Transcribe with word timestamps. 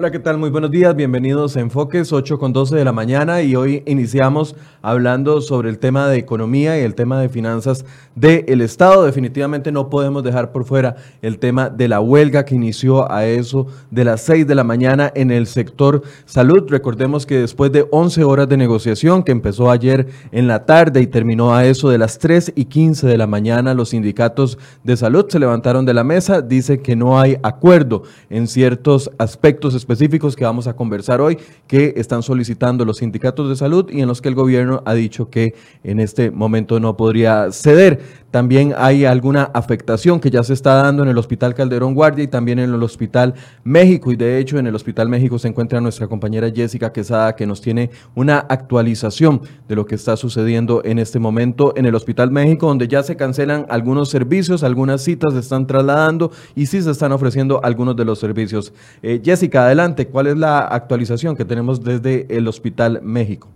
Hola, 0.00 0.10
¿qué 0.10 0.18
tal? 0.18 0.38
Muy 0.38 0.48
buenos 0.48 0.70
días, 0.70 0.96
bienvenidos 0.96 1.58
a 1.58 1.60
Enfoques 1.60 2.10
8 2.10 2.38
con 2.38 2.54
12 2.54 2.74
de 2.74 2.86
la 2.86 2.92
mañana 2.92 3.42
y 3.42 3.54
hoy 3.54 3.82
iniciamos 3.84 4.56
hablando 4.80 5.42
sobre 5.42 5.68
el 5.68 5.78
tema 5.78 6.08
de 6.08 6.16
economía 6.16 6.80
y 6.80 6.84
el 6.84 6.94
tema 6.94 7.20
de 7.20 7.28
finanzas 7.28 7.84
del 8.14 8.62
Estado. 8.62 9.04
Definitivamente 9.04 9.72
no 9.72 9.90
podemos 9.90 10.24
dejar 10.24 10.52
por 10.52 10.64
fuera 10.64 10.96
el 11.20 11.38
tema 11.38 11.68
de 11.68 11.86
la 11.86 12.00
huelga 12.00 12.46
que 12.46 12.54
inició 12.54 13.12
a 13.12 13.26
eso 13.26 13.66
de 13.90 14.04
las 14.04 14.22
6 14.22 14.46
de 14.46 14.54
la 14.54 14.64
mañana 14.64 15.12
en 15.14 15.30
el 15.30 15.46
sector 15.46 16.00
salud. 16.24 16.64
Recordemos 16.70 17.26
que 17.26 17.38
después 17.38 17.70
de 17.70 17.86
11 17.90 18.24
horas 18.24 18.48
de 18.48 18.56
negociación 18.56 19.22
que 19.22 19.32
empezó 19.32 19.70
ayer 19.70 20.06
en 20.32 20.48
la 20.48 20.64
tarde 20.64 21.02
y 21.02 21.08
terminó 21.08 21.54
a 21.54 21.66
eso 21.66 21.90
de 21.90 21.98
las 21.98 22.18
3 22.18 22.54
y 22.56 22.64
15 22.64 23.06
de 23.06 23.18
la 23.18 23.26
mañana, 23.26 23.74
los 23.74 23.90
sindicatos 23.90 24.56
de 24.82 24.96
salud 24.96 25.26
se 25.28 25.38
levantaron 25.38 25.84
de 25.84 25.92
la 25.92 26.04
mesa, 26.04 26.40
dice 26.40 26.80
que 26.80 26.96
no 26.96 27.20
hay 27.20 27.36
acuerdo 27.42 28.04
en 28.30 28.46
ciertos 28.46 29.10
aspectos 29.18 29.74
específicos 29.74 29.89
que 30.36 30.44
vamos 30.44 30.66
a 30.68 30.74
conversar 30.74 31.20
hoy, 31.20 31.36
que 31.66 31.94
están 31.96 32.22
solicitando 32.22 32.84
los 32.84 32.98
sindicatos 32.98 33.48
de 33.48 33.56
salud 33.56 33.90
y 33.90 34.00
en 34.00 34.08
los 34.08 34.22
que 34.22 34.28
el 34.28 34.34
gobierno 34.34 34.82
ha 34.86 34.94
dicho 34.94 35.30
que 35.30 35.54
en 35.82 35.98
este 35.98 36.30
momento 36.30 36.78
no 36.78 36.96
podría 36.96 37.50
ceder. 37.50 38.00
También 38.30 38.74
hay 38.76 39.04
alguna 39.04 39.50
afectación 39.54 40.20
que 40.20 40.30
ya 40.30 40.44
se 40.44 40.52
está 40.52 40.74
dando 40.74 41.02
en 41.02 41.08
el 41.08 41.18
Hospital 41.18 41.54
Calderón 41.54 41.94
Guardia 41.94 42.24
y 42.24 42.28
también 42.28 42.60
en 42.60 42.72
el 42.72 42.82
Hospital 42.82 43.34
México. 43.64 44.12
Y 44.12 44.16
de 44.16 44.38
hecho, 44.38 44.58
en 44.58 44.66
el 44.68 44.74
Hospital 44.74 45.08
México 45.08 45.38
se 45.38 45.48
encuentra 45.48 45.80
nuestra 45.80 46.06
compañera 46.06 46.50
Jessica 46.54 46.92
Quesada, 46.92 47.34
que 47.34 47.46
nos 47.46 47.60
tiene 47.60 47.90
una 48.14 48.38
actualización 48.38 49.42
de 49.68 49.74
lo 49.74 49.84
que 49.84 49.96
está 49.96 50.16
sucediendo 50.16 50.82
en 50.84 50.98
este 50.98 51.18
momento 51.18 51.74
en 51.76 51.86
el 51.86 51.94
Hospital 51.94 52.30
México, 52.30 52.68
donde 52.68 52.86
ya 52.86 53.02
se 53.02 53.16
cancelan 53.16 53.66
algunos 53.68 54.10
servicios, 54.10 54.62
algunas 54.62 55.02
citas 55.02 55.32
se 55.32 55.40
están 55.40 55.66
trasladando 55.66 56.30
y 56.54 56.66
sí 56.66 56.80
se 56.82 56.90
están 56.90 57.12
ofreciendo 57.12 57.60
algunos 57.64 57.96
de 57.96 58.04
los 58.04 58.20
servicios. 58.20 58.72
Eh, 59.02 59.20
Jessica, 59.24 59.64
adelante, 59.64 60.06
¿cuál 60.06 60.28
es 60.28 60.36
la 60.36 60.60
actualización 60.60 61.36
que 61.36 61.44
tenemos 61.44 61.82
desde 61.82 62.26
el 62.28 62.46
Hospital 62.46 63.00
México? 63.02 63.48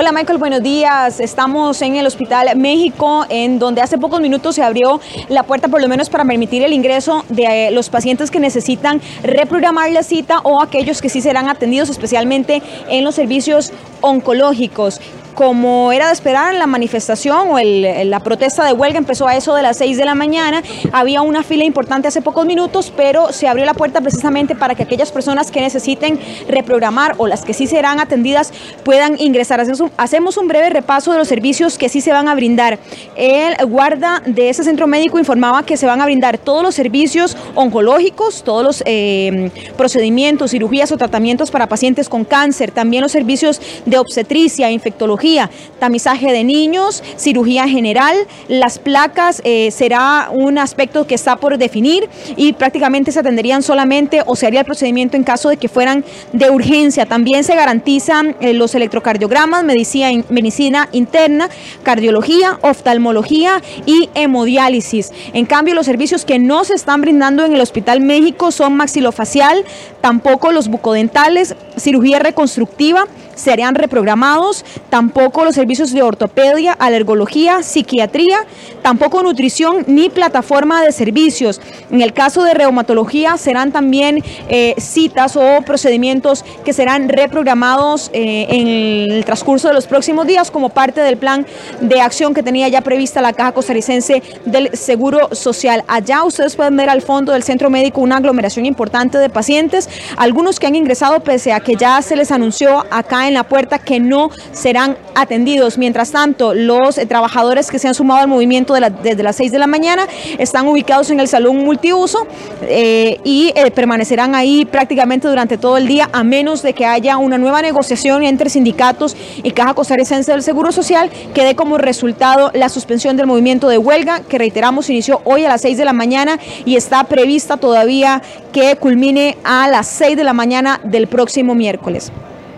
Hola 0.00 0.12
Michael, 0.12 0.38
buenos 0.38 0.62
días. 0.62 1.20
Estamos 1.20 1.82
en 1.82 1.96
el 1.96 2.06
Hospital 2.06 2.56
México, 2.56 3.26
en 3.28 3.58
donde 3.58 3.82
hace 3.82 3.98
pocos 3.98 4.18
minutos 4.22 4.54
se 4.54 4.62
abrió 4.62 4.98
la 5.28 5.42
puerta 5.42 5.68
por 5.68 5.82
lo 5.82 5.88
menos 5.88 6.08
para 6.08 6.24
permitir 6.24 6.62
el 6.62 6.72
ingreso 6.72 7.22
de 7.28 7.68
eh, 7.68 7.70
los 7.70 7.90
pacientes 7.90 8.30
que 8.30 8.40
necesitan 8.40 9.02
reprogramar 9.22 9.92
la 9.92 10.02
cita 10.02 10.40
o 10.40 10.62
aquellos 10.62 11.02
que 11.02 11.10
sí 11.10 11.20
serán 11.20 11.50
atendidos, 11.50 11.90
especialmente 11.90 12.62
en 12.88 13.04
los 13.04 13.14
servicios 13.14 13.74
oncológicos 14.00 15.02
como 15.40 15.90
era 15.90 16.08
de 16.08 16.12
esperar, 16.12 16.52
la 16.52 16.66
manifestación 16.66 17.48
o 17.48 17.58
la 17.58 18.20
protesta 18.20 18.62
de 18.62 18.74
huelga 18.74 18.98
empezó 18.98 19.26
a 19.26 19.36
eso 19.36 19.54
de 19.54 19.62
las 19.62 19.78
6 19.78 19.96
de 19.96 20.04
la 20.04 20.14
mañana. 20.14 20.62
Había 20.92 21.22
una 21.22 21.42
fila 21.42 21.64
importante 21.64 22.08
hace 22.08 22.20
pocos 22.20 22.44
minutos, 22.44 22.92
pero 22.94 23.32
se 23.32 23.48
abrió 23.48 23.64
la 23.64 23.72
puerta 23.72 24.02
precisamente 24.02 24.54
para 24.54 24.74
que 24.74 24.82
aquellas 24.82 25.10
personas 25.10 25.50
que 25.50 25.62
necesiten 25.62 26.20
reprogramar 26.46 27.14
o 27.16 27.26
las 27.26 27.42
que 27.42 27.54
sí 27.54 27.66
serán 27.66 28.00
atendidas 28.00 28.52
puedan 28.84 29.18
ingresar. 29.18 29.64
Hacemos 29.96 30.36
un 30.36 30.46
breve 30.46 30.68
repaso 30.68 31.10
de 31.10 31.16
los 31.16 31.28
servicios 31.28 31.78
que 31.78 31.88
sí 31.88 32.02
se 32.02 32.12
van 32.12 32.28
a 32.28 32.34
brindar. 32.34 32.78
El 33.16 33.64
guarda 33.64 34.22
de 34.26 34.50
ese 34.50 34.62
centro 34.62 34.86
médico 34.86 35.18
informaba 35.18 35.62
que 35.62 35.78
se 35.78 35.86
van 35.86 36.02
a 36.02 36.04
brindar 36.04 36.36
todos 36.36 36.62
los 36.62 36.74
servicios 36.74 37.34
oncológicos, 37.54 38.44
todos 38.44 38.62
los 38.62 38.82
eh, 38.84 39.50
procedimientos, 39.78 40.50
cirugías 40.50 40.92
o 40.92 40.98
tratamientos 40.98 41.50
para 41.50 41.66
pacientes 41.66 42.10
con 42.10 42.26
cáncer, 42.26 42.72
también 42.72 43.02
los 43.02 43.12
servicios 43.12 43.58
de 43.86 43.96
obstetricia, 43.96 44.70
infectología 44.70 45.29
tamizaje 45.78 46.32
de 46.32 46.44
niños, 46.44 47.02
cirugía 47.16 47.68
general, 47.68 48.16
las 48.48 48.78
placas 48.78 49.40
eh, 49.44 49.70
será 49.70 50.30
un 50.32 50.58
aspecto 50.58 51.06
que 51.06 51.14
está 51.14 51.36
por 51.36 51.58
definir 51.58 52.08
y 52.36 52.52
prácticamente 52.52 53.12
se 53.12 53.20
atenderían 53.20 53.62
solamente 53.62 54.22
o 54.26 54.36
se 54.36 54.46
haría 54.46 54.60
el 54.60 54.66
procedimiento 54.66 55.16
en 55.16 55.24
caso 55.24 55.48
de 55.48 55.56
que 55.56 55.68
fueran 55.68 56.04
de 56.32 56.50
urgencia. 56.50 57.06
También 57.06 57.44
se 57.44 57.54
garantizan 57.54 58.36
eh, 58.40 58.52
los 58.52 58.74
electrocardiogramas, 58.74 59.64
medicina, 59.64 60.10
medicina 60.28 60.88
interna, 60.92 61.48
cardiología, 61.82 62.58
oftalmología 62.62 63.62
y 63.86 64.10
hemodiálisis. 64.14 65.12
En 65.32 65.46
cambio, 65.46 65.74
los 65.74 65.86
servicios 65.86 66.24
que 66.24 66.38
no 66.38 66.64
se 66.64 66.74
están 66.74 67.00
brindando 67.00 67.44
en 67.44 67.52
el 67.52 67.60
Hospital 67.60 68.00
México 68.00 68.50
son 68.50 68.74
maxilofacial, 68.74 69.64
tampoco 70.00 70.52
los 70.52 70.68
bucodentales, 70.68 71.54
cirugía 71.76 72.18
reconstructiva, 72.18 73.06
serían 73.40 73.74
reprogramados, 73.74 74.64
tampoco 74.88 75.44
los 75.44 75.54
servicios 75.54 75.92
de 75.92 76.02
ortopedia, 76.02 76.72
alergología, 76.72 77.62
psiquiatría, 77.62 78.38
tampoco 78.82 79.22
nutrición 79.22 79.84
ni 79.86 80.08
plataforma 80.08 80.82
de 80.82 80.92
servicios. 80.92 81.60
En 81.90 82.02
el 82.02 82.12
caso 82.12 82.42
de 82.42 82.54
reumatología 82.54 83.36
serán 83.36 83.72
también 83.72 84.22
eh, 84.48 84.74
citas 84.78 85.36
o 85.36 85.62
procedimientos 85.64 86.44
que 86.64 86.72
serán 86.72 87.08
reprogramados 87.08 88.10
eh, 88.12 88.46
en 88.50 88.68
el 89.12 89.24
transcurso 89.24 89.68
de 89.68 89.74
los 89.74 89.86
próximos 89.86 90.26
días 90.26 90.50
como 90.50 90.68
parte 90.68 91.00
del 91.00 91.16
plan 91.16 91.46
de 91.80 92.00
acción 92.00 92.34
que 92.34 92.42
tenía 92.42 92.68
ya 92.68 92.80
prevista 92.80 93.20
la 93.20 93.32
Caja 93.32 93.52
Costarricense 93.52 94.22
del 94.44 94.76
Seguro 94.76 95.34
Social. 95.34 95.84
Allá 95.88 96.24
ustedes 96.24 96.56
pueden 96.56 96.76
ver 96.76 96.90
al 96.90 97.02
fondo 97.02 97.32
del 97.32 97.42
centro 97.42 97.70
médico 97.70 98.00
una 98.00 98.16
aglomeración 98.18 98.66
importante 98.66 99.18
de 99.18 99.28
pacientes, 99.28 99.88
algunos 100.16 100.58
que 100.58 100.66
han 100.66 100.76
ingresado 100.76 101.20
pese 101.20 101.52
a 101.52 101.60
que 101.60 101.76
ya 101.76 102.00
se 102.02 102.16
les 102.16 102.30
anunció 102.30 102.84
acá 102.90 103.28
en 103.28 103.29
en 103.30 103.34
la 103.34 103.44
puerta 103.44 103.78
que 103.78 103.98
no 103.98 104.30
serán 104.52 104.96
atendidos. 105.14 105.78
Mientras 105.78 106.10
tanto, 106.10 106.52
los 106.52 106.98
eh, 106.98 107.06
trabajadores 107.06 107.70
que 107.70 107.78
se 107.78 107.88
han 107.88 107.94
sumado 107.94 108.20
al 108.20 108.28
movimiento 108.28 108.74
desde 108.74 109.22
las 109.22 109.36
6 109.36 109.52
de 109.52 109.58
la 109.58 109.66
mañana 109.66 110.06
están 110.38 110.68
ubicados 110.68 111.10
en 111.10 111.20
el 111.20 111.28
salón 111.28 111.64
multiuso 111.64 112.26
eh, 112.62 113.18
y 113.24 113.52
eh, 113.54 113.70
permanecerán 113.70 114.34
ahí 114.34 114.64
prácticamente 114.64 115.28
durante 115.28 115.56
todo 115.56 115.76
el 115.76 115.86
día, 115.86 116.10
a 116.12 116.24
menos 116.24 116.62
de 116.62 116.74
que 116.74 116.84
haya 116.84 117.16
una 117.16 117.38
nueva 117.38 117.62
negociación 117.62 118.22
entre 118.22 118.50
sindicatos 118.50 119.16
y 119.42 119.50
Caja 119.52 119.74
Costarricense 119.74 120.32
del 120.32 120.42
Seguro 120.42 120.72
Social 120.72 121.10
que 121.34 121.44
dé 121.44 121.54
como 121.54 121.78
resultado 121.78 122.50
la 122.54 122.68
suspensión 122.68 123.16
del 123.16 123.26
movimiento 123.26 123.68
de 123.68 123.78
huelga, 123.78 124.20
que 124.20 124.38
reiteramos 124.38 124.90
inició 124.90 125.20
hoy 125.24 125.44
a 125.44 125.48
las 125.48 125.62
6 125.62 125.78
de 125.78 125.84
la 125.84 125.92
mañana 125.92 126.38
y 126.64 126.76
está 126.76 127.04
prevista 127.04 127.56
todavía 127.56 128.22
que 128.52 128.76
culmine 128.76 129.36
a 129.44 129.68
las 129.68 129.86
6 129.86 130.16
de 130.16 130.24
la 130.24 130.32
mañana 130.32 130.80
del 130.84 131.06
próximo 131.06 131.54
miércoles. 131.54 132.10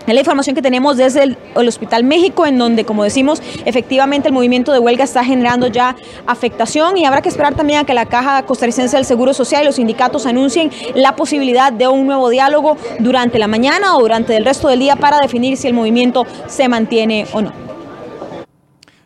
Es 0.07 0.15
la 0.15 0.21
información 0.21 0.57
que 0.57 0.63
tenemos 0.63 0.97
desde 0.97 1.23
el, 1.23 1.39
Hospital 1.55 2.05
México, 2.05 2.45
en 2.45 2.59
donde, 2.59 2.85
como 2.85 3.05
decimos, 3.05 3.41
efectivamente 3.65 4.29
el 4.29 4.35
movimiento 4.35 4.73
de 4.73 4.79
huelga 4.79 5.05
está 5.05 5.25
generando 5.25 5.69
ya 5.69 5.97
afectación 6.27 6.99
y 6.99 7.05
habrá 7.05 7.23
que 7.23 7.29
esperar 7.29 7.55
también 7.55 7.81
a 7.81 7.85
que 7.85 7.95
la 7.95 8.07
Caja 8.07 8.43
Costarricense 8.45 8.97
del 8.97 9.07
Seguro 9.07 9.33
Social 9.33 9.63
y 9.63 9.67
los 9.67 9.77
sindicatos 9.77 10.27
anuncien 10.27 10.71
la 10.95 11.15
posibilidad 11.15 11.73
de 11.73 11.87
un 11.87 12.07
nuevo 12.07 12.29
diálogo 12.31 12.77
durante 12.99 13.39
la 13.39 13.47
mañana 13.47 13.97
o 13.97 14.01
durante 14.01 14.37
el 14.37 14.45
resto 14.45 14.69
del 14.69 14.81
día 14.81 14.97
para 14.97 15.19
definir 15.19 15.57
si 15.57 15.69
el 15.69 15.75
movimiento 15.75 16.27
se 16.47 16.69
mantiene 16.69 17.27
o 17.33 17.41
no. 17.41 17.53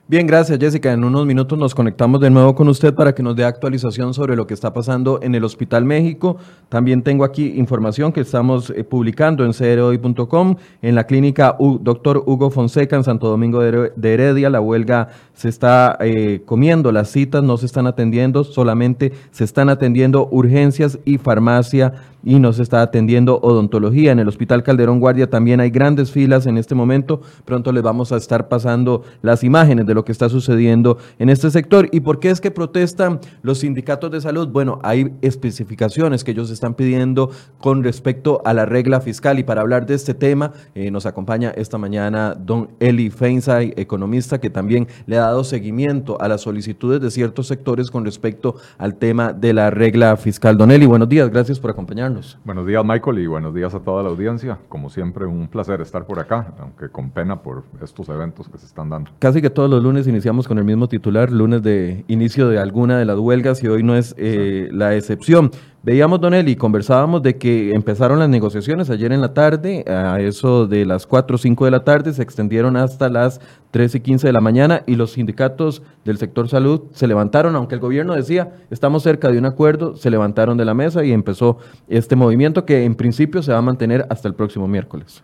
Bien, 0.08 0.24
gracias 0.24 0.60
Jessica. 0.60 0.92
En 0.92 1.02
unos 1.02 1.26
minutos 1.26 1.58
nos 1.58 1.74
conectamos 1.74 2.20
de 2.20 2.30
nuevo 2.30 2.54
con 2.54 2.68
usted 2.68 2.94
para 2.94 3.12
que 3.12 3.24
nos 3.24 3.34
dé 3.34 3.44
actualización 3.44 4.14
sobre 4.14 4.36
lo 4.36 4.46
que 4.46 4.54
está 4.54 4.72
pasando 4.72 5.18
en 5.20 5.34
el 5.34 5.42
Hospital 5.42 5.84
México. 5.84 6.36
También 6.68 7.02
tengo 7.02 7.24
aquí 7.24 7.54
información 7.56 8.12
que 8.12 8.20
estamos 8.20 8.70
eh, 8.70 8.84
publicando 8.84 9.44
en 9.44 9.52
crhoy.com. 9.52 10.54
En 10.80 10.94
la 10.94 11.08
clínica 11.08 11.56
Doctor 11.80 12.22
Hugo 12.24 12.50
Fonseca 12.50 12.94
en 12.94 13.02
Santo 13.02 13.28
Domingo 13.28 13.60
de 13.60 14.14
Heredia, 14.14 14.48
la 14.48 14.60
huelga 14.60 15.08
se 15.34 15.48
está 15.48 15.98
eh, 16.00 16.40
comiendo, 16.46 16.92
las 16.92 17.10
citas 17.10 17.42
no 17.42 17.56
se 17.56 17.66
están 17.66 17.88
atendiendo, 17.88 18.44
solamente 18.44 19.12
se 19.32 19.42
están 19.42 19.68
atendiendo 19.68 20.28
urgencias 20.30 21.00
y 21.04 21.18
farmacia 21.18 21.94
y 22.22 22.40
no 22.40 22.52
se 22.52 22.62
está 22.62 22.82
atendiendo 22.82 23.38
odontología. 23.40 24.12
En 24.12 24.18
el 24.18 24.28
Hospital 24.28 24.62
Calderón 24.62 24.98
Guardia 24.98 25.30
también 25.30 25.60
hay 25.60 25.70
grandes 25.70 26.10
filas 26.10 26.46
en 26.46 26.58
este 26.58 26.74
momento. 26.74 27.20
Pronto 27.44 27.70
les 27.70 27.82
vamos 27.82 28.12
a 28.12 28.16
estar 28.16 28.48
pasando 28.48 29.02
las 29.22 29.44
imágenes 29.44 29.86
de 29.86 29.95
lo 29.96 30.04
que 30.04 30.12
está 30.12 30.28
sucediendo 30.28 30.98
en 31.18 31.28
este 31.28 31.50
sector. 31.50 31.88
¿Y 31.90 32.00
por 32.00 32.20
qué 32.20 32.30
es 32.30 32.40
que 32.40 32.52
protestan 32.52 33.18
los 33.42 33.58
sindicatos 33.58 34.12
de 34.12 34.20
salud? 34.20 34.46
Bueno, 34.48 34.78
hay 34.84 35.12
especificaciones 35.22 36.22
que 36.22 36.30
ellos 36.30 36.50
están 36.50 36.74
pidiendo 36.74 37.30
con 37.58 37.82
respecto 37.82 38.42
a 38.44 38.54
la 38.54 38.66
regla 38.66 39.00
fiscal. 39.00 39.40
Y 39.40 39.42
para 39.42 39.62
hablar 39.62 39.86
de 39.86 39.94
este 39.94 40.14
tema, 40.14 40.52
eh, 40.74 40.90
nos 40.92 41.06
acompaña 41.06 41.50
esta 41.50 41.78
mañana 41.78 42.34
don 42.34 42.68
Eli 42.78 43.10
Feinsay, 43.10 43.74
economista, 43.76 44.38
que 44.38 44.50
también 44.50 44.86
le 45.06 45.16
ha 45.16 45.22
dado 45.22 45.42
seguimiento 45.42 46.20
a 46.20 46.28
las 46.28 46.42
solicitudes 46.42 47.00
de 47.00 47.10
ciertos 47.10 47.46
sectores 47.48 47.90
con 47.90 48.04
respecto 48.04 48.56
al 48.78 48.96
tema 48.96 49.32
de 49.32 49.52
la 49.52 49.70
regla 49.70 50.16
fiscal. 50.16 50.56
Don 50.56 50.70
Eli, 50.70 50.86
buenos 50.86 51.08
días, 51.08 51.30
gracias 51.30 51.58
por 51.58 51.70
acompañarnos. 51.70 52.38
Buenos 52.44 52.66
días, 52.66 52.84
Michael, 52.84 53.18
y 53.18 53.26
buenos 53.26 53.54
días 53.54 53.74
a 53.74 53.80
toda 53.80 54.02
la 54.02 54.10
audiencia. 54.10 54.58
Como 54.68 54.90
siempre, 54.90 55.24
un 55.24 55.48
placer 55.48 55.80
estar 55.80 56.06
por 56.06 56.18
acá, 56.18 56.54
aunque 56.60 56.88
con 56.88 57.10
pena 57.10 57.42
por 57.42 57.64
estos 57.82 58.08
eventos 58.08 58.48
que 58.48 58.58
se 58.58 58.66
están 58.66 58.90
dando. 58.90 59.10
Casi 59.18 59.40
que 59.40 59.50
todos 59.50 59.70
los 59.70 59.82
lunes 59.86 60.08
iniciamos 60.08 60.48
con 60.48 60.58
el 60.58 60.64
mismo 60.64 60.88
titular, 60.88 61.30
lunes 61.30 61.62
de 61.62 62.04
inicio 62.08 62.48
de 62.48 62.58
alguna 62.58 62.98
de 62.98 63.04
las 63.04 63.16
huelgas 63.16 63.62
y 63.62 63.68
hoy 63.68 63.84
no 63.84 63.94
es 63.94 64.16
eh, 64.18 64.68
la 64.72 64.96
excepción. 64.96 65.52
Veíamos, 65.84 66.20
Don 66.20 66.34
Eli, 66.34 66.56
conversábamos 66.56 67.22
de 67.22 67.36
que 67.36 67.70
empezaron 67.70 68.18
las 68.18 68.28
negociaciones 68.28 68.90
ayer 68.90 69.12
en 69.12 69.20
la 69.20 69.32
tarde, 69.32 69.84
a 69.86 70.20
eso 70.20 70.66
de 70.66 70.84
las 70.84 71.06
4 71.06 71.36
o 71.36 71.38
5 71.38 71.64
de 71.66 71.70
la 71.70 71.84
tarde, 71.84 72.12
se 72.12 72.22
extendieron 72.22 72.76
hasta 72.76 73.08
las 73.08 73.40
3 73.70 73.94
y 73.94 74.00
15 74.00 74.26
de 74.26 74.32
la 74.32 74.40
mañana 74.40 74.82
y 74.86 74.96
los 74.96 75.12
sindicatos 75.12 75.82
del 76.04 76.18
sector 76.18 76.48
salud 76.48 76.82
se 76.90 77.06
levantaron, 77.06 77.54
aunque 77.54 77.76
el 77.76 77.80
gobierno 77.80 78.14
decía, 78.14 78.54
estamos 78.70 79.04
cerca 79.04 79.30
de 79.30 79.38
un 79.38 79.46
acuerdo, 79.46 79.94
se 79.94 80.10
levantaron 80.10 80.56
de 80.56 80.64
la 80.64 80.74
mesa 80.74 81.04
y 81.04 81.12
empezó 81.12 81.58
este 81.86 82.16
movimiento 82.16 82.64
que 82.64 82.84
en 82.84 82.96
principio 82.96 83.40
se 83.40 83.52
va 83.52 83.58
a 83.58 83.62
mantener 83.62 84.04
hasta 84.10 84.26
el 84.26 84.34
próximo 84.34 84.66
miércoles. 84.66 85.22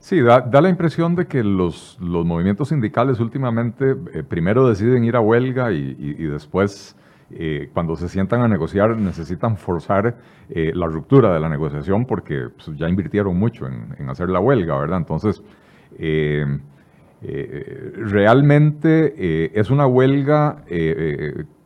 Sí, 0.00 0.20
da, 0.20 0.48
la 0.60 0.68
impresión 0.68 1.16
de 1.16 1.26
que 1.26 1.42
los, 1.42 1.98
los 2.00 2.24
movimientos 2.24 2.68
sindicales 2.68 3.18
últimamente 3.18 3.96
eh, 4.14 4.22
primero 4.22 4.68
deciden 4.68 5.04
ir 5.04 5.16
a 5.16 5.20
huelga 5.20 5.72
y, 5.72 6.24
después, 6.24 6.96
eh, 7.32 7.68
cuando 7.74 7.96
se 7.96 8.08
sientan 8.08 8.40
a 8.42 8.48
negociar, 8.48 8.96
necesitan 8.96 9.56
forzar 9.56 10.16
eh, 10.50 10.70
la 10.74 10.86
ruptura 10.86 11.34
de 11.34 11.40
la 11.40 11.48
negociación 11.48 12.06
porque 12.06 12.48
pues, 12.54 12.78
ya 12.78 12.88
invirtieron 12.88 13.36
mucho 13.36 13.66
en, 13.66 14.08
hacer 14.08 14.28
la 14.28 14.38
huelga, 14.38 14.78
¿verdad? 14.78 14.98
Entonces, 14.98 15.42
realmente 17.20 19.58
es 19.58 19.70
una 19.70 19.86
huelga 19.86 20.62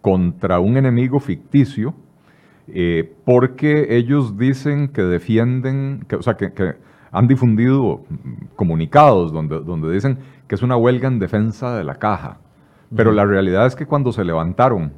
contra 0.01 0.59
un 0.59 0.79
enemigo 0.79 1.21
ficticio 1.21 1.95
porque 3.27 3.95
ellos 3.95 4.39
dicen 4.39 4.89
que 4.89 5.03
defienden, 5.03 6.07
que, 6.09 6.17
o 6.17 6.23
sea, 6.23 6.39
que 6.39 6.51
han 7.13 7.29
difundido 7.29 8.03
comunicados 8.57 9.33
donde, 9.33 9.61
donde 9.61 9.93
dicen 9.93 10.19
que 10.49 10.55
es 10.55 10.63
una 10.63 10.77
huelga 10.77 11.09
en 11.09 11.19
defensa 11.19 11.77
de 11.77 11.85
la 11.85 11.97
caja. 11.97 12.39
Pero 12.95 13.13
la 13.13 13.25
realidad 13.25 13.67
es 13.67 13.77
que 13.77 13.87
cuando 13.87 14.13
se 14.13 14.25
levantaron 14.25 14.93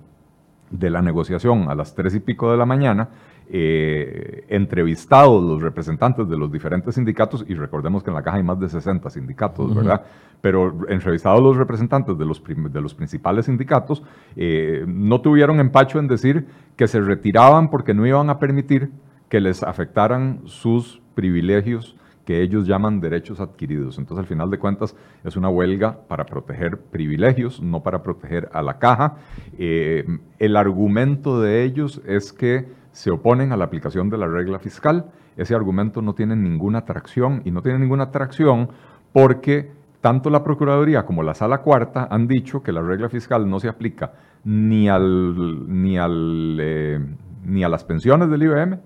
de 0.70 0.90
la 0.90 1.02
negociación 1.02 1.68
a 1.68 1.74
las 1.74 1.94
tres 1.94 2.14
y 2.14 2.20
pico 2.20 2.50
de 2.50 2.56
la 2.56 2.66
mañana, 2.66 3.08
eh, 3.48 4.46
entrevistados 4.48 5.42
los 5.42 5.62
representantes 5.62 6.28
de 6.28 6.36
los 6.36 6.50
diferentes 6.50 6.94
sindicatos, 6.94 7.44
y 7.46 7.54
recordemos 7.54 8.02
que 8.02 8.10
en 8.10 8.16
la 8.16 8.22
caja 8.22 8.38
hay 8.38 8.42
más 8.42 8.58
de 8.58 8.68
60 8.68 9.10
sindicatos, 9.10 9.74
¿verdad? 9.74 10.02
Pero 10.40 10.74
entrevistados 10.88 11.42
los 11.42 11.56
representantes 11.56 12.18
de 12.18 12.24
los, 12.24 12.42
de 12.44 12.80
los 12.80 12.94
principales 12.94 13.46
sindicatos, 13.46 14.02
eh, 14.34 14.84
no 14.86 15.20
tuvieron 15.20 15.60
empacho 15.60 15.98
en 15.98 16.08
decir 16.08 16.46
que 16.76 16.88
se 16.88 17.00
retiraban 17.00 17.70
porque 17.70 17.94
no 17.94 18.06
iban 18.06 18.30
a 18.30 18.38
permitir 18.38 18.90
que 19.28 19.40
les 19.40 19.62
afectaran 19.62 20.40
sus 20.46 21.00
privilegios 21.14 21.96
que 22.24 22.42
ellos 22.42 22.66
llaman 22.66 23.00
derechos 23.00 23.40
adquiridos. 23.40 23.98
Entonces, 23.98 24.22
al 24.22 24.28
final 24.28 24.50
de 24.50 24.58
cuentas, 24.58 24.96
es 25.24 25.36
una 25.36 25.48
huelga 25.48 25.98
para 26.08 26.24
proteger 26.24 26.78
privilegios, 26.78 27.60
no 27.60 27.82
para 27.82 28.02
proteger 28.02 28.48
a 28.52 28.62
la 28.62 28.78
caja. 28.78 29.16
Eh, 29.58 30.04
el 30.38 30.56
argumento 30.56 31.40
de 31.40 31.64
ellos 31.64 32.00
es 32.06 32.32
que 32.32 32.66
se 32.92 33.10
oponen 33.10 33.52
a 33.52 33.56
la 33.56 33.64
aplicación 33.64 34.08
de 34.08 34.18
la 34.18 34.26
regla 34.26 34.58
fiscal. 34.58 35.06
Ese 35.36 35.54
argumento 35.54 36.00
no 36.00 36.14
tiene 36.14 36.36
ninguna 36.36 36.78
atracción 36.78 37.42
y 37.44 37.50
no 37.50 37.60
tiene 37.60 37.78
ninguna 37.78 38.04
atracción 38.04 38.70
porque 39.12 39.70
tanto 40.00 40.30
la 40.30 40.44
Procuraduría 40.44 41.04
como 41.04 41.22
la 41.22 41.34
Sala 41.34 41.62
Cuarta 41.62 42.08
han 42.10 42.28
dicho 42.28 42.62
que 42.62 42.72
la 42.72 42.82
regla 42.82 43.08
fiscal 43.08 43.48
no 43.48 43.58
se 43.58 43.68
aplica 43.68 44.12
ni, 44.44 44.88
al, 44.88 45.66
ni, 45.82 45.98
al, 45.98 46.58
eh, 46.60 47.00
ni 47.44 47.64
a 47.64 47.68
las 47.68 47.84
pensiones 47.84 48.30
del 48.30 48.42
IBM 48.42 48.78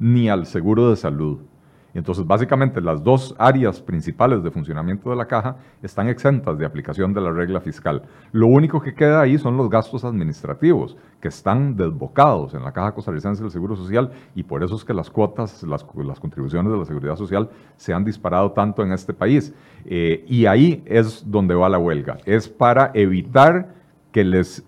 ni 0.00 0.28
al 0.28 0.46
seguro 0.46 0.90
de 0.90 0.96
salud. 0.96 1.40
Entonces, 1.98 2.24
básicamente, 2.24 2.80
las 2.80 3.02
dos 3.02 3.34
áreas 3.38 3.80
principales 3.80 4.40
de 4.42 4.52
funcionamiento 4.52 5.10
de 5.10 5.16
la 5.16 5.26
caja 5.26 5.56
están 5.82 6.08
exentas 6.08 6.56
de 6.56 6.64
aplicación 6.64 7.12
de 7.12 7.20
la 7.20 7.32
regla 7.32 7.60
fiscal. 7.60 8.02
Lo 8.30 8.46
único 8.46 8.80
que 8.80 8.94
queda 8.94 9.20
ahí 9.20 9.36
son 9.36 9.56
los 9.56 9.68
gastos 9.68 10.04
administrativos, 10.04 10.96
que 11.20 11.26
están 11.26 11.76
desbocados 11.76 12.54
en 12.54 12.62
la 12.62 12.70
Caja 12.70 12.92
Costarricense 12.94 13.42
del 13.42 13.50
Seguro 13.50 13.74
Social, 13.74 14.12
y 14.36 14.44
por 14.44 14.62
eso 14.62 14.76
es 14.76 14.84
que 14.84 14.94
las 14.94 15.10
cuotas, 15.10 15.64
las, 15.64 15.82
contribuciones 15.82 16.70
de 16.72 16.78
la 16.78 16.84
Seguridad 16.84 17.16
Social 17.16 17.50
se 17.76 17.92
han 17.92 18.04
disparado 18.04 18.52
tanto 18.52 18.84
en 18.84 18.92
este 18.92 19.12
país. 19.12 19.52
Eh, 19.84 20.24
y 20.28 20.46
ahí 20.46 20.84
es 20.86 21.24
donde 21.28 21.56
va 21.56 21.68
la 21.68 21.78
huelga. 21.78 22.18
Es 22.24 22.48
para 22.48 22.92
evitar 22.94 23.74
que 24.12 24.22
les, 24.22 24.64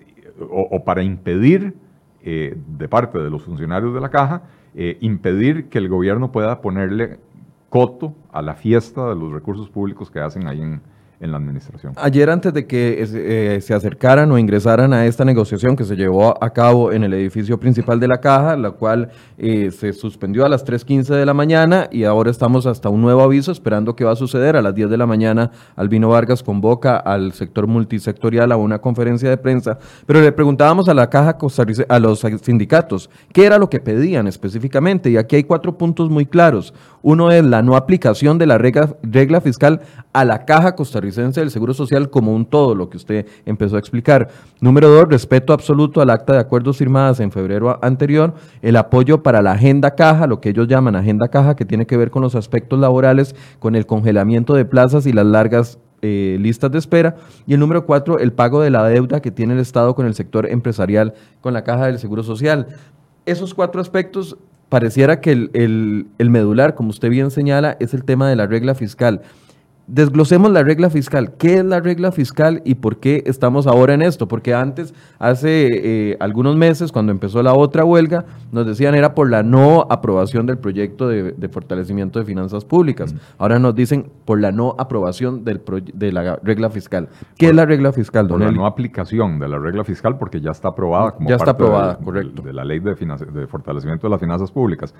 o, 0.50 0.82
para 0.82 1.04
impedir 1.04 1.74
eh, 2.22 2.56
de 2.76 2.88
parte 2.88 3.20
de 3.20 3.30
los 3.30 3.44
funcionarios 3.44 3.94
de 3.94 4.00
la 4.00 4.08
caja, 4.08 4.42
eh, 4.74 4.98
impedir 5.00 5.68
que 5.68 5.78
el 5.78 5.88
gobierno 5.88 6.32
pueda 6.32 6.60
ponerle 6.60 7.18
coto 7.68 8.14
a 8.32 8.42
la 8.42 8.54
fiesta 8.54 9.08
de 9.08 9.14
los 9.14 9.32
recursos 9.32 9.68
públicos 9.68 10.10
que 10.10 10.20
hacen 10.20 10.46
ahí 10.48 10.60
en, 10.60 10.80
en 11.20 11.32
la 11.32 11.36
administración. 11.36 11.92
Ayer 11.96 12.30
antes 12.30 12.54
de 12.54 12.66
que 12.66 12.96
eh, 13.02 13.60
se 13.60 13.74
acercaran 13.74 14.32
o 14.32 14.38
ingresaran 14.38 14.94
a 14.94 15.04
esta 15.04 15.24
negociación 15.24 15.76
que 15.76 15.84
se 15.84 15.94
llevó 15.94 16.42
a 16.42 16.50
cabo 16.50 16.92
en 16.92 17.04
el 17.04 17.12
edificio 17.12 17.60
principal 17.60 18.00
de 18.00 18.08
la 18.08 18.20
caja, 18.20 18.56
la 18.56 18.70
cual 18.70 19.10
eh, 19.36 19.70
se 19.70 19.92
suspendió 19.92 20.46
a 20.46 20.48
las 20.48 20.64
3.15 20.64 21.14
de 21.14 21.26
la 21.26 21.34
mañana 21.34 21.88
y 21.92 22.04
ahora 22.04 22.30
estamos 22.30 22.64
hasta 22.64 22.88
un 22.88 23.02
nuevo 23.02 23.22
aviso 23.22 23.52
esperando 23.52 23.94
qué 23.94 24.04
va 24.04 24.12
a 24.12 24.16
suceder. 24.16 24.56
A 24.56 24.62
las 24.62 24.74
10 24.74 24.88
de 24.88 24.96
la 24.96 25.06
mañana 25.06 25.50
Albino 25.76 26.08
Vargas 26.08 26.42
convoca 26.42 26.96
al 26.96 27.32
sector 27.32 27.66
multisectorial 27.66 28.50
a 28.50 28.56
una 28.56 28.78
conferencia 28.78 29.28
de 29.28 29.36
prensa, 29.36 29.78
pero 30.06 30.22
le 30.22 30.32
preguntábamos 30.32 30.88
a 30.88 30.94
la 30.94 31.10
caja 31.10 31.36
a 31.88 31.98
los 31.98 32.20
sindicatos 32.42 33.10
qué 33.32 33.44
era 33.44 33.58
lo 33.58 33.68
que 33.68 33.80
pedían 33.80 34.26
específicamente 34.26 35.10
y 35.10 35.18
aquí 35.18 35.36
hay 35.36 35.44
cuatro 35.44 35.76
puntos 35.76 36.08
muy 36.08 36.24
claros. 36.24 36.72
Uno 37.02 37.30
es 37.30 37.44
la 37.44 37.62
no 37.62 37.76
aplicación 37.76 38.38
de 38.38 38.46
la 38.46 38.58
regla, 38.58 38.94
regla 39.02 39.40
fiscal 39.40 39.80
a 40.12 40.24
la 40.24 40.44
caja 40.44 40.74
costarricense 40.74 41.09
del 41.16 41.50
Seguro 41.50 41.74
Social 41.74 42.10
como 42.10 42.34
un 42.34 42.46
todo, 42.46 42.74
lo 42.74 42.88
que 42.88 42.96
usted 42.96 43.26
empezó 43.46 43.76
a 43.76 43.78
explicar. 43.78 44.28
Número 44.60 44.88
dos, 44.88 45.08
respeto 45.08 45.52
absoluto 45.52 46.00
al 46.00 46.10
acta 46.10 46.32
de 46.32 46.40
acuerdos 46.40 46.78
firmadas 46.78 47.20
en 47.20 47.30
febrero 47.30 47.78
anterior, 47.82 48.34
el 48.62 48.76
apoyo 48.76 49.22
para 49.22 49.42
la 49.42 49.52
agenda 49.52 49.94
caja, 49.94 50.26
lo 50.26 50.40
que 50.40 50.50
ellos 50.50 50.68
llaman 50.68 50.96
agenda 50.96 51.28
caja, 51.28 51.56
que 51.56 51.64
tiene 51.64 51.86
que 51.86 51.96
ver 51.96 52.10
con 52.10 52.22
los 52.22 52.34
aspectos 52.34 52.78
laborales, 52.78 53.34
con 53.58 53.74
el 53.74 53.86
congelamiento 53.86 54.54
de 54.54 54.64
plazas 54.64 55.06
y 55.06 55.12
las 55.12 55.26
largas 55.26 55.78
eh, 56.02 56.38
listas 56.40 56.70
de 56.70 56.78
espera. 56.78 57.16
Y 57.46 57.54
el 57.54 57.60
número 57.60 57.84
cuatro, 57.84 58.18
el 58.18 58.32
pago 58.32 58.62
de 58.62 58.70
la 58.70 58.84
deuda 58.88 59.20
que 59.20 59.30
tiene 59.30 59.54
el 59.54 59.60
Estado 59.60 59.94
con 59.94 60.06
el 60.06 60.14
sector 60.14 60.46
empresarial, 60.46 61.14
con 61.40 61.52
la 61.52 61.64
caja 61.64 61.86
del 61.86 61.98
Seguro 61.98 62.22
Social. 62.22 62.68
Esos 63.26 63.52
cuatro 63.52 63.80
aspectos 63.80 64.36
pareciera 64.70 65.20
que 65.20 65.32
el, 65.32 66.06
el, 66.18 66.30
medular, 66.30 66.74
como 66.74 66.90
usted 66.90 67.10
bien 67.10 67.30
señala, 67.30 67.76
es 67.80 67.92
el 67.92 68.04
tema 68.04 68.28
de 68.30 68.36
la 68.36 68.46
regla 68.46 68.74
fiscal. 68.74 69.20
Desglosemos 69.92 70.52
la 70.52 70.62
regla 70.62 70.88
fiscal. 70.88 71.32
¿Qué 71.36 71.54
es 71.54 71.64
la 71.64 71.80
regla 71.80 72.12
fiscal 72.12 72.62
y 72.64 72.76
por 72.76 72.98
qué 72.98 73.24
estamos 73.26 73.66
ahora 73.66 73.92
en 73.92 74.02
esto? 74.02 74.28
Porque 74.28 74.54
antes, 74.54 74.94
hace 75.18 75.68
eh, 75.72 76.16
algunos 76.20 76.54
meses, 76.54 76.92
cuando 76.92 77.10
empezó 77.10 77.42
la 77.42 77.54
otra 77.54 77.84
huelga, 77.84 78.24
nos 78.52 78.66
decían 78.66 78.94
era 78.94 79.16
por 79.16 79.28
la 79.28 79.42
no 79.42 79.88
aprobación 79.90 80.46
del 80.46 80.58
proyecto 80.58 81.08
de, 81.08 81.48
fortalecimiento 81.48 82.20
de 82.20 82.24
finanzas 82.24 82.64
públicas. 82.64 83.16
Ahora 83.36 83.58
nos 83.58 83.74
dicen 83.74 84.12
por 84.24 84.40
la 84.40 84.52
no 84.52 84.76
aprobación 84.78 85.44
del 85.44 85.60
de 85.92 86.12
la 86.12 86.36
regla 86.36 86.70
fiscal. 86.70 87.08
¿Qué 87.36 87.48
es 87.48 87.54
la 87.56 87.66
regla 87.66 87.92
fiscal, 87.92 88.28
don 88.28 88.38
Por 88.38 88.46
la 88.46 88.52
no 88.52 88.66
aplicación 88.66 89.40
de 89.40 89.48
la 89.48 89.58
regla 89.58 89.82
fiscal 89.82 90.18
porque 90.18 90.40
ya 90.40 90.52
está 90.52 90.68
aprobada 90.68 91.10
como 91.10 91.28
ya 91.28 91.34
está 91.34 91.50
aprobada, 91.50 91.94
de, 91.96 92.04
correcto. 92.04 92.42
de 92.42 92.52
la 92.52 92.64
ley 92.64 92.78
de, 92.78 92.94
de 92.94 93.46
fortalecimiento 93.48 94.06
de 94.06 94.10
las 94.12 94.20
finanzas 94.20 94.52
públicas. 94.52 94.94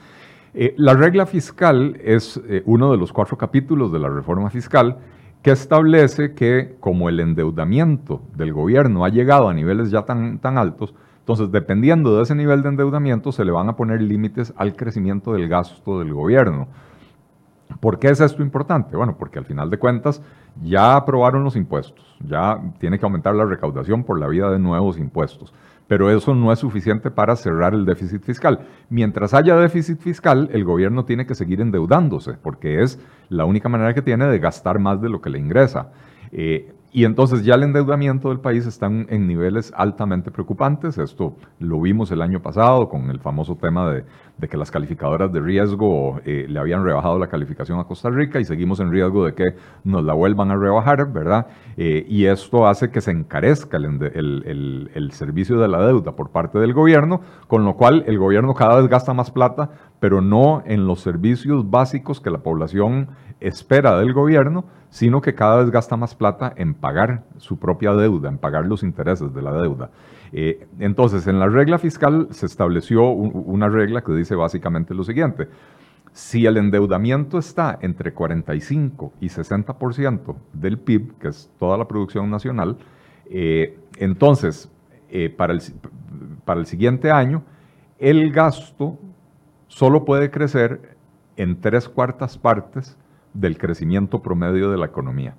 Eh, 0.52 0.74
la 0.76 0.94
regla 0.94 1.26
fiscal 1.26 1.96
es 2.02 2.40
eh, 2.48 2.62
uno 2.66 2.90
de 2.90 2.98
los 2.98 3.12
cuatro 3.12 3.38
capítulos 3.38 3.92
de 3.92 4.00
la 4.00 4.08
reforma 4.08 4.50
fiscal 4.50 4.98
que 5.42 5.52
establece 5.52 6.34
que 6.34 6.76
como 6.80 7.08
el 7.08 7.20
endeudamiento 7.20 8.22
del 8.34 8.52
gobierno 8.52 9.04
ha 9.04 9.10
llegado 9.10 9.48
a 9.48 9.54
niveles 9.54 9.90
ya 9.90 10.02
tan, 10.02 10.38
tan 10.40 10.58
altos, 10.58 10.92
entonces 11.20 11.52
dependiendo 11.52 12.16
de 12.16 12.24
ese 12.24 12.34
nivel 12.34 12.62
de 12.62 12.70
endeudamiento 12.70 13.30
se 13.30 13.44
le 13.44 13.52
van 13.52 13.68
a 13.68 13.76
poner 13.76 14.02
límites 14.02 14.52
al 14.56 14.74
crecimiento 14.74 15.32
del 15.32 15.48
gasto 15.48 16.00
del 16.00 16.12
gobierno. 16.12 16.66
¿Por 17.78 18.00
qué 18.00 18.08
es 18.08 18.20
esto 18.20 18.42
importante? 18.42 18.96
Bueno, 18.96 19.16
porque 19.16 19.38
al 19.38 19.44
final 19.44 19.70
de 19.70 19.78
cuentas 19.78 20.20
ya 20.60 20.96
aprobaron 20.96 21.44
los 21.44 21.54
impuestos, 21.54 22.16
ya 22.26 22.60
tiene 22.80 22.98
que 22.98 23.06
aumentar 23.06 23.36
la 23.36 23.44
recaudación 23.44 24.02
por 24.02 24.18
la 24.18 24.26
vía 24.26 24.48
de 24.48 24.58
nuevos 24.58 24.98
impuestos 24.98 25.54
pero 25.90 26.08
eso 26.08 26.36
no 26.36 26.52
es 26.52 26.60
suficiente 26.60 27.10
para 27.10 27.34
cerrar 27.34 27.74
el 27.74 27.84
déficit 27.84 28.22
fiscal. 28.22 28.60
Mientras 28.90 29.34
haya 29.34 29.56
déficit 29.56 29.98
fiscal, 29.98 30.48
el 30.52 30.62
gobierno 30.62 31.04
tiene 31.04 31.26
que 31.26 31.34
seguir 31.34 31.60
endeudándose, 31.60 32.34
porque 32.34 32.80
es 32.80 33.00
la 33.28 33.44
única 33.44 33.68
manera 33.68 33.92
que 33.92 34.00
tiene 34.00 34.26
de 34.26 34.38
gastar 34.38 34.78
más 34.78 35.02
de 35.02 35.08
lo 35.08 35.20
que 35.20 35.30
le 35.30 35.40
ingresa. 35.40 35.90
Eh, 36.30 36.72
y 36.92 37.04
entonces 37.04 37.44
ya 37.44 37.54
el 37.54 37.62
endeudamiento 37.62 38.30
del 38.30 38.40
país 38.40 38.66
está 38.66 38.86
en 38.86 39.26
niveles 39.26 39.72
altamente 39.76 40.30
preocupantes. 40.30 40.98
Esto 40.98 41.36
lo 41.60 41.80
vimos 41.80 42.10
el 42.10 42.20
año 42.20 42.40
pasado 42.40 42.88
con 42.88 43.10
el 43.10 43.20
famoso 43.20 43.56
tema 43.56 43.88
de, 43.90 44.04
que 44.48 44.56
las 44.56 44.70
calificadoras 44.70 45.32
de 45.32 45.40
riesgo 45.40 46.20
eh, 46.24 46.46
le 46.48 46.58
habían 46.58 46.82
rebajado 46.82 47.18
la 47.18 47.28
calificación 47.28 47.78
a 47.78 47.84
Costa 47.84 48.10
Rica 48.10 48.40
y 48.40 48.44
seguimos 48.44 48.80
en 48.80 48.90
riesgo 48.90 49.24
de 49.24 49.34
que 49.34 49.54
nos 49.84 50.02
la 50.02 50.14
vuelvan 50.14 50.50
a 50.50 50.56
rebajar, 50.56 51.12
¿verdad? 51.12 51.46
Eh, 51.76 52.04
y 52.08 52.24
esto 52.24 52.66
hace 52.66 52.90
que 52.90 53.00
se 53.00 53.12
encarezca 53.12 53.76
el, 53.76 54.90
el 54.92 55.12
servicio 55.12 55.60
de 55.60 55.68
la 55.68 55.86
deuda 55.86 56.16
por 56.16 56.30
parte 56.30 56.58
del 56.58 56.72
gobierno, 56.72 57.20
con 57.46 57.64
lo 57.64 57.74
cual 57.74 58.02
el 58.06 58.18
gobierno 58.18 58.54
cada 58.54 58.80
vez 58.80 58.88
gasta 58.88 59.14
más 59.14 59.30
plata 59.30 59.70
pero 60.00 60.22
no 60.22 60.62
en 60.64 60.86
los 60.86 61.00
servicios 61.00 61.70
básicos 61.70 62.20
que 62.20 62.30
la 62.30 62.38
población 62.38 63.08
espera 63.38 63.98
del 63.98 64.12
gobierno, 64.12 64.64
sino 64.90 65.20
que 65.20 65.34
cada 65.34 65.62
vez 65.62 65.70
gasta 65.70 65.96
más 65.96 66.14
plata 66.14 66.52
en 66.56 66.74
pagar 66.74 67.22
su 67.38 67.58
propia 67.58 67.92
deuda, 67.92 68.28
en 68.28 68.38
pagar 68.38 68.66
los 68.66 68.82
intereses 68.82 69.32
de 69.32 69.40
la 69.40 69.52
deuda. 69.52 69.90
Eh, 70.32 70.66
entonces, 70.78 71.26
en 71.26 71.38
la 71.38 71.48
regla 71.48 71.78
fiscal 71.78 72.28
se 72.30 72.46
estableció 72.46 73.08
una 73.08 73.68
regla 73.68 74.02
que 74.02 74.12
dice 74.12 74.34
básicamente 74.34 74.94
lo 74.94 75.04
siguiente. 75.04 75.48
Si 76.12 76.44
el 76.44 76.56
endeudamiento 76.56 77.38
está 77.38 77.78
entre 77.80 78.12
45 78.12 79.12
y 79.20 79.28
60% 79.28 80.34
del 80.52 80.78
PIB, 80.78 81.18
que 81.18 81.28
es 81.28 81.50
toda 81.58 81.78
la 81.78 81.86
producción 81.86 82.28
nacional, 82.28 82.76
eh, 83.26 83.78
entonces, 83.96 84.70
eh, 85.08 85.30
para, 85.30 85.52
el, 85.52 85.60
para 86.44 86.58
el 86.58 86.66
siguiente 86.66 87.12
año, 87.12 87.44
el 87.98 88.32
gasto 88.32 88.98
solo 89.68 90.04
puede 90.04 90.30
crecer 90.32 90.96
en 91.36 91.60
tres 91.60 91.88
cuartas 91.88 92.36
partes 92.36 92.96
del 93.34 93.58
crecimiento 93.58 94.20
promedio 94.20 94.70
de 94.70 94.78
la 94.78 94.86
economía. 94.86 95.34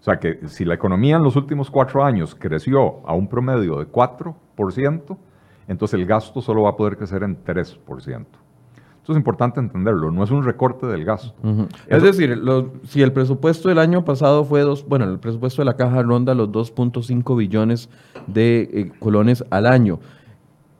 O 0.00 0.02
sea 0.02 0.18
que 0.18 0.40
si 0.48 0.64
la 0.64 0.74
economía 0.74 1.16
en 1.16 1.22
los 1.22 1.36
últimos 1.36 1.70
cuatro 1.70 2.04
años 2.04 2.34
creció 2.34 3.06
a 3.06 3.14
un 3.14 3.28
promedio 3.28 3.78
de 3.78 3.90
4%, 3.90 5.16
entonces 5.66 6.00
el 6.00 6.06
gasto 6.06 6.40
solo 6.40 6.62
va 6.62 6.70
a 6.70 6.76
poder 6.76 6.96
crecer 6.96 7.22
en 7.22 7.42
3%. 7.44 8.26
Esto 9.08 9.12
es 9.12 9.16
importante 9.16 9.58
entenderlo, 9.58 10.10
no 10.10 10.22
es 10.22 10.30
un 10.30 10.44
recorte 10.44 10.86
del 10.86 11.04
gasto. 11.04 11.34
Es 11.86 12.02
decir, 12.02 12.38
si 12.84 13.00
el 13.00 13.12
presupuesto 13.12 13.70
del 13.70 13.78
año 13.78 14.04
pasado 14.04 14.44
fue 14.44 14.60
dos, 14.60 14.86
bueno, 14.86 15.06
el 15.06 15.18
presupuesto 15.18 15.62
de 15.62 15.66
la 15.66 15.76
caja 15.76 16.02
ronda 16.02 16.34
los 16.34 16.50
2.5 16.50 17.36
billones 17.36 17.88
de 18.26 18.68
eh, 18.70 18.92
colones 19.00 19.44
al 19.48 19.66
año 19.66 19.98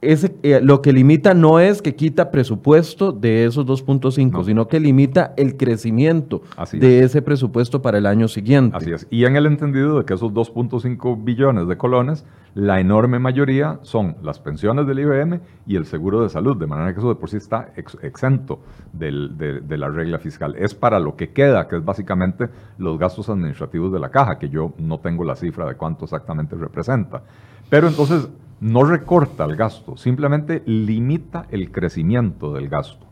ese, 0.01 0.37
eh, 0.43 0.61
lo 0.63 0.81
que 0.81 0.93
limita 0.93 1.35
no 1.35 1.59
es 1.59 1.83
que 1.83 1.97
quita 1.97 2.31
presupuesto 2.31 3.11
de 3.11 3.45
esos 3.45 3.67
2.5, 3.67 4.45
sino 4.45 4.69
que 4.69 4.79
limita 4.79 5.35
el 5.37 5.57
crecimiento 5.57 6.43
de 6.73 7.01
ese 7.01 7.21
presupuesto 7.21 7.83
para 7.83 7.99
el 7.99 8.07
año 8.07 8.29
siguiente. 8.29 8.77
Así 8.77 8.93
es. 8.93 9.07
Y 9.11 9.25
en 9.25 9.37
el 9.37 9.47
entendido 9.47 9.99
de 9.99 10.05
que 10.05 10.15
esos 10.15 10.33
2.5 10.33 11.25
billones 11.25 11.67
de 11.67 11.77
colones, 11.77 12.25
la 12.55 12.81
enorme 12.81 13.19
mayoría 13.19 13.81
son 13.83 14.17
las 14.23 14.39
pensiones 14.39 14.87
del 14.87 15.01
IBM 15.01 15.41
y 15.67 15.77
el 15.77 15.85
seguro 15.85 16.23
de 16.23 16.29
salud, 16.29 16.57
de 16.57 16.67
manera 16.67 16.93
que 16.93 17.01
eso 17.01 17.09
de 17.09 17.17
por 17.17 17.29
sí 17.29 17.37
está 17.37 17.73
exento 17.77 18.61
de, 18.93 19.61
de 19.63 19.79
la 19.79 19.89
regla 19.89 20.19
fiscal. 20.19 20.55
Es 20.57 20.75
para 20.75 21.01
lo 21.01 21.17
que 21.17 21.31
queda, 21.31 21.67
que 21.67 21.77
es 21.77 21.85
básicamente 21.85 22.49
los 22.79 22.99
gastos 22.99 23.29
administrativos 23.29 23.93
de 23.93 23.99
la 23.99 24.11
caja, 24.11 24.39
que 24.39 24.49
yo 24.49 24.75
no 24.79 24.99
tengo 24.99 25.25
la 25.25 25.35
cifra 25.35 25.67
de 25.67 25.75
cuánto 25.75 26.05
exactamente 26.05 26.55
representa. 26.57 27.23
Pero 27.69 27.89
entonces 27.89 28.29
no 28.61 28.85
recorta 28.85 29.45
el 29.45 29.57
gasto, 29.57 29.97
simplemente 29.97 30.63
limita 30.67 31.47
el 31.51 31.71
crecimiento 31.71 32.53
del 32.53 32.69
gasto. 32.69 33.07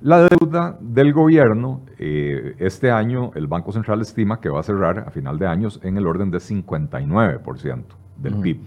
La 0.00 0.28
deuda 0.28 0.78
del 0.80 1.12
gobierno, 1.12 1.80
eh, 1.98 2.54
este 2.60 2.92
año 2.92 3.32
el 3.34 3.48
Banco 3.48 3.72
Central 3.72 4.00
estima 4.00 4.40
que 4.40 4.48
va 4.48 4.60
a 4.60 4.62
cerrar 4.62 5.00
a 5.00 5.10
final 5.10 5.40
de 5.40 5.48
años 5.48 5.80
en 5.82 5.96
el 5.96 6.06
orden 6.06 6.30
de 6.30 6.38
59% 6.38 7.82
del 8.16 8.36
PIB. 8.36 8.60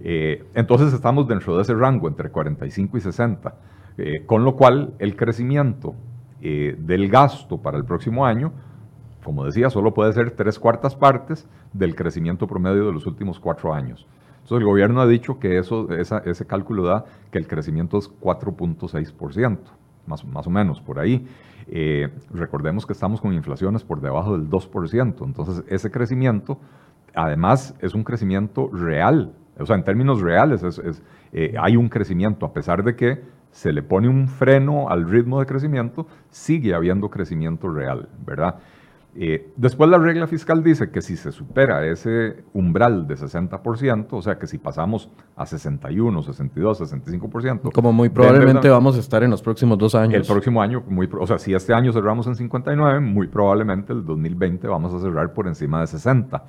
Eh, 0.00 0.44
entonces 0.54 0.92
estamos 0.92 1.28
dentro 1.28 1.54
de 1.54 1.62
ese 1.62 1.74
rango 1.74 2.08
entre 2.08 2.28
45 2.30 2.96
y 2.96 3.00
60, 3.00 3.54
eh, 3.98 4.26
con 4.26 4.44
lo 4.44 4.56
cual 4.56 4.94
el 4.98 5.14
crecimiento 5.16 5.94
del 6.40 7.08
gasto 7.08 7.56
para 7.56 7.78
el 7.78 7.86
próximo 7.86 8.26
año, 8.26 8.52
como 9.22 9.46
decía, 9.46 9.70
solo 9.70 9.94
puede 9.94 10.12
ser 10.12 10.32
tres 10.32 10.58
cuartas 10.58 10.94
partes 10.94 11.48
del 11.72 11.94
crecimiento 11.94 12.46
promedio 12.46 12.84
de 12.84 12.92
los 12.92 13.06
últimos 13.06 13.40
cuatro 13.40 13.72
años. 13.72 14.06
Entonces 14.44 14.60
el 14.60 14.66
gobierno 14.66 15.00
ha 15.00 15.06
dicho 15.06 15.38
que 15.38 15.56
eso, 15.56 15.88
ese 15.90 16.46
cálculo 16.46 16.84
da 16.84 17.06
que 17.30 17.38
el 17.38 17.46
crecimiento 17.46 17.96
es 17.96 18.10
4.6%, 18.20 19.58
más, 20.06 20.22
más 20.26 20.46
o 20.46 20.50
menos 20.50 20.82
por 20.82 20.98
ahí. 20.98 21.26
Eh, 21.66 22.10
recordemos 22.30 22.84
que 22.84 22.92
estamos 22.92 23.22
con 23.22 23.32
inflaciones 23.32 23.82
por 23.84 24.02
debajo 24.02 24.36
del 24.36 24.50
2%, 24.50 25.24
entonces 25.24 25.64
ese 25.66 25.90
crecimiento 25.90 26.58
además 27.14 27.74
es 27.80 27.94
un 27.94 28.04
crecimiento 28.04 28.68
real, 28.70 29.32
o 29.58 29.64
sea, 29.64 29.76
en 29.76 29.84
términos 29.84 30.20
reales 30.20 30.62
eh, 31.32 31.54
hay 31.58 31.76
un 31.78 31.88
crecimiento, 31.88 32.44
a 32.44 32.52
pesar 32.52 32.84
de 32.84 32.94
que 32.96 33.22
se 33.50 33.72
le 33.72 33.82
pone 33.82 34.08
un 34.08 34.28
freno 34.28 34.90
al 34.90 35.08
ritmo 35.08 35.40
de 35.40 35.46
crecimiento, 35.46 36.06
sigue 36.28 36.74
habiendo 36.74 37.08
crecimiento 37.08 37.70
real, 37.70 38.10
¿verdad? 38.26 38.56
Eh, 39.16 39.52
después 39.56 39.88
la 39.88 39.98
regla 39.98 40.26
fiscal 40.26 40.64
dice 40.64 40.90
que 40.90 41.00
si 41.00 41.16
se 41.16 41.30
supera 41.30 41.86
ese 41.86 42.42
umbral 42.52 43.06
de 43.06 43.16
60%, 43.16 44.08
o 44.10 44.22
sea 44.22 44.38
que 44.38 44.48
si 44.48 44.58
pasamos 44.58 45.08
a 45.36 45.46
61, 45.46 46.22
62, 46.22 46.80
65%. 46.80 47.72
Como 47.72 47.92
muy 47.92 48.08
probablemente 48.08 48.68
vamos 48.68 48.96
a 48.96 49.00
estar 49.00 49.22
en 49.22 49.30
los 49.30 49.40
próximos 49.40 49.78
dos 49.78 49.94
años. 49.94 50.14
El 50.14 50.26
próximo 50.26 50.60
año, 50.60 50.82
muy, 50.88 51.08
o 51.18 51.26
sea, 51.28 51.38
si 51.38 51.54
este 51.54 51.72
año 51.72 51.92
cerramos 51.92 52.26
en 52.26 52.34
59, 52.34 52.98
muy 53.00 53.28
probablemente 53.28 53.92
el 53.92 54.04
2020 54.04 54.66
vamos 54.66 54.92
a 54.92 54.98
cerrar 54.98 55.32
por 55.32 55.46
encima 55.46 55.80
de 55.80 55.86
60. 55.86 56.44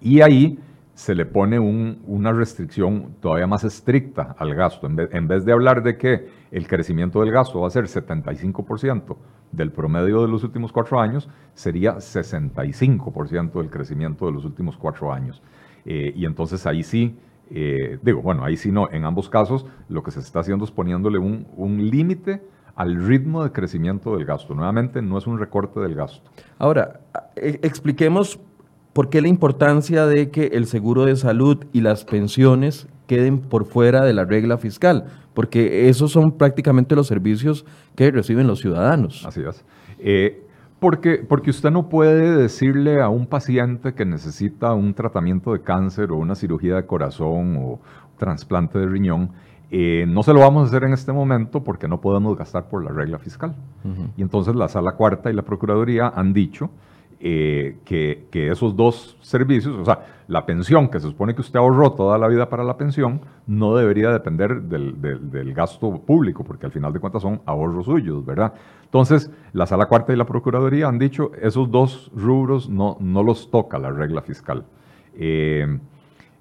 Y 0.00 0.20
ahí 0.20 0.60
se 0.96 1.14
le 1.14 1.26
pone 1.26 1.58
una 1.58 2.32
restricción 2.32 3.16
todavía 3.20 3.46
más 3.46 3.64
estricta 3.64 4.34
al 4.38 4.54
gasto. 4.54 4.86
En 4.86 5.28
vez, 5.28 5.44
de 5.44 5.52
hablar 5.52 5.82
de 5.82 5.98
que 5.98 6.28
el 6.50 6.66
crecimiento 6.66 7.20
del 7.20 7.32
gasto 7.32 7.60
va 7.60 7.66
a 7.66 7.70
ser 7.70 7.84
75% 7.84 9.16
del 9.56 9.72
promedio 9.72 10.22
de 10.22 10.28
los 10.28 10.44
últimos 10.44 10.72
cuatro 10.72 11.00
años, 11.00 11.28
sería 11.54 11.96
65% 11.96 13.52
del 13.54 13.70
crecimiento 13.70 14.26
de 14.26 14.32
los 14.32 14.44
últimos 14.44 14.76
cuatro 14.76 15.12
años. 15.12 15.42
Eh, 15.84 16.12
y 16.14 16.24
entonces 16.24 16.66
ahí 16.66 16.82
sí, 16.82 17.16
eh, 17.50 17.98
digo, 18.02 18.22
bueno, 18.22 18.44
ahí 18.44 18.56
sí 18.56 18.70
no, 18.70 18.90
en 18.90 19.04
ambos 19.04 19.28
casos 19.28 19.66
lo 19.88 20.02
que 20.02 20.10
se 20.10 20.20
está 20.20 20.40
haciendo 20.40 20.64
es 20.64 20.70
poniéndole 20.70 21.18
un, 21.18 21.46
un 21.56 21.88
límite 21.88 22.42
al 22.74 23.06
ritmo 23.06 23.42
de 23.42 23.52
crecimiento 23.52 24.16
del 24.16 24.26
gasto. 24.26 24.54
Nuevamente, 24.54 25.00
no 25.00 25.16
es 25.16 25.26
un 25.26 25.38
recorte 25.38 25.80
del 25.80 25.94
gasto. 25.94 26.30
Ahora, 26.58 27.00
e, 27.34 27.60
expliquemos 27.62 28.38
¿Por 28.96 29.10
qué 29.10 29.20
la 29.20 29.28
importancia 29.28 30.06
de 30.06 30.30
que 30.30 30.46
el 30.54 30.64
seguro 30.64 31.04
de 31.04 31.16
salud 31.16 31.66
y 31.74 31.82
las 31.82 32.06
pensiones 32.06 32.86
queden 33.06 33.40
por 33.40 33.66
fuera 33.66 34.02
de 34.06 34.14
la 34.14 34.24
regla 34.24 34.56
fiscal? 34.56 35.04
Porque 35.36 35.90
esos 35.90 36.12
son 36.12 36.32
prácticamente 36.32 36.96
los 36.96 37.08
servicios 37.08 37.66
que 37.94 38.10
reciben 38.10 38.46
los 38.46 38.60
ciudadanos. 38.60 39.22
Así 39.26 39.42
es. 39.46 39.66
Eh, 39.98 40.42
porque, 40.80 41.18
porque 41.28 41.50
usted 41.50 41.70
no 41.70 41.90
puede 41.90 42.34
decirle 42.34 43.02
a 43.02 43.10
un 43.10 43.26
paciente 43.26 43.92
que 43.92 44.06
necesita 44.06 44.72
un 44.72 44.94
tratamiento 44.94 45.52
de 45.52 45.60
cáncer 45.60 46.10
o 46.10 46.16
una 46.16 46.34
cirugía 46.34 46.76
de 46.76 46.86
corazón 46.86 47.58
o 47.58 47.80
trasplante 48.16 48.78
de 48.78 48.86
riñón, 48.86 49.32
eh, 49.70 50.06
no 50.08 50.22
se 50.22 50.32
lo 50.32 50.40
vamos 50.40 50.62
a 50.62 50.66
hacer 50.68 50.84
en 50.84 50.94
este 50.94 51.12
momento 51.12 51.62
porque 51.62 51.86
no 51.86 52.00
podemos 52.00 52.34
gastar 52.38 52.70
por 52.70 52.82
la 52.82 52.90
regla 52.90 53.18
fiscal. 53.18 53.54
Y 54.16 54.22
entonces 54.22 54.54
la 54.54 54.68
Sala 54.68 54.92
Cuarta 54.96 55.30
y 55.30 55.34
la 55.34 55.42
Procuraduría 55.42 56.10
han 56.14 56.32
dicho 56.32 56.70
eh, 57.18 57.78
que, 57.84 58.26
esos 58.50 58.76
dos 58.76 59.16
servicios, 59.22 59.76
o 59.76 59.84
sea, 59.84 60.00
la 60.28 60.44
pensión, 60.44 60.88
que 60.88 61.00
se 61.00 61.08
supone 61.08 61.34
que 61.34 61.40
usted 61.40 61.58
ahorró 61.58 61.92
toda 61.92 62.18
la 62.18 62.28
vida 62.28 62.48
para 62.48 62.64
la 62.64 62.76
pensión, 62.76 63.20
no 63.46 63.74
debería 63.74 64.10
depender 64.10 64.62
del, 64.62 65.54
gasto 65.54 65.98
público, 66.02 66.44
porque 66.44 66.66
al 66.66 66.72
final 66.72 66.92
de 66.92 67.00
cuentas 67.00 67.22
son 67.22 67.40
ahorros 67.46 67.86
suyos, 67.86 68.24
¿verdad? 68.24 68.52
Entonces, 68.84 69.30
la 69.52 69.66
Sala 69.66 69.86
Cuarta 69.86 70.12
y 70.12 70.16
la 70.16 70.26
Procuraduría 70.26 70.88
han 70.88 70.98
dicho, 70.98 71.32
esos 71.40 71.70
dos 71.70 72.10
rubros 72.14 72.68
no, 72.68 72.96
no 73.00 73.22
los 73.22 73.50
toca 73.50 73.78
la 73.78 73.90
regla 73.90 74.20
fiscal. 74.22 74.64
Eh, 75.14 75.78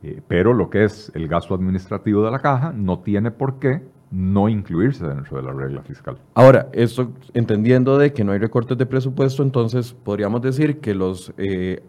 eh, 0.03 0.21
pero 0.27 0.53
lo 0.53 0.69
que 0.69 0.83
es 0.83 1.11
el 1.15 1.27
gasto 1.27 1.55
administrativo 1.55 2.23
de 2.23 2.31
la 2.31 2.39
caja 2.39 2.73
no 2.73 2.99
tiene 2.99 3.31
por 3.31 3.59
qué 3.59 3.81
no 4.11 4.47
incluirse 4.49 5.05
dentro 5.05 5.37
de 5.37 5.43
la 5.43 5.53
regla 5.53 5.81
fiscal. 5.81 6.17
Ahora, 6.33 6.69
esto 6.73 7.11
entendiendo 7.33 7.97
de 7.97 8.13
que 8.13 8.23
no 8.23 8.31
hay 8.31 8.39
recortes 8.39 8.77
de 8.77 8.85
presupuesto, 8.85 9.43
entonces 9.43 9.93
podríamos 10.03 10.41
decir 10.41 10.79
que 10.79 10.93
los, 10.93 11.33
eh, 11.37 11.81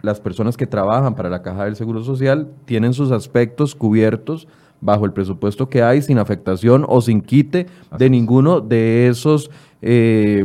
las 0.00 0.20
personas 0.20 0.56
que 0.56 0.66
trabajan 0.66 1.14
para 1.14 1.28
la 1.28 1.42
Caja 1.42 1.64
del 1.64 1.76
Seguro 1.76 2.02
Social 2.02 2.48
tienen 2.64 2.94
sus 2.94 3.10
aspectos 3.10 3.74
cubiertos 3.74 4.48
bajo 4.80 5.04
el 5.04 5.12
presupuesto 5.12 5.68
que 5.68 5.82
hay 5.82 6.02
sin 6.02 6.18
afectación 6.18 6.84
o 6.88 7.00
sin 7.00 7.20
quite 7.20 7.66
de 7.98 8.10
ninguno 8.10 8.60
de 8.60 9.08
esos 9.08 9.50
eh, 9.82 10.44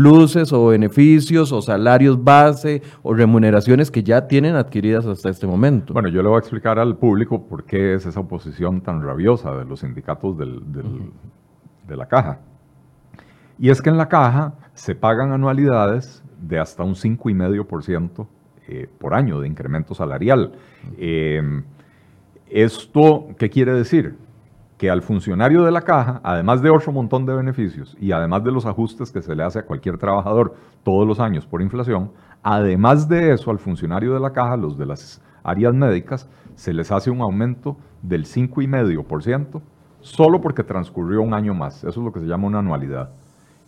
pluses 0.00 0.50
o 0.54 0.68
beneficios 0.68 1.52
o 1.52 1.60
salarios 1.60 2.24
base 2.24 2.80
o 3.02 3.12
remuneraciones 3.12 3.90
que 3.90 4.02
ya 4.02 4.26
tienen 4.26 4.56
adquiridas 4.56 5.04
hasta 5.04 5.28
este 5.28 5.46
momento. 5.46 5.92
Bueno, 5.92 6.08
yo 6.08 6.22
le 6.22 6.28
voy 6.30 6.36
a 6.36 6.38
explicar 6.38 6.78
al 6.78 6.96
público 6.96 7.46
por 7.46 7.64
qué 7.64 7.92
es 7.96 8.06
esa 8.06 8.20
oposición 8.20 8.80
tan 8.80 9.02
rabiosa 9.02 9.54
de 9.54 9.66
los 9.66 9.80
sindicatos 9.80 10.38
de 10.38 11.96
la 11.96 12.08
caja. 12.08 12.38
Y 13.58 13.68
es 13.68 13.82
que 13.82 13.90
en 13.90 13.98
la 13.98 14.08
caja 14.08 14.54
se 14.72 14.94
pagan 14.94 15.32
anualidades 15.32 16.24
de 16.40 16.58
hasta 16.58 16.82
un 16.82 16.94
5,5% 16.94 18.26
eh, 18.68 18.88
por 18.98 19.12
año 19.12 19.38
de 19.38 19.48
incremento 19.48 19.94
salarial. 19.94 20.52
Eh, 20.96 21.42
¿Esto 22.48 23.28
qué 23.36 23.50
quiere 23.50 23.74
decir? 23.74 24.16
Que 24.80 24.88
al 24.88 25.02
funcionario 25.02 25.62
de 25.62 25.70
la 25.70 25.82
caja, 25.82 26.22
además 26.24 26.62
de 26.62 26.70
otro 26.70 26.90
montón 26.90 27.26
de 27.26 27.34
beneficios 27.34 27.94
y 28.00 28.12
además 28.12 28.42
de 28.42 28.50
los 28.50 28.64
ajustes 28.64 29.12
que 29.12 29.20
se 29.20 29.34
le 29.34 29.42
hace 29.42 29.58
a 29.58 29.66
cualquier 29.66 29.98
trabajador 29.98 30.54
todos 30.82 31.06
los 31.06 31.20
años 31.20 31.44
por 31.44 31.60
inflación, 31.60 32.12
además 32.42 33.06
de 33.06 33.34
eso 33.34 33.50
al 33.50 33.58
funcionario 33.58 34.14
de 34.14 34.20
la 34.20 34.32
caja, 34.32 34.56
los 34.56 34.78
de 34.78 34.86
las 34.86 35.20
áreas 35.42 35.74
médicas, 35.74 36.30
se 36.54 36.72
les 36.72 36.90
hace 36.90 37.10
un 37.10 37.20
aumento 37.20 37.76
del 38.00 38.24
5,5% 38.24 39.60
solo 40.00 40.40
porque 40.40 40.64
transcurrió 40.64 41.20
un 41.20 41.34
año 41.34 41.52
más. 41.52 41.84
Eso 41.84 41.88
es 41.88 41.96
lo 41.98 42.10
que 42.10 42.20
se 42.20 42.26
llama 42.26 42.46
una 42.46 42.60
anualidad. 42.60 43.10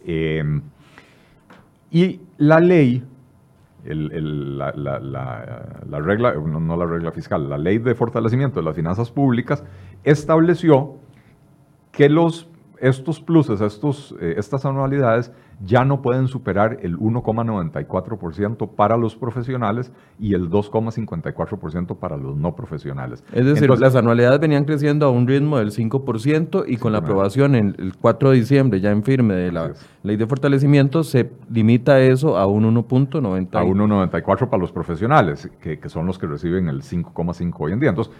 Em, 0.06 0.62
y 1.90 2.22
la 2.38 2.58
ley, 2.58 3.04
la, 3.84 4.72
la, 4.72 6.00
regla, 6.00 6.32
no, 6.32 6.58
no 6.58 6.74
la 6.74 6.86
regla 6.86 7.12
fiscal, 7.12 7.50
la 7.50 7.58
ley 7.58 7.76
de 7.76 7.94
fortalecimiento 7.94 8.60
de 8.60 8.64
las 8.64 8.74
finanzas 8.74 9.10
públicas 9.10 9.62
estableció 10.04 11.01
que 11.92 12.08
los 12.08 12.48
estos 12.82 13.20
pluses, 13.20 13.60
estos, 13.60 14.12
eh, 14.20 14.34
estas 14.36 14.64
anualidades 14.64 15.30
ya 15.64 15.84
no 15.84 16.02
pueden 16.02 16.26
superar 16.26 16.78
el 16.82 16.98
1,94% 16.98 18.70
para 18.74 18.96
los 18.96 19.14
profesionales 19.14 19.92
y 20.18 20.34
el 20.34 20.50
2,54% 20.50 21.96
para 21.96 22.16
los 22.16 22.36
no 22.36 22.56
profesionales. 22.56 23.22
Es 23.32 23.46
decir, 23.46 23.70
las 23.70 23.94
anualidades 23.94 24.40
venían 24.40 24.64
creciendo 24.64 25.06
a 25.06 25.10
un 25.10 25.28
ritmo 25.28 25.58
del 25.58 25.70
5% 25.70 26.64
y 26.66 26.76
con 26.78 26.90
la 26.90 26.98
aprobación 26.98 27.54
el 27.54 27.94
4 28.00 28.30
de 28.30 28.36
diciembre, 28.36 28.80
ya 28.80 28.90
en 28.90 29.04
firme 29.04 29.34
de 29.34 29.52
la 29.52 29.72
ley 30.02 30.16
de 30.16 30.26
fortalecimiento, 30.26 31.04
se 31.04 31.30
limita 31.48 32.00
eso 32.00 32.36
a 32.36 32.46
un 32.46 32.64
1.90. 32.64 33.54
A 33.54 33.64
1,94 33.64 34.48
para 34.48 34.60
los 34.60 34.72
profesionales, 34.72 35.48
que, 35.60 35.78
que 35.78 35.88
son 35.88 36.06
los 36.06 36.18
que 36.18 36.26
reciben 36.26 36.68
el 36.68 36.82
5,5 36.82 37.54
hoy 37.60 37.72
en 37.72 37.78
día. 37.78 37.90
Entonces, 37.90 38.12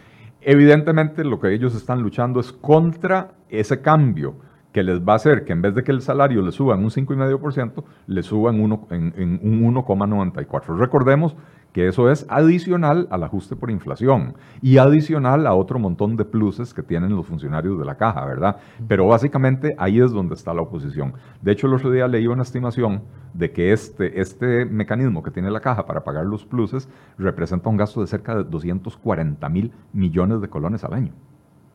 evidentemente 0.45 1.25
lo 1.25 1.41
que 1.41 1.53
ellos 1.53 1.75
están 1.75 2.03
luchando 2.03 2.41
es 2.41 2.53
contra 2.53 3.33
ese 3.49 3.81
cambio 3.81 4.37
que 4.73 4.83
les 4.83 5.01
va 5.01 5.13
a 5.13 5.17
hacer 5.17 5.45
que 5.45 5.53
en 5.53 5.63
vez 5.63 5.75
de 5.75 5.85
que 5.85 5.93
el 5.93 6.01
salario 6.01 6.43
le 6.43 6.51
suba 6.51 6.75
en 6.75 6.85
un 6.85 6.91
5,5%, 6.91 7.85
le 8.07 8.23
suba 8.23 8.51
en, 8.51 8.61
uno, 8.61 8.87
en, 8.91 9.41
un 9.43 9.75
1,94%. 9.75 10.79
Recordemos 10.79 11.37
que 11.73 11.89
eso 11.89 12.11
es 12.11 12.27
adicional 12.29 13.09
al 13.11 13.23
ajuste 13.23 13.57
por 13.57 13.71
inflación 13.71 14.35
y 14.61 14.79
adicional 14.79 15.47
a 15.47 15.55
otro 15.55 15.79
montón 15.79 16.17
de 16.17 16.25
pluses 16.25 16.75
que 16.75 16.83
tienen 16.83 17.17
los 17.17 17.27
funcionarios 17.27 17.79
de 17.79 17.85
la 17.85 17.97
caja, 17.97 18.25
¿verdad? 18.27 18.57
Pero 18.87 19.07
básicamente 19.07 19.75
ahí 19.79 20.01
es 20.01 20.13
donde 20.13 20.35
está 20.35 20.53
la 20.53 20.63
oposición. 20.63 21.15
De 21.41 21.53
hecho, 21.53 21.67
el 21.67 21.75
otro 21.75 21.91
día 21.91 22.09
leí 22.09 22.27
una 22.27 22.43
estimación 22.43 23.03
de 23.33 23.53
que 23.53 23.73
este, 23.73 24.21
este 24.21 24.67
mecanismo 24.67 25.23
que 25.23 25.31
tiene 25.31 25.51
la 25.51 25.61
caja 25.61 25.87
para 25.87 26.05
pagar 26.05 26.27
los 26.27 26.45
pluses 26.45 26.89
representa 27.19 27.71
un 27.71 27.77
gasto 27.77 28.01
de 28.01 28.07
cerca 28.07 28.37
de 28.37 28.45
240 28.45 29.49
mil 29.49 29.73
millones 29.93 30.41
de 30.41 30.49
colones 30.49 30.85
al 30.85 30.93
año. 30.95 31.13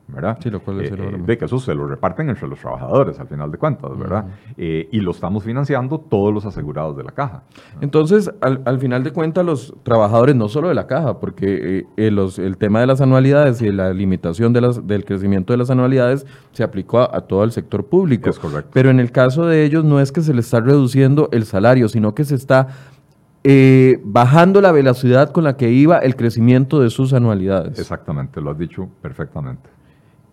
¿Verdad? 0.07 0.37
Sí, 0.41 0.49
lo 0.49 0.61
cual 0.61 0.81
es 0.81 0.91
eh, 0.91 0.95
De 1.25 1.37
que 1.37 1.45
eso 1.45 1.59
se 1.59 1.75
lo 1.75 1.85
reparten 1.85 2.29
entre 2.29 2.47
los 2.47 2.59
trabajadores 2.59 3.19
al 3.19 3.27
final 3.27 3.51
de 3.51 3.57
cuentas, 3.57 3.97
¿verdad? 3.97 4.25
Eh, 4.55 4.87
y 4.91 5.01
lo 5.01 5.11
estamos 5.11 5.43
financiando 5.43 5.99
todos 5.99 6.33
los 6.33 6.45
asegurados 6.45 6.95
de 6.95 7.03
la 7.03 7.11
caja. 7.11 7.43
Entonces, 7.81 8.31
al, 8.41 8.79
final 8.79 9.03
de 9.03 9.11
cuentas, 9.11 9.45
los 9.45 9.73
trabajadores, 9.83 10.35
no 10.35 10.47
solo 10.47 10.69
de 10.69 10.75
la 10.75 10.87
caja, 10.87 11.19
porque 11.19 11.85
eh, 11.97 12.11
los, 12.11 12.39
el 12.39 12.57
tema 12.57 12.79
de 12.79 12.87
las 12.87 13.01
anualidades 13.01 13.61
y 13.61 13.71
la 13.71 13.93
limitación 13.93 14.53
de 14.53 14.61
las, 14.61 14.87
del 14.87 15.03
crecimiento 15.03 15.51
de 15.51 15.57
las 15.57 15.69
anualidades 15.69 16.25
se 16.53 16.63
aplicó 16.63 16.99
a, 17.01 17.21
todo 17.21 17.43
el 17.43 17.51
sector 17.51 17.85
público. 17.85 18.29
Es 18.29 18.39
correcto. 18.39 18.71
Pero 18.73 18.89
en 18.89 19.01
el 19.01 19.11
caso 19.11 19.45
de 19.45 19.65
ellos 19.65 19.83
no 19.83 19.99
es 19.99 20.13
que 20.13 20.21
se 20.21 20.33
les 20.33 20.45
está 20.45 20.61
reduciendo 20.61 21.27
el 21.33 21.45
salario, 21.45 21.89
sino 21.89 22.15
que 22.15 22.23
se 22.23 22.35
está 22.35 22.67
bajando 24.03 24.59
la 24.59 24.73
velocidad 24.73 25.31
con 25.31 25.45
la 25.45 25.55
que 25.55 25.69
iba 25.71 25.99
el 25.99 26.17
crecimiento 26.17 26.81
de 26.81 26.89
sus 26.89 27.13
anualidades. 27.13 27.79
Exactamente, 27.79 28.41
lo 28.41 28.51
has 28.51 28.57
dicho 28.57 28.89
perfectamente. 29.01 29.76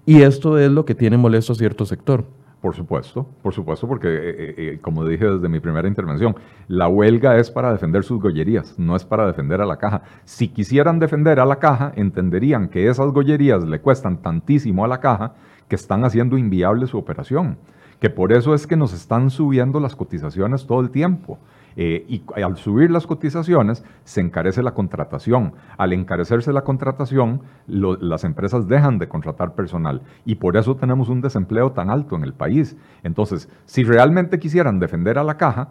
Y 0.06 0.22
esto 0.22 0.58
es 0.58 0.70
lo 0.70 0.84
que 0.84 0.94
tiene 0.94 1.16
molesto 1.16 1.52
a 1.52 1.56
cierto 1.56 1.86
sector. 1.86 2.24
Por 2.60 2.74
supuesto, 2.74 3.26
por 3.42 3.52
supuesto, 3.52 3.86
porque 3.86 4.08
eh, 4.08 4.30
eh, 4.30 4.54
eh, 4.56 4.78
como 4.80 5.04
dije 5.04 5.26
desde 5.26 5.50
mi 5.50 5.60
primera 5.60 5.86
intervención, 5.86 6.34
la 6.66 6.88
huelga 6.88 7.36
es 7.36 7.50
para 7.50 7.70
defender 7.70 8.04
sus 8.04 8.22
gollerías, 8.22 8.78
no 8.78 8.96
es 8.96 9.04
para 9.04 9.26
defender 9.26 9.60
a 9.60 9.66
la 9.66 9.76
caja. 9.76 10.02
Si 10.24 10.48
quisieran 10.48 10.98
defender 10.98 11.40
a 11.40 11.44
la 11.44 11.58
caja, 11.58 11.92
entenderían 11.94 12.68
que 12.68 12.88
esas 12.88 13.12
gollerías 13.12 13.64
le 13.64 13.80
cuestan 13.80 14.22
tantísimo 14.22 14.82
a 14.82 14.88
la 14.88 15.00
caja 15.00 15.34
que 15.68 15.76
están 15.76 16.04
haciendo 16.04 16.38
inviable 16.38 16.86
su 16.86 16.96
operación, 16.96 17.58
que 18.00 18.08
por 18.08 18.32
eso 18.32 18.54
es 18.54 18.66
que 18.66 18.76
nos 18.76 18.94
están 18.94 19.28
subiendo 19.28 19.78
las 19.78 19.94
cotizaciones 19.94 20.66
todo 20.66 20.80
el 20.80 20.88
tiempo. 20.90 21.38
Eh, 21.76 22.04
y 22.08 22.22
al 22.40 22.56
subir 22.56 22.90
las 22.90 23.06
cotizaciones 23.06 23.84
se 24.04 24.20
encarece 24.20 24.62
la 24.62 24.74
contratación. 24.74 25.54
Al 25.76 25.92
encarecerse 25.92 26.52
la 26.52 26.62
contratación, 26.62 27.42
las 27.66 28.24
empresas 28.24 28.68
dejan 28.68 28.98
de 28.98 29.08
contratar 29.08 29.54
personal 29.54 30.02
y 30.24 30.36
por 30.36 30.56
eso 30.56 30.76
tenemos 30.76 31.08
un 31.08 31.20
desempleo 31.20 31.72
tan 31.72 31.90
alto 31.90 32.16
en 32.16 32.24
el 32.24 32.32
país. 32.32 32.76
Entonces, 33.02 33.48
si 33.64 33.84
realmente 33.84 34.38
quisieran 34.38 34.78
defender 34.78 35.18
a 35.18 35.24
la 35.24 35.36
caja, 35.36 35.68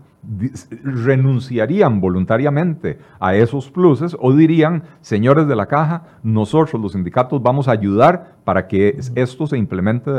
renunciarían 0.83 1.99
voluntariamente 1.99 2.97
a 3.19 3.35
esos 3.35 3.69
pluses 3.69 4.15
o 4.19 4.33
dirían, 4.33 4.83
señores 5.01 5.47
de 5.47 5.55
la 5.55 5.65
caja, 5.65 6.03
nosotros 6.23 6.81
los 6.81 6.93
sindicatos 6.93 7.41
vamos 7.41 7.67
a 7.67 7.71
ayudar 7.71 8.35
para 8.45 8.67
que 8.67 8.99
esto 9.15 9.47
se 9.47 9.57
implemente 9.57 10.11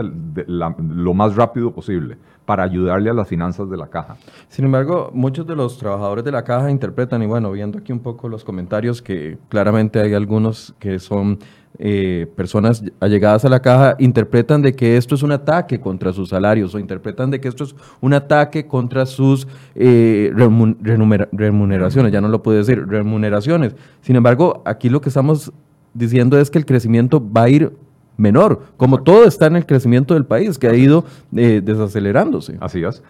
lo 0.46 1.14
más 1.14 1.36
rápido 1.36 1.72
posible, 1.72 2.18
para 2.44 2.62
ayudarle 2.62 3.10
a 3.10 3.14
las 3.14 3.28
finanzas 3.28 3.70
de 3.70 3.76
la 3.76 3.86
caja. 3.88 4.16
Sin 4.48 4.66
embargo, 4.66 5.10
muchos 5.14 5.46
de 5.46 5.56
los 5.56 5.78
trabajadores 5.78 6.24
de 6.24 6.32
la 6.32 6.44
caja 6.44 6.70
interpretan, 6.70 7.22
y 7.22 7.26
bueno, 7.26 7.50
viendo 7.52 7.78
aquí 7.78 7.92
un 7.92 8.00
poco 8.00 8.28
los 8.28 8.44
comentarios, 8.44 9.00
que 9.00 9.38
claramente 9.48 10.00
hay 10.00 10.14
algunos 10.14 10.74
que 10.78 10.98
son 10.98 11.38
eh, 11.76 12.30
personas 12.36 12.84
allegadas 13.00 13.44
a 13.44 13.48
la 13.48 13.60
caja 13.60 13.96
interpretan 13.98 14.62
de 14.62 14.76
que 14.76 14.96
esto 14.96 15.16
es 15.16 15.24
un 15.24 15.32
ataque 15.32 15.80
contra 15.80 16.12
sus 16.12 16.28
salarios 16.28 16.72
o 16.72 16.78
interpretan 16.78 17.32
de 17.32 17.40
que 17.40 17.48
esto 17.48 17.64
es 17.64 17.74
un 18.00 18.14
ataque 18.14 18.68
contra 18.68 19.04
sus 19.06 19.48
eh, 19.74 20.32
remuneraciones, 20.32 22.12
ya 22.12 22.20
no 22.20 22.28
lo 22.28 22.44
puedo 22.44 22.58
decir, 22.58 22.86
remuneraciones. 22.86 23.74
Sin 24.02 24.14
embargo, 24.14 24.62
aquí 24.64 24.88
lo 24.88 25.00
que 25.00 25.08
estamos 25.08 25.52
diciendo 25.94 26.38
es 26.38 26.48
que 26.48 26.58
el 26.58 26.66
crecimiento 26.66 27.20
va 27.20 27.42
a 27.42 27.48
ir 27.48 27.72
menor, 28.16 28.62
como 28.76 29.02
todo 29.02 29.24
está 29.24 29.46
en 29.46 29.56
el 29.56 29.66
crecimiento 29.66 30.14
del 30.14 30.26
país, 30.26 30.60
que 30.60 30.68
ha 30.68 30.76
ido 30.76 31.04
eh, 31.34 31.60
desacelerándose. 31.60 32.56
Así 32.60 32.84
es. 32.84 33.02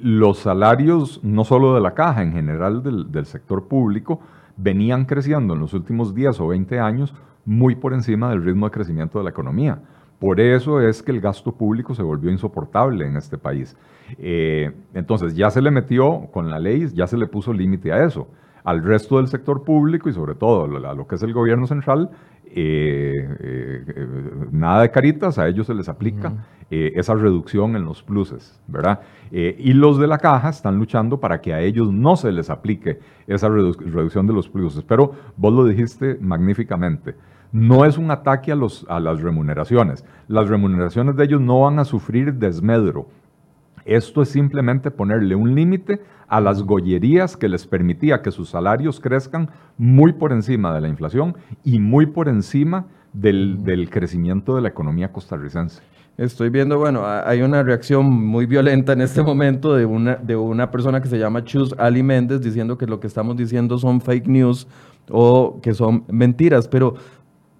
los 0.00 0.38
salarios, 0.38 1.18
no 1.24 1.42
solo 1.42 1.74
de 1.74 1.80
la 1.80 1.94
caja, 1.94 2.22
en 2.22 2.32
general 2.32 2.84
del, 2.84 3.26
sector 3.26 3.66
público, 3.66 4.20
venían 4.56 5.04
creciendo 5.04 5.54
en 5.54 5.60
los 5.60 5.74
últimos 5.74 6.14
10 6.14 6.38
o 6.38 6.46
20 6.46 6.78
años 6.78 7.12
muy 7.48 7.76
por 7.76 7.94
encima 7.94 8.28
del 8.28 8.44
ritmo 8.44 8.66
de 8.66 8.72
crecimiento 8.72 9.16
de 9.16 9.24
la 9.24 9.30
economía. 9.30 9.78
Por 10.18 10.38
eso 10.38 10.82
es 10.82 11.02
que 11.02 11.12
el 11.12 11.20
gasto 11.20 11.52
público 11.52 11.94
se 11.94 12.02
volvió 12.02 12.30
insoportable 12.30 13.06
en 13.06 13.16
este 13.16 13.38
país. 13.38 13.74
Eh, 14.18 14.70
entonces 14.92 15.34
ya 15.34 15.48
se 15.48 15.62
le 15.62 15.70
metió 15.70 16.28
con 16.30 16.50
la 16.50 16.58
ley, 16.58 16.88
ya 16.92 17.06
se 17.06 17.16
le 17.16 17.26
puso 17.26 17.54
límite 17.54 17.90
a 17.90 18.04
eso. 18.04 18.28
Al 18.64 18.84
resto 18.84 19.16
del 19.16 19.28
sector 19.28 19.64
público 19.64 20.10
y 20.10 20.12
sobre 20.12 20.34
todo 20.34 20.64
a 20.64 20.94
lo 20.94 21.06
que 21.06 21.14
es 21.14 21.22
el 21.22 21.32
gobierno 21.32 21.66
central, 21.66 22.10
eh, 22.44 23.14
eh, 23.40 23.84
nada 24.52 24.82
de 24.82 24.90
caritas, 24.90 25.38
a 25.38 25.48
ellos 25.48 25.68
se 25.68 25.74
les 25.74 25.88
aplica 25.88 26.44
esa 26.70 27.14
reducción 27.14 27.76
en 27.76 27.86
los 27.86 28.02
pluses, 28.02 28.60
¿verdad? 28.66 29.00
y 29.30 29.72
los 29.72 29.98
de 29.98 30.06
la 30.06 30.18
caja 30.18 30.50
están 30.50 30.76
luchando 30.76 31.18
para 31.18 31.40
que 31.40 31.54
a 31.54 31.60
ellos 31.62 31.90
no 31.90 32.14
se 32.14 32.30
les 32.30 32.50
aplique 32.50 32.98
esa 33.26 33.48
reducción 33.48 34.26
de 34.26 34.34
los 34.34 34.50
pluses. 34.50 34.82
Pero 34.82 35.12
vos 35.38 35.54
lo 35.54 35.64
dijiste 35.64 36.18
magníficamente 36.20 37.14
no 37.52 37.84
es 37.84 37.98
un 37.98 38.10
ataque 38.10 38.52
a, 38.52 38.56
los, 38.56 38.84
a 38.88 39.00
las 39.00 39.20
remuneraciones. 39.20 40.04
Las 40.26 40.48
remuneraciones 40.48 41.16
de 41.16 41.24
ellos 41.24 41.40
no 41.40 41.60
van 41.60 41.78
a 41.78 41.84
sufrir 41.84 42.34
desmedro. 42.34 43.08
Esto 43.84 44.20
es 44.20 44.28
simplemente 44.28 44.90
ponerle 44.90 45.34
un 45.34 45.54
límite 45.54 46.02
a 46.28 46.40
las 46.40 46.62
gollerías 46.62 47.36
que 47.36 47.48
les 47.48 47.66
permitía 47.66 48.20
que 48.20 48.30
sus 48.30 48.50
salarios 48.50 49.00
crezcan 49.00 49.48
muy 49.78 50.12
por 50.12 50.32
encima 50.32 50.74
de 50.74 50.82
la 50.82 50.88
inflación 50.88 51.36
y 51.64 51.80
muy 51.80 52.04
por 52.06 52.28
encima 52.28 52.86
del, 53.14 53.64
del 53.64 53.88
crecimiento 53.88 54.54
de 54.54 54.62
la 54.62 54.68
economía 54.68 55.10
costarricense. 55.10 55.80
Estoy 56.18 56.50
viendo, 56.50 56.78
bueno, 56.78 57.04
hay 57.06 57.42
una 57.42 57.62
reacción 57.62 58.10
muy 58.10 58.44
violenta 58.44 58.92
en 58.92 59.02
este 59.02 59.22
momento 59.22 59.76
de 59.76 59.86
una, 59.86 60.16
de 60.16 60.34
una 60.34 60.68
persona 60.68 61.00
que 61.00 61.06
se 61.08 61.16
llama 61.16 61.44
Chus 61.44 61.76
Ali 61.78 62.02
Méndez 62.02 62.40
diciendo 62.40 62.76
que 62.76 62.86
lo 62.86 62.98
que 62.98 63.06
estamos 63.06 63.36
diciendo 63.36 63.78
son 63.78 64.00
fake 64.00 64.26
news 64.26 64.66
o 65.10 65.60
que 65.62 65.74
son 65.74 66.04
mentiras, 66.08 66.66
pero 66.66 66.96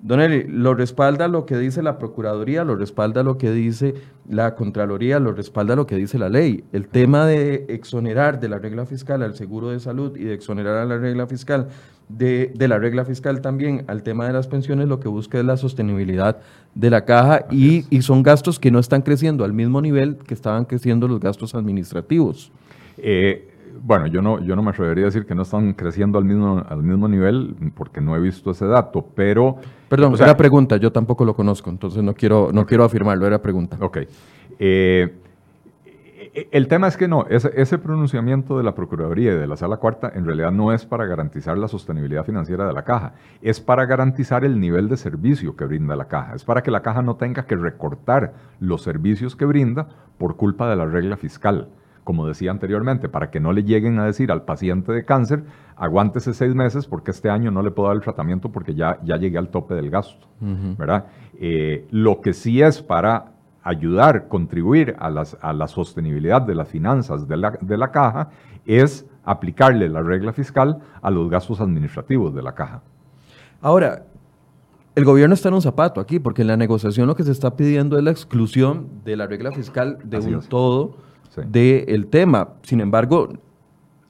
Don 0.00 0.20
Eli, 0.20 0.44
lo 0.44 0.74
respalda 0.74 1.26
lo 1.26 1.44
que 1.44 1.58
dice 1.58 1.82
la 1.82 1.98
Procuraduría, 1.98 2.62
lo 2.62 2.76
respalda 2.76 3.24
lo 3.24 3.37
que 3.37 3.50
dice 3.50 3.94
la 4.28 4.54
Contraloría, 4.54 5.18
lo 5.18 5.32
respalda 5.32 5.74
lo 5.74 5.87
que 5.87 5.96
dice 5.96 6.18
la 6.18 6.28
ley. 6.28 6.62
El 6.72 6.87
tema 6.87 7.26
de 7.26 7.66
exonerar 7.68 8.38
de 8.38 8.48
la 8.48 8.58
regla 8.58 8.87
fiscal 8.87 9.22
al 9.22 9.34
seguro 9.34 9.70
de 9.70 9.80
salud 9.80 10.16
y 10.16 10.22
de 10.24 10.34
exonerar 10.34 10.76
a 10.76 10.84
la 10.84 10.98
regla 10.98 11.26
fiscal 11.26 11.68
de, 12.08 12.52
la 12.56 12.78
regla 12.78 13.04
fiscal 13.04 13.40
también 13.40 13.84
al 13.88 14.04
tema 14.04 14.26
de 14.26 14.32
las 14.32 14.46
pensiones, 14.46 14.87
lo 14.87 15.00
que 15.00 15.08
busca 15.08 15.38
es 15.38 15.44
la 15.44 15.56
sostenibilidad 15.56 16.38
de 16.76 16.90
la 16.90 17.04
caja 17.04 17.46
y, 17.50 17.84
y, 17.90 18.02
son 18.02 18.22
gastos 18.22 18.61
que 18.61 18.70
no 18.70 18.78
están 18.78 19.02
creciendo 19.02 19.44
al 19.44 19.52
mismo 19.52 19.80
nivel 19.82 20.16
que 20.16 20.34
estaban 20.34 20.64
creciendo 20.64 21.08
los 21.08 21.18
gastos 21.18 21.56
administrativos. 21.56 22.52
Eh, 22.98 23.48
bueno, 23.82 24.06
yo 24.06 24.22
no, 24.22 24.40
yo 24.40 24.54
no 24.54 24.62
me 24.62 24.70
atrevería 24.70 25.04
a 25.04 25.06
decir 25.06 25.26
que 25.26 25.34
no 25.34 25.42
están 25.42 25.72
creciendo 25.74 26.18
al 26.18 26.24
mismo, 26.24 26.64
al 26.68 26.82
mismo 26.84 27.08
nivel 27.08 27.56
porque 27.74 28.00
no 28.00 28.14
he 28.14 28.20
visto 28.20 28.52
ese 28.52 28.66
dato, 28.66 29.04
pero... 29.16 29.56
Perdón, 29.88 30.14
era 30.20 30.37
pregunta, 30.37 30.77
yo 30.77 30.92
tampoco 30.92 31.24
lo 31.24 31.35
conozco, 31.35 31.70
entonces 31.70 32.03
no 32.03 32.14
quiero, 32.14 32.51
no 32.53 32.66
quiero 32.66 32.85
afirmarlo, 32.85 33.27
era 33.27 33.40
pregunta. 33.40 33.77
Ok. 33.81 33.98
Eh, 34.59 35.14
el 36.51 36.68
tema 36.68 36.88
es 36.88 36.96
que 36.96 37.09
no, 37.09 37.27
ese, 37.29 37.51
ese, 37.57 37.79
pronunciamiento 37.79 38.59
de 38.59 38.64
la 38.64 38.74
Procuraduría 38.74 39.33
y 39.33 39.37
de 39.37 39.46
la 39.46 39.57
Sala 39.57 39.79
Cuarta 39.79 40.12
en 40.14 40.24
realidad 40.27 40.53
no 40.53 40.72
es 40.72 40.85
para 40.85 41.07
garantizar 41.07 41.57
la 41.57 41.68
sostenibilidad 41.68 42.24
financiera 42.24 42.66
de 42.66 42.72
la 42.72 42.85
caja, 42.85 43.14
es 43.40 43.61
para 43.61 43.87
garantizar 43.87 44.44
el 44.44 44.61
nivel 44.61 44.88
de 44.88 44.96
servicio 44.96 45.57
que 45.57 45.64
brinda 45.64 45.96
la 45.96 46.07
caja, 46.07 46.35
es 46.35 46.44
para 46.44 46.62
que 46.62 46.70
la 46.70 46.83
caja 46.83 47.03
no 47.03 47.16
tenga 47.16 47.46
que 47.46 47.57
recortar 47.57 48.35
los 48.61 48.83
servicios 48.83 49.37
que 49.37 49.46
brinda 49.46 49.88
por 50.18 50.37
culpa 50.37 50.68
de 50.68 50.77
la 50.77 50.85
regla 50.85 51.16
fiscal. 51.16 51.68
Como 52.08 52.26
decía 52.26 52.50
anteriormente, 52.50 53.10
para 53.10 53.30
que 53.30 53.38
no 53.38 53.52
le 53.52 53.64
lleguen 53.64 53.98
a 53.98 54.06
decir 54.06 54.32
al 54.32 54.40
paciente 54.40 54.92
de 54.92 55.04
cáncer, 55.04 55.44
aguántese 55.76 56.32
seis 56.32 56.54
meses 56.54 56.86
porque 56.86 57.10
este 57.10 57.28
año 57.28 57.50
no 57.50 57.60
le 57.60 57.70
puedo 57.70 57.88
dar 57.88 57.98
el 57.98 58.02
tratamiento 58.02 58.50
porque 58.50 58.74
ya, 58.74 58.98
ya 59.04 59.18
llegué 59.18 59.36
al 59.36 59.50
tope 59.50 59.74
del 59.74 59.90
gasto. 59.90 60.26
¿verdad? 60.40 61.04
Eh, 61.38 61.86
lo 61.90 62.22
que 62.22 62.32
sí 62.32 62.62
es 62.62 62.80
para 62.80 63.32
ayudar, 63.62 64.26
contribuir 64.28 64.96
a, 64.98 65.10
la 65.10 65.68
sostenibilidad 65.68 66.40
de 66.40 66.54
las 66.54 66.68
finanzas 66.68 67.28
de 67.28 67.36
la, 67.36 67.90
caja 67.90 68.30
es 68.64 69.04
aplicarle 69.22 69.90
la 69.90 70.00
regla 70.00 70.32
fiscal 70.32 70.78
a 71.02 71.10
los 71.10 71.28
gastos 71.28 71.60
administrativos 71.60 72.34
de 72.34 72.42
la 72.42 72.54
caja. 72.54 72.80
Ahora, 73.60 74.06
el 74.94 75.04
gobierno 75.04 75.34
está 75.34 75.50
en 75.50 75.56
un 75.56 75.60
zapato 75.60 76.00
aquí, 76.00 76.20
porque 76.20 76.40
en 76.40 76.48
la 76.48 76.56
negociación 76.56 77.06
lo 77.06 77.14
que 77.14 77.24
se 77.24 77.32
está 77.32 77.54
pidiendo 77.54 77.98
es 77.98 78.02
la 78.02 78.12
exclusión 78.12 79.02
de 79.04 79.14
la 79.14 79.26
regla 79.26 79.52
fiscal 79.52 79.98
de 80.04 80.20
un 80.20 80.40
todo 80.40 81.06
del 81.46 82.07
tema. 82.07 82.48
Sin 82.62 82.81
embargo, 82.81 83.29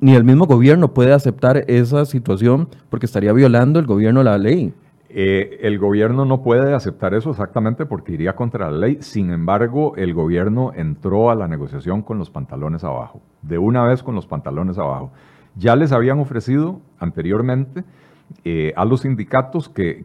ni 0.00 0.14
el 0.14 0.24
mismo 0.24 0.46
gobierno 0.46 0.94
puede 0.94 1.12
aceptar 1.12 1.64
esa 1.66 2.04
situación 2.04 2.68
porque 2.90 3.06
estaría 3.06 3.32
violando 3.32 3.78
el 3.80 3.86
gobierno 3.86 4.22
la 4.22 4.38
ley. 4.38 4.72
Eh, 5.10 5.60
el 5.62 5.78
gobierno 5.78 6.26
no 6.26 6.42
puede 6.42 6.74
aceptar 6.74 7.14
eso 7.14 7.30
exactamente 7.30 7.86
porque 7.86 8.12
iría 8.12 8.36
contra 8.36 8.70
la 8.70 8.76
ley. 8.76 8.98
Sin 9.00 9.30
embargo, 9.30 9.94
el 9.96 10.12
gobierno 10.12 10.72
entró 10.74 11.30
a 11.30 11.34
la 11.34 11.48
negociación 11.48 12.02
con 12.02 12.18
los 12.18 12.30
pantalones 12.30 12.84
abajo, 12.84 13.22
de 13.42 13.58
una 13.58 13.84
vez 13.84 14.02
con 14.02 14.14
los 14.14 14.26
pantalones 14.26 14.78
abajo. 14.78 15.10
Ya 15.56 15.74
les 15.76 15.92
habían 15.92 16.20
ofrecido 16.20 16.80
anteriormente 16.98 17.84
eh, 18.44 18.74
a 18.76 18.84
los 18.84 19.00
sindicatos 19.00 19.68
que, 19.68 20.04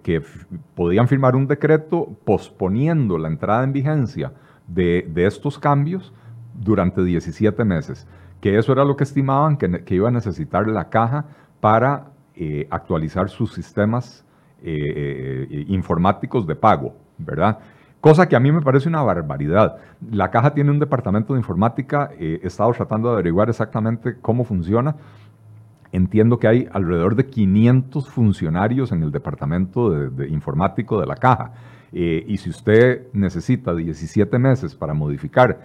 podían 0.76 1.08
firmar 1.08 1.36
un 1.36 1.48
decreto 1.48 2.16
posponiendo 2.26 3.18
la 3.18 3.28
entrada 3.28 3.64
en 3.64 3.74
vigencia 3.74 4.34
de, 4.68 5.12
estos 5.16 5.60
cambios 5.60 6.14
durante 6.54 7.04
17 7.04 7.63
meses, 7.66 8.08
que 8.42 8.58
eso 8.58 8.72
era 8.72 8.86
lo 8.86 8.96
que 8.96 9.04
estimaban 9.04 9.58
que, 9.58 9.96
iba 9.96 10.10
a 10.10 10.12
necesitar 10.12 10.68
la 10.68 10.89
caja 10.89 11.26
para 11.60 12.12
eh, 12.36 12.68
actualizar 12.70 13.30
sus 13.30 13.54
sistemas 13.54 14.26
eh, 14.62 15.48
eh, 15.50 15.66
informáticos 15.68 16.48
de 16.48 16.56
pago, 16.56 16.96
¿verdad? 17.18 17.60
Cosa 18.04 18.28
que 18.28 18.36
a 18.36 18.39
mí 18.42 18.52
me 18.52 18.62
parece 18.62 18.89
una 18.89 19.02
barbaridad. 19.02 19.78
La 20.12 20.30
caja 20.30 20.54
tiene 20.54 20.72
un 20.72 20.78
departamento 20.78 21.36
de 21.36 21.39
informática, 21.39 22.12
eh, 22.20 22.42
he 22.44 22.48
estado 22.48 22.74
tratando 22.74 23.08
de 23.08 23.13
averiguar 23.13 23.50
exactamente 23.50 24.18
cómo 24.22 24.44
funciona. 24.44 24.98
Entiendo 25.94 26.38
que 26.38 26.50
hay 26.50 26.68
alrededor 26.74 27.16
de 27.16 27.28
500 27.28 28.10
funcionarios 28.10 28.92
en 28.92 29.04
el 29.04 29.12
departamento 29.13 29.89
de, 29.89 30.28
informático 30.28 31.00
de 31.00 31.08
la 31.08 31.16
caja. 31.16 31.54
Y 31.93 32.38
si 32.38 32.49
usted 32.49 33.08
necesita 33.13 33.75
17 33.75 34.39
meses 34.39 34.73
para 34.75 34.93
modificar 34.93 35.60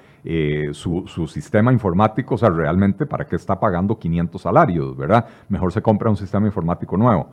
su, 0.72 1.04
su, 1.06 1.26
sistema 1.26 1.72
informático, 1.72 2.34
o 2.34 2.38
sea, 2.38 2.50
realmente, 2.50 3.06
¿para 3.06 3.24
qué 3.24 3.36
está 3.36 3.58
pagando 3.58 3.98
500 3.98 4.42
salarios, 4.42 4.96
verdad? 4.96 5.26
Mejor 5.48 5.72
se 5.72 5.80
compra 5.80 6.10
un 6.10 6.16
sistema 6.16 6.46
informático 6.46 6.96
nuevo. 6.96 7.30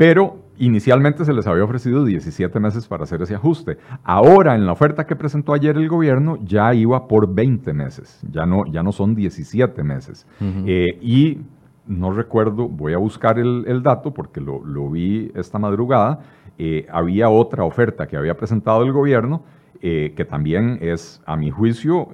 Pero 0.00 0.38
inicialmente 0.60 1.24
se 1.26 1.32
les 1.34 1.46
había 1.46 1.64
ofrecido 1.64 2.04
17 2.06 2.58
meses 2.60 2.86
para 2.86 3.04
hacer 3.04 3.20
ese 3.20 3.34
ajuste. 3.34 3.76
Ahora, 4.02 4.54
en 4.54 4.64
la 4.64 4.72
oferta 4.72 5.06
que 5.06 5.14
presentó 5.14 5.52
ayer 5.52 5.76
el 5.76 5.88
gobierno, 5.88 6.38
ya 6.42 6.72
iba 6.72 7.06
por 7.06 7.34
20 7.34 7.72
meses, 7.74 8.18
ya 8.30 8.46
no, 8.46 8.64
ya 8.64 8.82
no 8.82 8.92
son 8.92 9.14
17 9.14 9.82
meses. 9.82 10.26
Eh, 10.40 10.98
y 11.02 11.40
no 11.86 12.12
recuerdo, 12.12 12.68
voy 12.68 12.92
a 12.92 12.98
buscar 12.98 13.38
el, 13.38 13.82
dato 13.82 14.14
porque 14.14 14.40
lo, 14.40 14.90
vi 14.90 15.32
esta 15.34 15.58
madrugada, 15.58 16.20
eh, 16.62 16.86
había 16.90 17.30
otra 17.30 17.64
oferta 17.64 18.06
que 18.06 18.16
había 18.16 18.36
presentado 18.36 18.82
el 18.82 18.92
gobierno 18.92 19.42
eh, 19.80 20.12
que 20.14 20.24
también 20.26 20.78
es, 20.82 21.22
a 21.24 21.36
mi 21.36 21.50
juicio, 21.50 22.08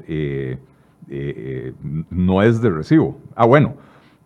no 2.10 2.42
es 2.42 2.60
de 2.60 2.70
recibo. 2.70 3.18
Ah, 3.34 3.46
bueno 3.46 3.74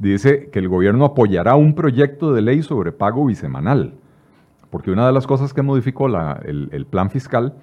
dice 0.00 0.48
que 0.50 0.58
el 0.58 0.68
gobierno 0.68 1.04
apoyará 1.04 1.54
un 1.54 1.74
proyecto 1.74 2.32
de 2.32 2.42
ley 2.42 2.62
sobre 2.62 2.90
pago 2.90 3.26
bisemanal, 3.26 3.94
porque 4.70 4.90
una 4.90 5.06
de 5.06 5.12
las 5.12 5.26
cosas 5.26 5.52
que 5.52 5.62
modificó 5.62 6.06
el, 6.06 6.86
plan 6.88 7.10
fiscal 7.10 7.54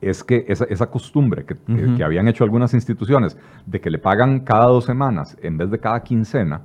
es 0.00 0.22
que 0.22 0.44
esa, 0.48 0.90
costumbre 0.90 1.46
que, 1.46 2.04
habían 2.04 2.28
hecho 2.28 2.44
algunas 2.44 2.74
instituciones 2.74 3.36
de 3.64 3.80
que 3.80 3.90
le 3.90 3.98
pagan 3.98 4.40
cada 4.40 4.66
dos 4.66 4.84
semanas 4.84 5.36
en 5.42 5.56
vez 5.56 5.70
de 5.70 5.78
cada 5.78 6.02
quincena, 6.02 6.60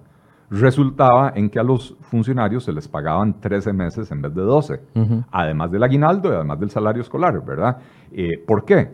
resultaba 0.52 1.32
en 1.34 1.50
que 1.50 1.60
a 1.60 1.64
los 1.64 1.96
funcionarios 2.02 2.66
se 2.66 2.74
les 2.74 2.86
pagaban 2.88 3.40
13 3.40 3.72
meses 3.72 4.12
en 4.12 4.22
vez 4.22 4.36
de 4.36 4.42
12, 4.42 4.82
además 5.32 5.72
del 5.72 5.82
aguinaldo 5.82 6.30
y 6.30 6.36
además 6.36 6.60
del 6.60 6.70
salario 6.70 7.02
escolar, 7.02 7.44
¿verdad? 7.44 7.78
Eh, 8.12 8.38
¿Por 8.46 8.66
qué? 8.66 8.92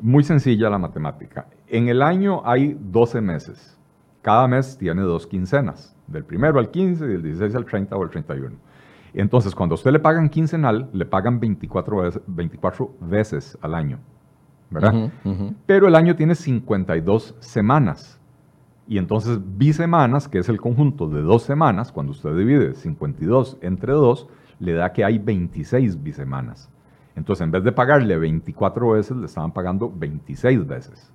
Muy 0.00 0.22
sencilla 0.22 0.70
la 0.70 0.78
matemática. 0.78 1.46
En 1.66 1.88
el 1.88 2.02
año 2.02 2.42
hay 2.44 2.78
12 2.80 3.20
meses. 3.20 3.76
Cada 4.22 4.46
mes 4.46 4.78
tiene 4.78 5.02
dos 5.02 5.26
quincenas, 5.26 5.94
del 6.06 6.24
primero 6.24 6.60
al 6.60 6.70
15 6.70 7.04
y 7.04 7.08
del 7.08 7.22
16 7.24 7.56
al 7.56 7.64
30 7.64 7.96
o 7.96 8.02
al 8.02 8.10
31. 8.10 8.56
Entonces, 9.12 9.56
cuando 9.56 9.74
a 9.74 9.76
usted 9.76 9.90
le 9.90 9.98
pagan 9.98 10.28
quincenal, 10.28 10.88
le 10.92 11.04
pagan 11.04 11.40
24 11.40 11.96
veces, 11.96 12.22
24 12.28 12.94
veces 13.00 13.58
al 13.60 13.74
año, 13.74 13.98
¿verdad? 14.70 15.10
Pero 15.66 15.88
el 15.88 15.96
año 15.96 16.14
tiene 16.14 16.36
52 16.36 17.34
semanas. 17.40 18.20
Y 18.92 18.98
entonces, 18.98 19.40
bisemanas, 19.56 20.28
que 20.28 20.38
es 20.38 20.50
el 20.50 20.60
conjunto 20.60 21.08
de 21.08 21.22
dos 21.22 21.44
semanas, 21.44 21.90
cuando 21.90 22.12
usted 22.12 22.36
divide 22.36 22.74
52 22.74 23.56
entre 23.62 23.94
2, 23.94 24.28
le 24.58 24.74
da 24.74 24.92
que 24.92 25.02
hay 25.02 25.16
26 25.16 26.02
bisemanas. 26.02 26.70
Entonces, 27.16 27.42
en 27.42 27.52
vez 27.52 27.64
de 27.64 27.72
pagarle 27.72 28.18
24 28.18 28.90
veces, 28.90 29.16
le 29.16 29.24
estaban 29.24 29.50
pagando 29.54 29.90
26 29.90 30.66
veces. 30.66 31.10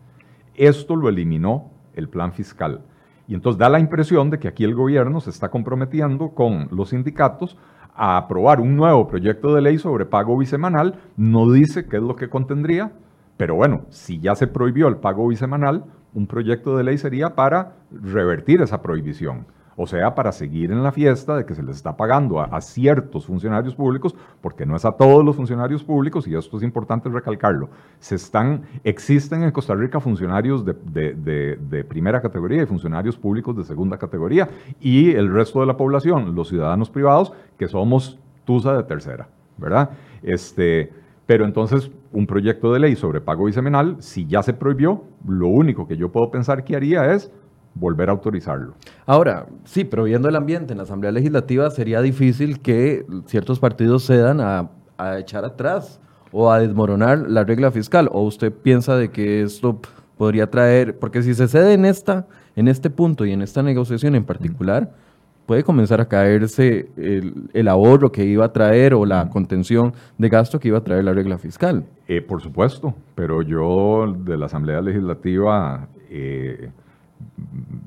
Esto 0.56 0.96
lo 0.96 1.08
eliminó 1.08 1.70
el 1.94 2.10
plan 2.10 2.34
fiscal. 2.34 2.82
Y 3.28 3.36
entonces 3.36 3.60
da 3.60 3.70
la 3.70 3.80
impresión 3.80 4.32
de 4.32 4.40
que 4.40 4.48
aquí 4.48 4.64
el 4.64 4.74
gobierno 4.74 5.22
se 5.22 5.30
está 5.30 5.50
comprometiendo 5.50 6.30
con 6.30 6.70
los 6.72 6.90
sindicatos 6.90 7.60
a 7.94 8.18
aprobar 8.18 8.60
un 8.60 8.76
nuevo 8.76 9.08
proyecto 9.08 9.54
de 9.54 9.62
ley 9.62 9.78
sobre 9.78 10.08
pago 10.08 10.36
bisemanal. 10.36 10.96
No 11.16 11.52
dice 11.52 11.86
qué 11.86 11.98
es 11.98 12.04
lo 12.04 12.16
que 12.16 12.28
contendría, 12.28 12.92
pero 13.38 13.56
bueno, 13.56 13.86
si 13.90 14.20
ya 14.20 14.36
se 14.36 14.48
prohibió 14.48 14.88
el 14.88 14.98
pago 14.98 15.28
bisemanal, 15.28 15.86
un 16.14 16.28
proyecto 16.28 16.76
de 16.76 16.84
ley 16.84 16.98
sería 16.98 17.36
para 17.36 17.76
revertir 17.92 18.62
esa 18.62 18.82
prohibición 18.82 19.46
o 19.80 19.86
sea, 19.86 20.16
para 20.16 20.32
seguir 20.32 20.72
en 20.72 20.82
la 20.82 20.92
fiesta 20.92 21.38
de 21.38 21.46
que 21.46 21.54
se 21.54 21.62
les 21.62 21.76
está 21.76 21.96
pagando 21.96 22.42
a, 22.42 22.60
ciertos 22.62 23.28
funcionarios 23.28 23.76
públicos, 23.76 24.16
porque 24.42 24.66
no 24.66 24.76
es 24.76 24.84
a 24.86 24.92
todos 24.92 25.24
los 25.24 25.36
funcionarios 25.36 25.84
públicos, 25.84 26.28
y 26.28 26.36
esto 26.36 26.58
es 26.58 26.64
importante 26.64 27.10
recalcarlo. 27.10 27.70
Se 28.00 28.16
están, 28.16 28.64
existen 28.84 29.44
en 29.44 29.52
Costa 29.52 29.76
Rica 29.76 30.00
funcionarios 30.00 30.66
de, 30.66 31.86
primera 31.88 32.20
categoría 32.20 32.64
y 32.64 32.66
funcionarios 32.66 33.18
públicos 33.18 33.56
de 33.56 33.64
segunda 33.64 34.00
categoría, 34.00 34.50
y 34.82 35.12
el 35.12 35.32
resto 35.32 35.60
de 35.60 35.68
la 35.68 35.78
población, 35.78 36.34
los 36.34 36.50
ciudadanos 36.50 36.90
privados, 36.90 37.32
que 37.60 37.68
somos 37.68 38.20
TUSA 38.46 38.76
de 38.78 38.84
tercera, 38.84 39.30
¿verdad? 39.58 39.92
Este, 40.24 40.92
pero 41.28 41.46
entonces, 41.46 41.92
un 42.12 42.28
proyecto 42.28 42.74
de 42.74 42.80
ley 42.80 42.96
sobre 42.96 43.22
pago 43.22 43.46
bisemanal, 43.46 43.98
si 44.00 44.26
ya 44.26 44.44
se 44.44 44.54
prohibió, 44.54 45.04
lo 45.28 45.48
único 45.48 45.88
que 45.88 45.98
yo 45.98 46.12
puedo 46.12 46.32
pensar 46.32 46.64
que 46.64 46.76
haría 46.76 47.14
es 47.14 47.32
volver 47.74 48.10
a 48.10 48.12
autorizarlo. 48.12 48.74
Ahora, 49.06 49.46
sí, 49.64 49.84
pero 49.84 50.04
viendo 50.04 50.30
el 50.30 50.36
ambiente 50.36 50.74
en 50.74 50.78
la 50.78 50.84
Asamblea 50.84 51.12
Legislativa 51.12 51.70
sería 51.70 52.02
difícil 52.02 52.60
que 52.60 53.06
ciertos 53.26 53.60
partidos 53.60 54.06
cedan 54.06 54.42
a, 54.42 54.70
a 54.98 55.20
echar 55.20 55.46
atrás 55.46 56.00
o 56.32 56.52
a 56.52 56.60
desmoronar 56.60 57.30
la 57.30 57.44
regla 57.44 57.72
fiscal. 57.72 58.10
¿O 58.12 58.24
usted 58.24 58.52
piensa 58.52 58.96
de 58.96 59.10
que 59.10 59.44
esto 59.44 59.80
podría 60.18 60.50
traer, 60.50 60.98
porque 60.98 61.22
si 61.22 61.34
se 61.34 61.48
cede 61.48 61.74
en, 61.74 61.86
esta, 61.86 62.28
en 62.56 62.68
este 62.68 62.90
punto 62.90 63.26
y 63.26 63.32
en 63.32 63.42
esta 63.42 63.62
negociación 63.64 64.16
en 64.16 64.26
particular, 64.26 64.92
puede 65.48 65.64
comenzar 65.64 66.00
a 66.00 66.08
caerse 66.08 66.90
el, 66.98 67.68
ahorro 67.68 68.12
que 68.12 68.24
iba 68.24 68.46
a 68.46 68.54
traer 68.54 68.94
o 68.94 69.06
la 69.06 69.30
contención 69.30 69.94
de 70.20 70.30
gasto 70.30 70.60
que 70.60 70.68
iba 70.68 70.78
a 70.78 70.84
traer 70.84 71.06
la 71.06 71.14
regla 71.14 71.40
fiscal? 71.40 71.86
Eh, 72.08 72.22
por 72.22 72.42
supuesto, 72.42 72.94
pero 73.16 73.42
yo 73.42 74.14
de 74.16 74.38
la 74.38 74.46
Asamblea 74.46 74.82
Legislativa... 74.82 75.88
Eh, 76.10 76.70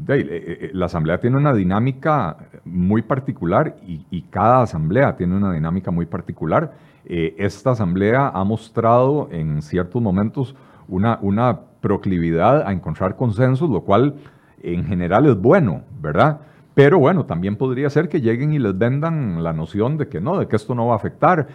eh, 0.09 0.71
la 0.73 0.87
asamblea 0.87 1.19
tiene 1.21 1.37
una 1.37 1.55
dinámica 1.55 2.37
muy 2.65 3.03
particular 3.03 3.77
y, 3.87 4.23
cada 4.23 4.63
asamblea 4.63 5.17
tiene 5.17 5.37
una 5.37 5.53
dinámica 5.53 5.91
muy 5.91 6.07
particular. 6.07 6.73
Eh, 7.05 7.37
esta 7.39 7.71
asamblea 7.71 8.29
ha 8.29 8.45
mostrado 8.45 9.29
en 9.31 9.63
ciertos 9.63 10.03
momentos 10.03 10.57
una, 10.89 11.19
una 11.23 11.61
proclividad 11.81 12.67
a 12.67 12.73
encontrar 12.73 13.17
consensos, 13.17 13.71
lo 13.71 13.83
cual 13.83 14.17
en 14.63 14.85
general 14.85 15.27
es 15.27 15.41
bueno, 15.41 15.83
¿verdad? 16.01 16.41
Pero 16.83 16.99
bueno, 16.99 17.27
también 17.27 17.57
podría 17.57 17.91
ser 17.91 18.09
que 18.09 18.23
lleguen 18.23 18.55
y 18.55 18.59
les 18.59 18.77
vendan 18.79 19.45
la 19.45 19.53
noción 19.53 19.99
de 19.99 20.09
que 20.09 20.19
no, 20.19 20.39
de 20.39 20.49
que 20.49 20.57
esto 20.57 20.75
no 20.75 20.87
va 20.87 20.95
a 20.95 20.97
afectar. 20.97 21.47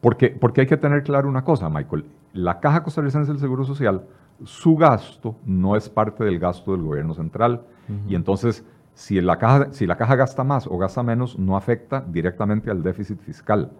porque, 0.00 0.30
porque 0.30 0.62
hay 0.62 0.66
que 0.66 0.78
tener 0.78 1.02
claro 1.02 1.28
una 1.28 1.44
cosa, 1.44 1.68
Michael. 1.68 2.06
La 2.32 2.60
Caja 2.60 2.82
Costarricense 2.82 3.30
del 3.30 3.40
Seguro 3.40 3.64
Social 3.64 4.04
su 4.42 4.74
gasto 4.76 5.36
no 5.44 5.76
es 5.76 5.88
parte 5.88 6.24
del 6.24 6.38
gasto 6.38 6.72
del 6.72 6.82
gobierno 6.82 7.14
central. 7.14 7.62
Y 8.08 8.14
entonces, 8.14 8.64
si 8.94 9.20
la, 9.20 9.36
caja, 9.36 9.68
si 9.72 9.86
la 9.86 9.96
caja 9.96 10.16
gasta 10.16 10.42
más 10.42 10.66
o 10.66 10.78
gasta 10.78 11.02
menos, 11.02 11.38
no 11.38 11.56
afecta 11.56 12.02
directamente 12.06 12.70
al 12.70 12.82
déficit 12.82 13.20
fiscal. 13.20 13.70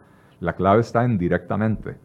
La 0.40 0.52
clave 0.52 0.82
está 0.82 1.04
en 1.04 1.16
directamente, 1.16 1.96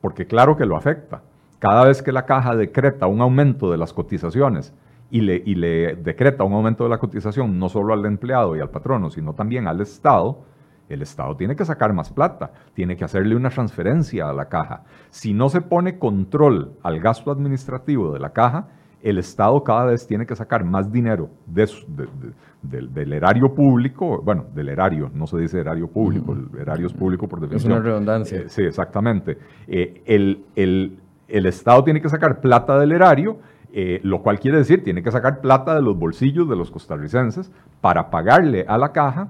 porque 0.00 0.26
claro 0.26 0.56
que 0.56 0.66
lo 0.66 0.76
afecta. 0.76 1.22
Cada 1.60 1.84
vez 1.84 2.02
que 2.02 2.10
la 2.10 2.26
caja 2.26 2.56
decreta 2.56 3.06
un 3.06 3.20
aumento 3.20 3.70
de 3.70 3.78
las 3.78 3.92
cotizaciones 3.92 4.74
y 5.10 5.20
le, 5.20 5.42
y 5.44 5.54
le 5.54 5.96
decreta 5.96 6.44
un 6.44 6.52
aumento 6.52 6.84
de 6.84 6.90
la 6.90 6.98
cotización 6.98 7.58
no 7.58 7.68
solo 7.68 7.94
al 7.94 8.04
empleado 8.06 8.56
y 8.56 8.60
al 8.60 8.70
patrono, 8.70 9.10
sino 9.10 9.34
también 9.34 9.68
al 9.68 9.80
Estado, 9.80 10.44
el 10.88 11.02
Estado 11.02 11.36
tiene 11.36 11.56
que 11.56 11.64
sacar 11.64 11.92
más 11.92 12.10
plata, 12.10 12.52
tiene 12.74 12.96
que 12.96 13.04
hacerle 13.04 13.36
una 13.36 13.50
transferencia 13.50 14.28
a 14.28 14.32
la 14.32 14.48
caja. 14.48 14.84
Si 15.10 15.32
no 15.32 15.48
se 15.48 15.60
pone 15.60 15.98
control 15.98 16.72
al 16.82 17.00
gasto 17.00 17.30
administrativo 17.30 18.12
de 18.12 18.20
la 18.20 18.32
caja, 18.32 18.68
el 19.02 19.18
Estado 19.18 19.62
cada 19.62 19.84
vez 19.84 20.06
tiene 20.06 20.26
que 20.26 20.34
sacar 20.34 20.64
más 20.64 20.90
dinero 20.90 21.30
del 21.46 23.12
erario 23.12 23.54
público, 23.54 24.20
bueno, 24.22 24.46
del 24.54 24.68
erario, 24.68 25.10
no 25.14 25.26
se 25.26 25.38
dice 25.38 25.60
erario 25.60 25.88
público, 25.88 26.32
el 26.32 26.58
erario 26.58 26.86
es 26.86 26.92
público 26.92 27.28
por 27.28 27.40
definición. 27.40 27.72
Es 27.72 27.78
una 27.78 27.86
redundancia. 27.86 28.38
Eh, 28.38 28.44
sí, 28.48 28.62
exactamente. 28.62 29.38
Eh, 29.68 30.02
el, 30.06 30.44
el, 30.56 31.46
Estado 31.46 31.84
tiene 31.84 32.00
que 32.00 32.08
sacar 32.08 32.40
plata 32.40 32.78
del 32.78 32.92
erario, 32.92 33.38
eh, 33.72 34.00
lo 34.02 34.22
cual 34.22 34.40
quiere 34.40 34.58
decir, 34.58 34.82
tiene 34.82 35.02
que 35.02 35.10
sacar 35.10 35.40
plata 35.40 35.74
de 35.74 35.82
los 35.82 35.98
bolsillos 35.98 36.48
de 36.48 36.56
los 36.56 36.70
costarricenses 36.70 37.50
para 37.80 38.10
pagarle 38.10 38.64
a 38.68 38.78
la 38.78 38.92
caja 38.92 39.28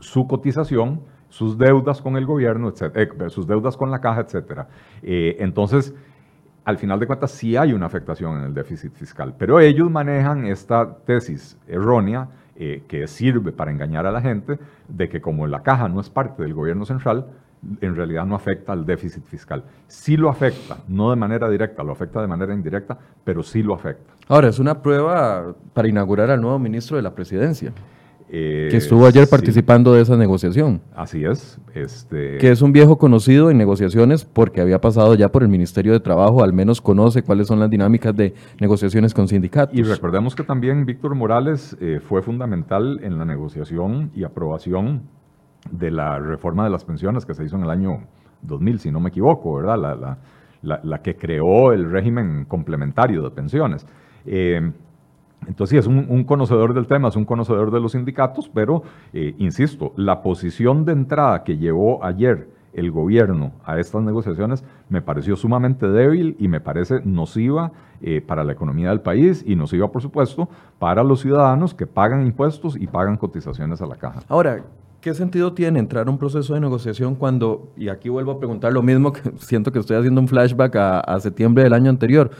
su 0.00 0.26
cotización, 0.26 1.00
sus 1.28 1.58
deudas 1.58 2.02
con 2.02 2.16
el 2.16 2.26
gobierno, 2.26 2.72
eh, 2.94 3.08
sus 3.28 3.46
deudas 3.46 3.76
con 3.76 3.90
la 3.90 4.00
caja, 4.00 4.22
etc. 4.22 4.62
Eh, 5.02 5.36
entonces, 5.40 5.94
al 6.64 6.78
final 6.78 6.98
de 7.00 7.06
cuentas, 7.06 7.30
sí 7.30 7.56
hay 7.56 7.72
una 7.72 7.86
afectación 7.86 8.38
en 8.38 8.44
el 8.44 8.54
déficit 8.54 8.92
fiscal, 8.94 9.34
pero 9.38 9.60
ellos 9.60 9.90
manejan 9.90 10.46
esta 10.46 10.98
tesis 11.04 11.58
errónea 11.66 12.28
que 12.88 13.06
sirve 13.06 13.52
para 13.52 13.70
engañar 13.70 14.04
a 14.04 14.10
la 14.10 14.20
gente 14.20 14.58
de 14.86 15.08
que 15.08 15.22
como 15.22 15.46
la 15.46 15.62
caja 15.62 15.88
no 15.88 15.98
es 15.98 16.10
parte 16.10 16.42
del 16.42 16.52
gobierno 16.52 16.84
central, 16.84 17.26
en 17.80 17.94
realidad 17.94 18.24
no 18.24 18.34
afecta 18.34 18.72
al 18.72 18.86
déficit 18.86 19.24
fiscal. 19.24 19.64
Sí 19.86 20.16
lo 20.16 20.28
afecta, 20.28 20.78
no 20.88 21.10
de 21.10 21.16
manera 21.16 21.48
directa, 21.48 21.82
lo 21.82 21.92
afecta 21.92 22.20
de 22.20 22.26
manera 22.26 22.54
indirecta, 22.54 22.98
pero 23.24 23.42
sí 23.42 23.62
lo 23.62 23.74
afecta. 23.74 24.14
Ahora, 24.28 24.48
es 24.48 24.58
una 24.58 24.80
prueba 24.82 25.54
para 25.72 25.88
inaugurar 25.88 26.30
al 26.30 26.40
nuevo 26.40 26.58
ministro 26.58 26.96
de 26.96 27.02
la 27.02 27.14
presidencia. 27.14 27.72
Eh, 28.32 28.68
que 28.70 28.76
estuvo 28.76 29.06
ayer 29.06 29.26
participando 29.28 29.92
de 29.92 30.02
esa 30.02 30.16
negociación. 30.16 30.80
Así 30.94 31.24
es. 31.24 31.58
Este... 31.74 32.38
Que 32.38 32.52
es 32.52 32.62
un 32.62 32.72
viejo 32.72 32.96
conocido 32.96 33.50
en 33.50 33.58
negociaciones 33.58 34.24
porque 34.24 34.60
había 34.60 34.80
pasado 34.80 35.16
ya 35.16 35.30
por 35.32 35.42
el 35.42 35.48
Ministerio 35.48 35.92
de 35.92 35.98
Trabajo, 35.98 36.44
al 36.44 36.52
menos 36.52 36.80
conoce 36.80 37.24
cuáles 37.24 37.48
son 37.48 37.58
las 37.58 37.68
dinámicas 37.68 38.14
de 38.14 38.34
negociaciones 38.60 39.14
con 39.14 39.26
sindicatos. 39.26 39.76
Y 39.76 39.82
recordemos 39.82 40.36
que 40.36 40.44
también 40.44 40.86
Víctor 40.86 41.16
Morales 41.16 41.76
eh, 41.80 42.00
fue 42.00 42.22
fundamental 42.22 43.00
en 43.02 43.18
la 43.18 43.24
negociación 43.24 44.12
y 44.14 44.22
aprobación 44.22 45.02
de 45.70 45.90
la 45.90 46.18
reforma 46.18 46.64
de 46.64 46.70
las 46.70 46.84
pensiones 46.84 47.26
que 47.26 47.34
se 47.34 47.44
hizo 47.44 47.56
en 47.56 47.64
el 47.64 47.70
año 47.70 48.00
2000, 48.42 48.78
si 48.78 48.90
no 48.90 49.00
me 49.00 49.10
equivoco, 49.10 49.54
¿verdad? 49.54 49.78
La, 49.78 50.18
la, 50.62 50.80
la, 50.82 51.02
que 51.02 51.16
creó 51.16 51.72
el 51.72 51.90
régimen 51.90 52.44
complementario 52.46 53.22
de 53.22 53.30
pensiones. 53.30 53.86
Eh, 54.26 54.72
entonces, 55.46 55.70
sí, 55.70 55.76
es 55.78 55.86
un, 55.86 56.24
conocedor 56.24 56.74
del 56.74 56.86
tema, 56.86 57.08
es 57.08 57.16
un 57.16 57.24
conocedor 57.24 57.70
de 57.70 57.80
los 57.80 57.92
sindicatos, 57.92 58.50
pero, 58.52 58.82
eh, 59.12 59.34
insisto, 59.38 59.92
la 59.96 60.22
posición 60.22 60.84
de 60.84 60.92
entrada 60.92 61.44
que 61.44 61.56
llevó 61.56 62.04
ayer 62.04 62.48
el 62.72 62.90
gobierno 62.90 63.52
a 63.64 63.78
estas 63.80 64.02
negociaciones 64.02 64.64
me 64.88 65.02
pareció 65.02 65.34
sumamente 65.36 65.88
débil 65.88 66.36
y 66.38 66.46
me 66.46 66.60
parece 66.60 67.00
nociva 67.04 67.72
eh, 68.00 68.20
para 68.20 68.44
la 68.44 68.52
economía 68.52 68.90
del 68.90 69.00
país 69.00 69.42
y 69.46 69.56
nociva, 69.56 69.90
por 69.90 70.02
supuesto, 70.02 70.48
para 70.78 71.02
los 71.02 71.20
ciudadanos 71.20 71.74
que 71.74 71.86
pagan 71.86 72.24
impuestos 72.24 72.76
y 72.76 72.86
pagan 72.86 73.16
cotizaciones 73.16 73.82
a 73.82 73.86
la 73.86 73.96
caja. 73.96 74.20
Ahora, 74.28 74.62
¿qué 75.00 75.14
sentido 75.14 75.52
tiene 75.52 75.78
entrar 75.78 76.08
a 76.08 76.10
un 76.10 76.18
proceso 76.18 76.54
de 76.54 76.60
negociación 76.60 77.14
cuando, 77.14 77.72
y 77.76 77.88
aquí 77.88 78.08
vuelvo 78.08 78.32
a 78.32 78.38
preguntar 78.38 78.72
lo 78.72 78.82
mismo, 78.82 79.12
que 79.12 79.22
siento 79.38 79.72
que 79.72 79.78
estoy 79.78 79.96
haciendo 79.96 80.20
un 80.20 80.28
flashback 80.28 80.76
a 80.76 81.20
septiembre 81.20 81.64
del 81.64 81.72
año 81.72 81.90
anterior, 81.90 82.30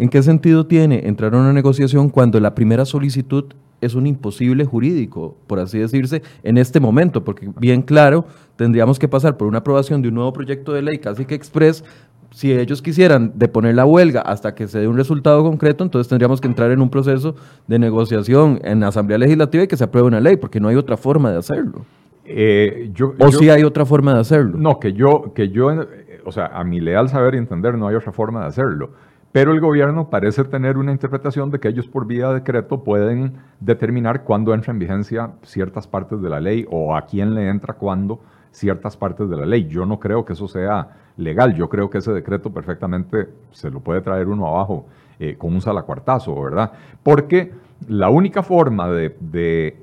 ¿En 0.00 0.08
qué 0.08 0.22
sentido 0.22 0.64
tiene 0.64 1.06
entrar 1.06 1.34
a 1.34 1.38
una 1.38 1.52
negociación 1.52 2.08
cuando 2.08 2.40
la 2.40 2.54
primera 2.54 2.86
solicitud 2.86 3.44
es 3.82 3.94
un 3.94 4.06
imposible 4.06 4.64
jurídico, 4.64 5.36
por 5.46 5.58
así 5.58 5.78
decirse, 5.78 6.22
en 6.42 6.56
este 6.56 6.80
momento? 6.80 7.22
Porque 7.22 7.50
bien 7.58 7.82
claro, 7.82 8.24
tendríamos 8.56 8.98
que 8.98 9.08
pasar 9.08 9.36
por 9.36 9.46
una 9.46 9.58
aprobación 9.58 10.00
de 10.00 10.08
un 10.08 10.14
nuevo 10.14 10.32
proyecto 10.32 10.72
de 10.72 10.80
ley 10.80 11.00
casi 11.00 11.26
que 11.26 11.34
express. 11.34 11.84
Si 12.30 12.50
ellos 12.50 12.80
quisieran 12.80 13.34
deponer 13.34 13.74
la 13.74 13.84
huelga 13.84 14.22
hasta 14.22 14.54
que 14.54 14.68
se 14.68 14.78
dé 14.78 14.88
un 14.88 14.96
resultado 14.96 15.42
concreto, 15.42 15.84
entonces 15.84 16.08
tendríamos 16.08 16.40
que 16.40 16.48
entrar 16.48 16.70
en 16.70 16.80
un 16.80 16.88
proceso 16.88 17.34
de 17.66 17.78
negociación 17.78 18.58
en 18.64 18.80
la 18.80 18.88
Asamblea 18.88 19.18
Legislativa 19.18 19.64
y 19.64 19.68
que 19.68 19.76
se 19.76 19.84
apruebe 19.84 20.08
una 20.08 20.20
ley, 20.20 20.38
porque 20.38 20.60
no 20.60 20.68
hay 20.68 20.76
otra 20.76 20.96
forma 20.96 21.30
de 21.30 21.36
hacerlo. 21.36 21.84
Eh, 22.32 22.92
¿O 23.18 23.32
si 23.32 23.50
hay 23.50 23.64
otra 23.64 23.84
forma 23.84 24.14
de 24.14 24.20
hacerlo? 24.20 24.56
No, 24.56 24.78
que 24.78 24.92
yo, 24.92 25.32
que 25.34 25.48
yo, 25.48 25.72
eh, 25.72 26.20
o 26.24 26.32
sea, 26.32 26.46
a 26.46 26.64
mi 26.64 26.80
leal 26.80 27.08
saber 27.08 27.34
y 27.34 27.38
entender, 27.38 27.76
no 27.76 27.88
hay 27.88 27.96
otra 27.96 28.12
forma 28.12 28.40
de 28.42 28.46
hacerlo 28.46 28.90
pero 29.32 29.52
el 29.52 29.60
gobierno 29.60 30.10
parece 30.10 30.44
tener 30.44 30.76
una 30.76 30.92
interpretación 30.92 31.50
de 31.50 31.60
que 31.60 31.68
ellos 31.68 31.86
por 31.86 32.06
vía 32.06 32.28
de 32.28 32.34
decreto 32.34 32.82
pueden 32.82 33.34
determinar 33.60 34.24
cuándo 34.24 34.52
entra 34.54 34.72
en 34.72 34.80
vigencia 34.80 35.32
ciertas 35.42 35.86
partes 35.86 36.20
de 36.20 36.28
la 36.28 36.40
ley 36.40 36.66
o 36.68 36.96
a 36.96 37.02
quién 37.02 37.34
le 37.34 37.48
entra 37.48 37.74
cuándo 37.74 38.20
ciertas 38.50 38.96
partes 38.96 39.30
de 39.30 39.36
la 39.36 39.46
ley. 39.46 39.68
Yo 39.68 39.86
no 39.86 40.00
creo 40.00 40.24
que 40.24 40.32
eso 40.32 40.48
sea 40.48 40.96
legal, 41.16 41.54
yo 41.54 41.68
creo 41.68 41.88
que 41.90 41.98
ese 41.98 42.12
decreto 42.12 42.50
perfectamente 42.50 43.28
se 43.52 43.70
lo 43.70 43.80
puede 43.80 44.00
traer 44.00 44.26
uno 44.26 44.48
abajo 44.48 44.86
eh, 45.20 45.36
con 45.38 45.54
un 45.54 45.60
salacuartazo, 45.60 46.34
¿verdad? 46.42 46.72
Porque 47.02 47.52
la 47.88 48.10
única 48.10 48.42
forma 48.42 48.90
de, 48.90 49.16
de 49.20 49.76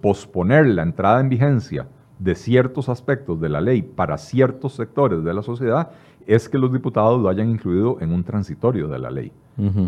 posponer 0.00 0.66
la 0.66 0.82
entrada 0.82 1.20
en 1.20 1.28
vigencia 1.28 1.86
de 2.18 2.34
ciertos 2.34 2.88
aspectos 2.88 3.40
de 3.40 3.48
la 3.48 3.60
ley 3.60 3.82
para 3.82 4.18
ciertos 4.18 4.74
sectores 4.74 5.22
de 5.22 5.34
la 5.34 5.42
sociedad 5.42 5.90
es 6.26 6.48
que 6.48 6.58
los 6.58 6.72
diputados 6.72 7.20
lo 7.20 7.28
hayan 7.28 7.48
incluido 7.48 7.98
en 8.00 8.12
un 8.12 8.22
transitorio 8.22 8.88
de 8.88 8.98
la 8.98 9.10
ley. 9.10 9.32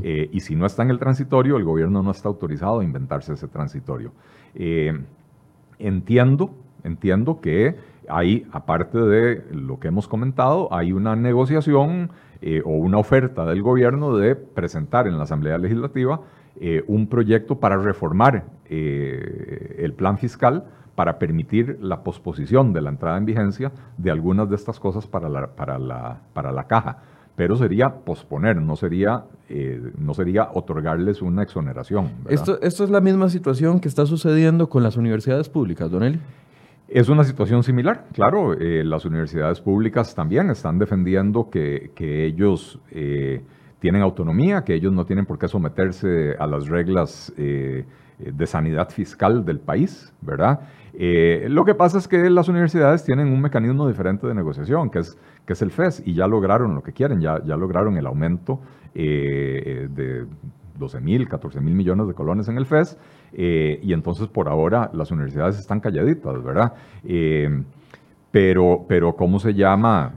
Eh, 0.03 0.29
y 0.33 0.40
si 0.40 0.57
no 0.57 0.66
está 0.66 0.83
en 0.83 0.90
el 0.90 0.99
transitorio, 0.99 1.57
el 1.57 1.64
gobierno 1.64 2.03
no 2.03 2.11
está 2.11 2.29
autorizado 2.29 2.81
a 2.81 2.85
inventarse 2.85 3.35
ese 3.35 3.47
transitorio. 3.47 4.12
Eh, 4.55 4.99
entiendo, 5.79 6.51
entiendo 6.83 7.40
que 7.40 7.77
hay, 8.09 8.47
aparte 8.51 8.99
de 8.99 9.45
lo 9.53 9.79
que 9.79 9.88
hemos 9.88 10.09
comentado, 10.09 10.73
hay 10.73 10.93
una 10.93 11.14
negociación 11.14 12.11
eh, 12.40 12.62
o 12.64 12.71
una 12.71 12.99
oferta 12.99 13.45
del 13.45 13.62
gobierno 13.62 14.16
de 14.16 14.35
presentar 14.35 15.07
en 15.07 15.19
la 15.19 15.25
Asamblea 15.25 15.59
Legislativa 15.59 16.23
un 16.87 17.07
proyecto 17.07 17.59
para 17.59 17.77
reformar 17.77 18.45
el 18.69 19.93
plan 19.95 20.19
fiscal 20.19 20.65
para 21.01 21.19
permitir 21.19 21.79
la 21.81 22.03
posposición 22.03 22.75
de 22.75 22.83
la 22.83 22.91
entrada 22.91 23.17
en 23.17 23.25
vigencia 23.25 23.73
de 23.97 24.11
algunas 24.11 24.51
de 24.51 24.57
estas 24.57 24.79
cosas 24.79 25.07
para 25.07 25.31
la, 25.31 25.47
para 25.47 25.79
la, 25.79 26.21
para 26.35 26.53
la 26.53 26.65
caja. 26.65 26.99
Pero 27.37 27.57
sería 27.57 27.89
posponer, 28.05 28.57
no 28.57 28.77
sería, 28.77 29.25
eh, 29.49 29.81
no 29.97 30.13
sería 30.13 30.51
otorgarles 30.53 31.23
una 31.23 31.43
exoneración. 31.43 32.11
Esto, 32.29 32.61
¿Esto 32.61 32.85
es 32.85 32.91
la 32.91 33.01
misma 33.01 33.31
situación 33.31 33.81
que 33.81 33.89
está 33.89 34.05
sucediendo 34.05 34.69
con 34.69 34.83
las 34.83 34.99
universidades 34.99 35.49
públicas, 35.49 35.91
Don 35.91 36.03
Eli? 36.03 36.21
Es 36.87 37.09
una 37.09 37.25
situación 37.25 37.63
similar, 37.63 38.05
claro. 38.13 38.53
Eh, 38.53 38.85
las 38.85 39.07
universidades 39.07 39.61
públicas 39.63 40.15
también 40.15 40.51
están 40.51 40.79
defendiendo 40.79 41.49
que, 41.49 41.93
que 41.95 42.27
ellos 42.27 42.79
eh, 42.91 43.41
tienen 43.81 44.03
autonomía, 44.03 44.62
que 44.62 44.75
ellos 44.75 44.93
no 44.93 45.05
tienen 45.05 45.27
por 45.27 45.38
qué 45.38 45.49
someterse 45.49 46.37
a 46.38 46.47
las 46.47 46.69
reglas 46.69 47.33
de 47.37 48.47
sanidad 48.47 48.90
fiscal 48.90 49.45
del 49.45 49.61
país, 49.61 50.12
¿verdad? 50.21 50.61
Eh, 50.93 51.47
lo 51.49 51.64
que 51.64 51.75
pasa 51.75 51.99
es 51.99 52.09
que 52.09 52.29
las 52.31 52.49
universidades 52.49 53.05
tienen 53.05 53.29
un 53.29 53.40
mecanismo 53.40 53.87
diferente 53.88 54.27
de 54.27 54.35
negociación, 54.35 54.90
que 54.90 55.01
es, 55.01 55.16
que 55.47 55.53
es 55.53 55.62
el 55.62 55.71
FES, 55.71 56.03
y 56.05 56.14
ya 56.14 56.27
lograron 56.27 56.75
lo 56.75 56.83
que 56.83 56.93
quieren, 56.93 57.21
ya, 57.21 57.43
ya 57.45 57.57
lograron 57.57 57.97
el 57.97 58.07
aumento 58.07 58.61
eh, 58.95 59.88
de 59.90 60.27
12 60.79 61.01
mil, 61.01 61.29
14 61.29 61.61
mil 61.61 61.75
millones 61.75 62.09
de 62.09 62.14
colones 62.14 62.49
en 62.49 62.57
el 62.57 62.66
FES, 62.66 62.99
eh, 63.33 63.79
y 63.83 63.93
entonces 63.93 64.27
por 64.29 64.49
ahora 64.49 64.90
las 64.93 65.11
universidades 65.11 65.59
están 65.59 65.81
calladitas, 65.81 66.43
¿verdad? 66.43 66.73
Pero, 68.31 68.85
pero, 68.88 69.16
¿cómo 69.16 69.38
se 69.38 69.55
llama? 69.55 70.14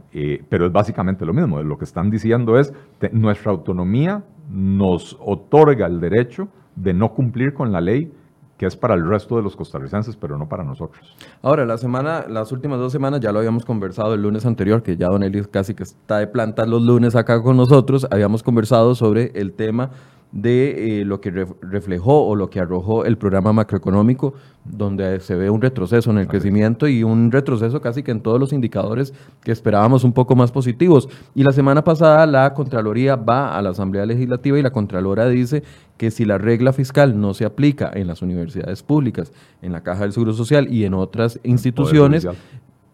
pero 0.49 0.67
es 0.67 0.71
básicamente 0.71 1.26
lo 1.26 1.34
mismo. 1.34 1.62
Lo 1.63 1.78
que 1.78 1.86
están 1.86 2.10
diciendo 2.10 2.60
es, 2.60 2.73
nuestra 3.12 3.52
autonomía 3.52 4.23
nos 4.52 5.17
otorga 5.19 5.88
el 5.88 5.99
derecho 5.99 6.47
de 6.76 6.93
no 6.93 7.13
cumplir 7.13 7.54
con 7.54 7.71
la 7.71 7.82
ley 7.82 8.12
que 8.58 8.67
es 8.67 8.78
para 8.78 8.93
el 8.93 9.06
resto 9.06 9.36
de 9.36 9.41
los 9.41 9.56
costarricenses, 9.56 10.15
pero 10.15 10.38
no 10.38 10.47
para 10.47 10.63
nosotros. 10.63 11.15
Ahora, 11.41 11.65
la 11.65 11.78
semana, 11.78 12.26
las 12.30 12.52
últimas 12.52 12.80
dos 12.80 12.91
semanas 12.91 13.19
ya 13.19 13.32
lo 13.32 13.39
habíamos 13.39 13.65
conversado 13.65 14.13
el 14.13 14.21
lunes 14.21 14.45
anterior, 14.45 14.84
que 14.84 14.95
ya 14.95 15.08
Don 15.08 15.23
Eli 15.23 15.43
casi 15.45 15.73
que 15.73 15.84
está 15.84 16.19
de 16.19 16.28
planta 16.28 16.65
los 16.65 16.82
lunes 16.82 17.15
acá 17.15 17.41
con 17.41 17.58
nosotros, 17.58 18.08
habíamos 18.12 18.43
conversado 18.43 18.93
sobre 18.95 19.32
el 19.36 19.54
tema 19.54 19.89
de 20.34 21.02
eh, 21.02 21.06
lo 21.06 21.22
que 21.22 21.46
reflejó 21.62 22.26
o 22.26 22.36
lo 22.36 22.50
que 22.50 22.60
arrojó 22.60 23.06
el 23.06 23.17
programa 23.19 23.54
macroeconómico, 23.54 24.34
donde 24.65 25.19
se 25.19 25.36
ve 25.36 25.52
un 25.52 25.62
retroceso 25.62 26.10
en 26.10 26.17
el 26.17 26.28
crecimiento 26.28 26.88
y 26.88 27.04
un 27.04 27.32
retroceso 27.32 27.80
casi 27.82 28.02
que 28.02 28.10
en 28.10 28.22
todos 28.22 28.39
los 28.39 28.52
indicadores 28.52 29.13
que 29.43 29.52
esperábamos 29.52 30.04
un 30.04 30.12
poco 30.12 30.36
más 30.36 30.52
positivos. 30.52 31.08
Y 31.36 31.43
la 31.43 31.54
semana 31.54 31.84
pasada 31.84 32.26
la 32.26 32.52
Contraloría 32.56 33.15
va 33.15 33.56
a 33.56 33.62
la 33.62 33.69
Asamblea 33.69 34.08
Legislativa 34.08 34.58
y 34.58 34.63
la 34.63 34.72
Contralora 34.72 35.30
dice 35.30 35.63
que 35.98 36.10
si 36.10 36.26
la 36.26 36.39
regla 36.39 36.74
fiscal 36.74 37.22
no 37.22 37.36
se 37.36 37.46
aplica 37.46 37.91
en 37.93 38.08
las 38.08 38.24
universidades 38.24 38.82
públicas, 38.82 39.32
en 39.62 39.72
la 39.72 39.84
Caja 39.84 40.02
del 40.02 40.13
Seguro 40.13 40.34
Social 40.34 40.67
y 40.74 40.86
en 40.86 40.96
otras 40.96 41.39
instituciones, 41.43 42.28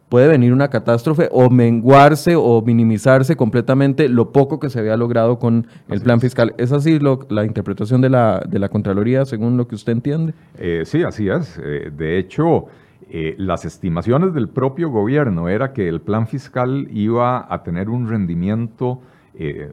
puede 0.09 0.27
venir 0.27 0.51
una 0.51 0.69
catástrofe 0.69 1.29
o 1.31 1.49
menguarse 1.49 2.35
o 2.35 2.61
minimizarse 2.63 3.35
completamente 3.35 4.09
lo 4.09 4.31
poco 4.31 4.59
que 4.59 4.69
se 4.69 4.79
había 4.79 4.97
logrado 4.97 5.37
con 5.37 5.67
el 5.87 6.01
plan 6.01 6.19
fiscal. 6.19 6.55
¿Es 6.57 6.71
así 6.71 6.99
la 7.29 7.45
interpretación 7.45 8.01
de 8.01 8.09
la, 8.09 8.43
de 8.47 8.59
la 8.59 8.69
Contraloría 8.69 9.25
según 9.25 9.55
lo 9.55 9.67
que 9.67 9.75
usted 9.75 9.93
entiende? 9.93 10.33
Eh, 10.57 10.81
sí, 10.85 11.03
así 11.03 11.29
es. 11.29 11.59
Eh, 11.63 11.91
de 11.95 12.17
hecho, 12.17 12.65
eh, 13.09 13.35
las 13.37 13.65
estimaciones 13.65 14.33
del 14.33 14.49
propio 14.49 14.89
gobierno 14.89 15.47
era 15.47 15.73
que 15.73 15.87
el 15.87 16.01
plan 16.01 16.27
fiscal 16.27 16.87
iba 16.91 17.45
a 17.53 17.63
tener 17.63 17.89
un 17.89 18.09
rendimiento, 18.09 19.01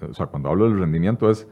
o 0.09 0.14
sea, 0.14 0.27
cuando 0.27 0.51
hablo 0.51 0.68
del 0.68 0.79
rendimiento 0.79 1.29
es 1.29 1.49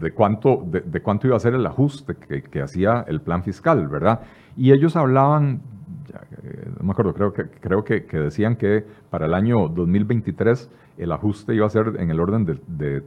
de 0.00 0.10
cuánto, 0.10 0.64
de, 0.66 1.00
cuánto 1.00 1.28
iba 1.28 1.36
a 1.36 1.40
ser 1.40 1.54
el 1.54 1.64
ajuste 1.66 2.16
que, 2.16 2.42
que 2.42 2.60
hacía 2.60 3.04
el 3.06 3.20
plan 3.20 3.44
fiscal, 3.44 3.86
¿verdad? 3.86 4.22
Y 4.56 4.72
ellos 4.72 4.96
hablaban 4.96 5.60
eh, 6.42 6.70
no 6.78 6.84
me 6.84 6.92
acuerdo, 6.92 7.14
creo 7.14 7.32
que, 7.32 7.48
creo 7.48 7.84
que, 7.84 8.00
decían 8.00 8.56
que 8.56 8.84
para 9.10 9.26
el 9.26 9.34
año 9.34 9.68
2023 9.68 10.70
el 10.98 11.12
ajuste 11.12 11.54
iba 11.54 11.66
a 11.66 11.70
ser 11.70 11.94
en 11.98 12.10
el 12.10 12.20
orden 12.20 12.44
de, 12.44 12.54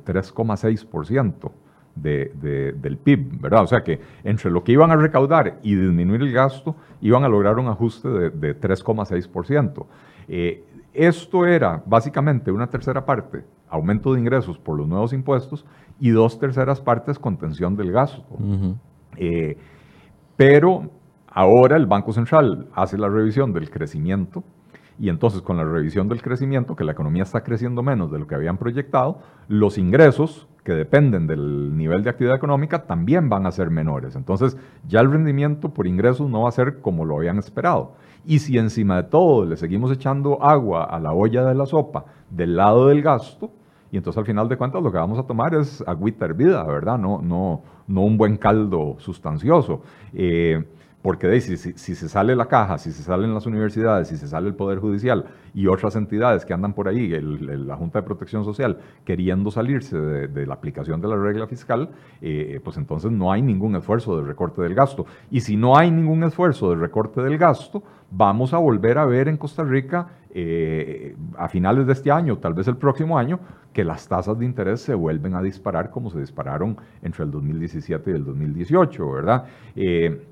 3,6% 0.03 1.51
de, 1.95 2.73
del 2.77 2.97
PIB, 2.97 3.41
¿verdad? 3.41 3.63
O 3.63 3.67
sea 3.67 3.81
que 3.81 3.99
entre 4.23 4.51
lo 4.51 4.63
que 4.63 4.71
iban 4.71 4.91
a 4.91 4.95
recaudar 4.95 5.59
y 5.63 5.75
disminuir 5.75 6.21
el 6.21 6.31
gasto, 6.31 6.75
iban 7.01 7.23
a 7.23 7.29
lograr 7.29 7.59
un 7.59 7.67
ajuste 7.67 8.07
de, 8.09 8.59
3,6%. 8.59 9.85
Eh, 10.27 10.63
esto 10.93 11.45
era 11.45 11.81
básicamente 11.85 12.51
una 12.51 12.67
tercera 12.67 13.05
parte, 13.05 13.43
aumento 13.69 14.13
de 14.13 14.19
ingresos 14.19 14.57
por 14.57 14.77
los 14.77 14.87
nuevos 14.87 15.13
impuestos, 15.13 15.65
y 15.99 16.09
dos 16.09 16.39
terceras 16.39 16.81
partes 16.81 17.17
contención 17.19 17.75
del 17.75 17.91
gasto. 17.91 18.25
Eh, 19.15 19.57
pero 20.35 20.89
Ahora 21.27 21.77
el 21.77 21.85
Banco 21.85 22.13
Central 22.13 22.67
hace 22.73 22.97
la 22.97 23.09
revisión 23.09 23.53
del 23.53 23.69
crecimiento 23.69 24.43
y 24.99 25.09
entonces 25.09 25.41
con 25.41 25.57
la 25.57 25.63
revisión 25.63 26.07
del 26.07 26.21
crecimiento, 26.21 26.75
que 26.75 26.83
la 26.83 26.93
economía 26.93 27.23
está 27.23 27.43
creciendo 27.43 27.83
menos 27.83 28.11
de 28.11 28.19
lo 28.19 28.27
que 28.27 28.35
habían 28.35 28.57
proyectado, 28.57 29.19
los 29.47 29.77
ingresos 29.77 30.47
que 30.63 30.73
dependen 30.73 31.27
del 31.27 31.77
nivel 31.77 32.03
de 32.03 32.09
actividad 32.09 32.35
económica 32.35 32.83
también 32.83 33.29
van 33.29 33.45
a 33.45 33.51
ser 33.51 33.69
menores. 33.69 34.15
Entonces 34.15 34.57
ya 34.87 34.99
el 34.99 35.11
rendimiento 35.11 35.69
por 35.69 35.87
ingresos 35.87 36.29
no 36.29 36.41
va 36.41 36.49
a 36.49 36.51
ser 36.51 36.81
como 36.81 37.05
lo 37.05 37.17
habían 37.17 37.37
esperado. 37.37 37.93
Y 38.25 38.39
si 38.39 38.57
encima 38.57 38.97
de 38.97 39.03
todo 39.03 39.45
le 39.45 39.55
seguimos 39.55 39.91
echando 39.91 40.43
agua 40.43 40.83
a 40.83 40.99
la 40.99 41.13
olla 41.13 41.45
de 41.45 41.55
la 41.55 41.65
sopa 41.65 42.05
del 42.29 42.57
lado 42.57 42.87
del 42.87 43.01
gasto, 43.01 43.51
y 43.91 43.97
entonces 43.97 44.17
al 44.17 44.25
final 44.25 44.49
de 44.49 44.57
cuentas 44.57 44.83
lo 44.83 44.91
que 44.91 44.97
vamos 44.97 45.17
a 45.17 45.23
tomar 45.23 45.55
es 45.55 45.81
agüita 45.87 46.25
hervida, 46.25 46.63
¿verdad? 46.63 46.97
No, 46.97 47.21
no, 47.21 47.61
no 47.87 48.01
un 48.01 48.17
buen 48.17 48.35
caldo 48.35 48.97
sustancioso. 48.99 49.81
Eh, 50.13 50.65
porque 51.01 51.39
si, 51.39 51.57
si, 51.57 51.95
se 51.95 52.09
sale 52.09 52.35
la 52.35 52.47
caja, 52.47 52.77
si 52.77 52.91
se 52.91 53.03
salen 53.03 53.33
las 53.33 53.45
universidades, 53.45 54.07
si 54.07 54.17
se 54.17 54.27
sale 54.27 54.47
el 54.47 54.55
Poder 54.55 54.79
Judicial 54.79 55.25
y 55.53 55.67
otras 55.67 55.95
entidades 55.95 56.43
que 56.43 56.53
andan 56.53 56.73
por 56.73 56.87
ahí, 56.87 57.09
la 57.09 57.75
Junta 57.75 57.99
de 57.99 58.05
Protección 58.05 58.43
Social, 58.43 58.79
queriendo 59.05 59.51
salirse 59.51 59.97
de, 59.97 60.45
la 60.45 60.55
aplicación 60.55 60.99
de 60.99 61.07
la 61.07 61.15
regla 61.15 61.47
fiscal, 61.47 61.91
eh, 62.21 62.59
pues 62.63 62.77
entonces 62.77 63.11
no 63.11 63.31
hay 63.31 63.41
ningún 63.41 63.75
esfuerzo 63.75 64.17
de 64.17 64.27
recorte 64.27 64.61
del 64.61 64.73
gasto. 64.73 65.05
Y 65.29 65.41
si 65.41 65.55
no 65.55 65.77
hay 65.77 65.91
ningún 65.91 66.23
esfuerzo 66.23 66.71
de 66.71 66.75
recorte 66.75 67.21
del 67.21 67.37
gasto, 67.37 67.83
vamos 68.09 68.53
a 68.53 68.57
volver 68.57 68.97
a 68.97 69.05
ver 69.05 69.27
en 69.27 69.37
Costa 69.37 69.63
Rica 69.63 70.07
eh, 70.31 71.15
a 71.37 71.47
finales 71.47 71.87
de 71.87 71.93
este 71.93 72.11
año, 72.11 72.37
tal 72.37 72.53
vez 72.53 72.67
el 72.67 72.77
próximo 72.77 73.17
año, 73.17 73.39
que 73.71 73.83
las 73.83 74.07
tasas 74.07 74.37
de 74.39 74.45
interés 74.45 74.81
se 74.81 74.93
vuelven 74.93 75.35
a 75.35 75.41
disparar 75.41 75.89
como 75.89 76.09
se 76.09 76.19
dispararon 76.19 76.77
entre 77.01 77.23
el 77.23 77.31
2017 77.31 78.11
y 78.11 78.13
el 78.13 78.25
2018, 78.25 79.11
¿verdad? 79.11 79.45
Eh, 79.75 80.25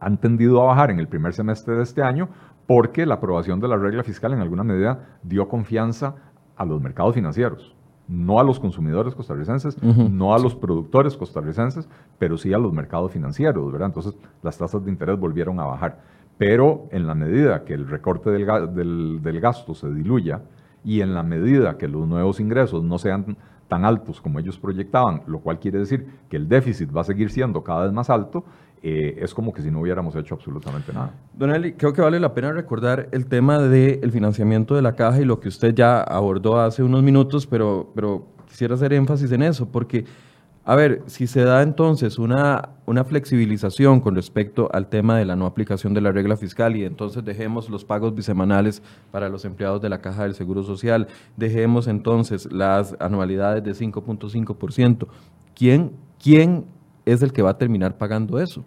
han 0.00 0.18
tendido 0.18 0.62
a 0.62 0.66
bajar 0.66 0.90
en 0.90 0.98
el 0.98 1.08
primer 1.08 1.32
semestre 1.32 1.74
de 1.74 1.82
este 1.82 2.02
año 2.02 2.28
porque 2.66 3.06
la 3.06 3.14
aprobación 3.14 3.60
de 3.60 3.68
la 3.68 3.76
regla 3.76 4.02
fiscal 4.02 4.32
en 4.32 4.40
alguna 4.40 4.62
medida 4.62 5.18
dio 5.22 5.48
confianza 5.48 6.16
a 6.56 6.64
los 6.64 6.82
mercados 6.82 7.14
financieros, 7.14 7.74
no 8.08 8.40
a 8.40 8.44
los 8.44 8.60
consumidores 8.60 9.14
costarricenses, 9.14 9.82
no 9.82 10.34
a 10.34 10.38
los 10.38 10.54
productores 10.54 11.16
costarricenses, 11.16 11.88
pero 12.18 12.36
sí 12.36 12.52
a 12.52 12.58
los 12.58 12.72
mercados 12.72 13.12
financieros, 13.12 13.72
¿verdad? 13.72 13.88
Entonces 13.88 14.16
las 14.42 14.58
tasas 14.58 14.84
de 14.84 14.90
interés 14.90 15.18
volvieron 15.18 15.60
a 15.60 15.64
bajar. 15.64 16.00
Pero 16.36 16.88
en 16.90 17.06
la 17.06 17.14
medida 17.14 17.64
que 17.64 17.74
el 17.74 17.88
recorte 17.88 18.30
del, 18.30 19.22
del 19.22 19.40
gasto 19.40 19.74
se 19.74 19.92
diluya 19.92 20.42
y 20.84 21.00
en 21.00 21.14
la 21.14 21.22
medida 21.22 21.78
que 21.78 21.88
los 21.88 22.06
nuevos 22.06 22.38
ingresos 22.38 22.84
no 22.84 22.98
sean 22.98 23.36
tan 23.68 23.84
altos 23.84 24.20
como 24.20 24.38
ellos 24.38 24.58
proyectaban, 24.58 25.22
lo 25.26 25.40
cual 25.40 25.58
quiere 25.58 25.78
decir 25.78 26.06
que 26.28 26.36
el 26.36 26.48
déficit 26.48 26.94
va 26.94 27.02
a 27.02 27.04
seguir 27.04 27.30
siendo 27.30 27.62
cada 27.62 27.84
vez 27.84 27.92
más 27.92 28.10
alto, 28.10 28.44
eh, 28.82 29.18
es 29.20 29.34
como 29.34 29.52
que 29.52 29.62
si 29.62 29.70
no 29.70 29.80
hubiéramos 29.80 30.14
hecho 30.14 30.34
absolutamente 30.34 30.92
nada. 30.92 31.12
Don 31.32 31.50
Eli, 31.50 31.72
creo 31.72 31.92
que 31.92 32.00
vale 32.00 32.20
la 32.20 32.32
pena 32.32 32.52
recordar 32.52 33.08
el 33.12 33.26
tema 33.26 33.58
del 33.58 34.12
financiamiento 34.12 34.74
de 34.74 34.82
la 34.82 34.94
caja 34.94 35.20
y 35.20 35.24
lo 35.24 35.40
que 35.40 35.48
usted 35.48 35.74
ya 35.74 36.00
abordó 36.00 36.60
hace 36.60 36.82
unos 36.82 37.02
minutos, 37.02 37.46
pero, 37.46 37.90
pero 37.94 38.26
quisiera 38.48 38.74
hacer 38.74 38.92
énfasis 38.92 39.32
en 39.32 39.42
eso, 39.42 39.66
porque, 39.66 40.04
a 40.64 40.76
ver, 40.76 41.02
si 41.06 41.26
se 41.26 41.42
da 41.42 41.62
entonces 41.62 42.18
una, 42.18 42.70
una 42.86 43.04
flexibilización 43.04 44.00
con 44.00 44.14
respecto 44.14 44.68
al 44.72 44.88
tema 44.88 45.18
de 45.18 45.24
la 45.24 45.34
no 45.34 45.46
aplicación 45.46 45.92
de 45.92 46.00
la 46.00 46.12
regla 46.12 46.36
fiscal 46.36 46.76
y 46.76 46.84
entonces 46.84 47.24
dejemos 47.24 47.68
los 47.68 47.84
pagos 47.84 48.14
bisemanales 48.14 48.82
para 49.10 49.28
los 49.28 49.44
empleados 49.44 49.82
de 49.82 49.88
la 49.88 50.00
caja 50.00 50.22
del 50.22 50.34
Seguro 50.34 50.62
Social, 50.62 51.08
dejemos 51.36 51.88
entonces 51.88 52.50
las 52.52 52.94
anualidades 53.00 53.64
de 53.64 53.72
5.5%, 53.72 55.08
¿quién, 55.54 55.92
quién 56.22 56.77
es 57.12 57.22
el 57.22 57.32
que 57.32 57.42
va 57.42 57.50
a 57.50 57.58
terminar 57.58 57.96
pagando 57.96 58.38
eso. 58.38 58.64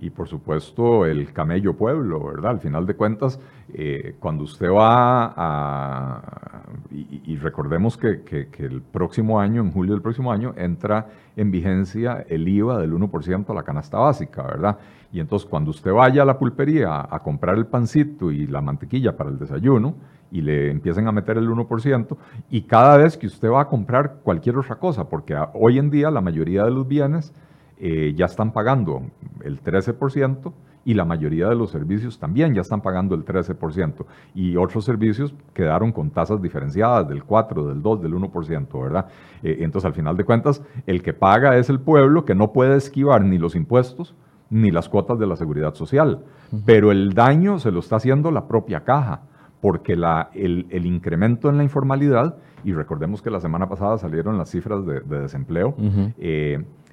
Y 0.00 0.10
por 0.10 0.28
supuesto 0.28 1.06
el 1.06 1.32
camello 1.32 1.76
pueblo, 1.76 2.22
¿verdad? 2.24 2.50
Al 2.52 2.60
final 2.60 2.84
de 2.84 2.94
cuentas, 2.94 3.38
eh, 3.72 4.16
cuando 4.18 4.44
usted 4.44 4.70
va 4.70 5.32
a... 5.36 6.62
Y, 6.90 7.36
recordemos 7.36 7.96
que, 7.96 8.48
el 8.58 8.82
próximo 8.82 9.40
año, 9.40 9.62
en 9.62 9.72
julio 9.72 9.92
del 9.92 10.02
próximo 10.02 10.32
año, 10.32 10.52
entra 10.56 11.08
en 11.36 11.50
vigencia 11.50 12.24
el 12.28 12.46
IVA 12.46 12.78
del 12.78 12.92
1% 12.92 13.50
a 13.50 13.54
la 13.54 13.62
canasta 13.62 13.98
básica, 13.98 14.42
¿verdad? 14.42 14.78
Y 15.12 15.20
entonces 15.20 15.48
cuando 15.48 15.70
usted 15.70 15.92
vaya 15.92 16.22
a 16.22 16.24
la 16.24 16.38
pulpería 16.38 17.06
a 17.08 17.18
comprar 17.20 17.56
el 17.56 17.66
pancito 17.66 18.30
y 18.30 18.46
la 18.46 18.60
mantequilla 18.60 19.16
para 19.16 19.30
el 19.30 19.38
desayuno, 19.38 19.94
y 20.30 20.40
le 20.40 20.70
empiecen 20.70 21.06
a 21.06 21.12
meter 21.12 21.38
el 21.38 21.48
1%, 21.48 22.16
y 22.50 22.62
cada 22.62 22.96
vez 22.96 23.16
que 23.16 23.26
usted 23.26 23.48
va 23.48 23.62
a 23.62 23.68
comprar 23.68 24.16
cualquier 24.22 24.58
otra 24.58 24.76
cosa, 24.76 25.08
porque 25.08 25.36
hoy 25.54 25.78
en 25.78 25.90
día 25.90 26.10
la 26.10 26.20
mayoría 26.20 26.64
de 26.64 26.72
los 26.72 26.86
bienes 26.86 27.32
eh, 27.78 28.12
ya 28.16 28.26
están 28.26 28.52
pagando 28.52 29.02
el 29.42 29.62
13% 29.62 30.52
y 30.84 30.94
la 30.94 31.04
mayoría 31.04 31.48
de 31.48 31.54
los 31.54 31.70
servicios 31.70 32.18
también 32.18 32.54
ya 32.54 32.60
están 32.60 32.80
pagando 32.82 33.14
el 33.14 33.24
13%. 33.24 34.04
Y 34.34 34.56
otros 34.56 34.84
servicios 34.84 35.34
quedaron 35.52 35.92
con 35.92 36.10
tasas 36.10 36.42
diferenciadas 36.42 37.08
del 37.08 37.24
4, 37.24 37.68
del 37.68 37.82
2, 37.82 38.02
del 38.02 38.14
1%, 38.14 38.82
¿verdad? 38.82 39.06
Eh, 39.42 39.58
entonces, 39.60 39.86
al 39.86 39.94
final 39.94 40.16
de 40.16 40.24
cuentas, 40.24 40.62
el 40.86 41.02
que 41.02 41.14
paga 41.14 41.56
es 41.56 41.70
el 41.70 41.80
pueblo 41.80 42.24
que 42.24 42.34
no 42.34 42.52
puede 42.52 42.76
esquivar 42.76 43.24
ni 43.24 43.38
los 43.38 43.56
impuestos 43.56 44.14
ni 44.50 44.70
las 44.70 44.88
cuotas 44.88 45.18
de 45.18 45.26
la 45.26 45.36
seguridad 45.36 45.74
social. 45.74 46.20
Pero 46.64 46.92
el 46.92 47.14
daño 47.14 47.58
se 47.58 47.72
lo 47.72 47.80
está 47.80 47.96
haciendo 47.96 48.30
la 48.30 48.46
propia 48.46 48.84
caja, 48.84 49.22
porque 49.60 49.96
la, 49.96 50.30
el, 50.34 50.86
incremento 50.86 51.48
en 51.48 51.56
la 51.56 51.64
informalidad, 51.64 52.36
y 52.62 52.72
recordemos 52.72 53.22
que 53.22 53.30
la 53.30 53.40
semana 53.40 53.68
pasada 53.68 53.98
salieron 53.98 54.38
las 54.38 54.50
cifras 54.50 54.86
de, 54.86 55.00
desempleo, 55.00 55.74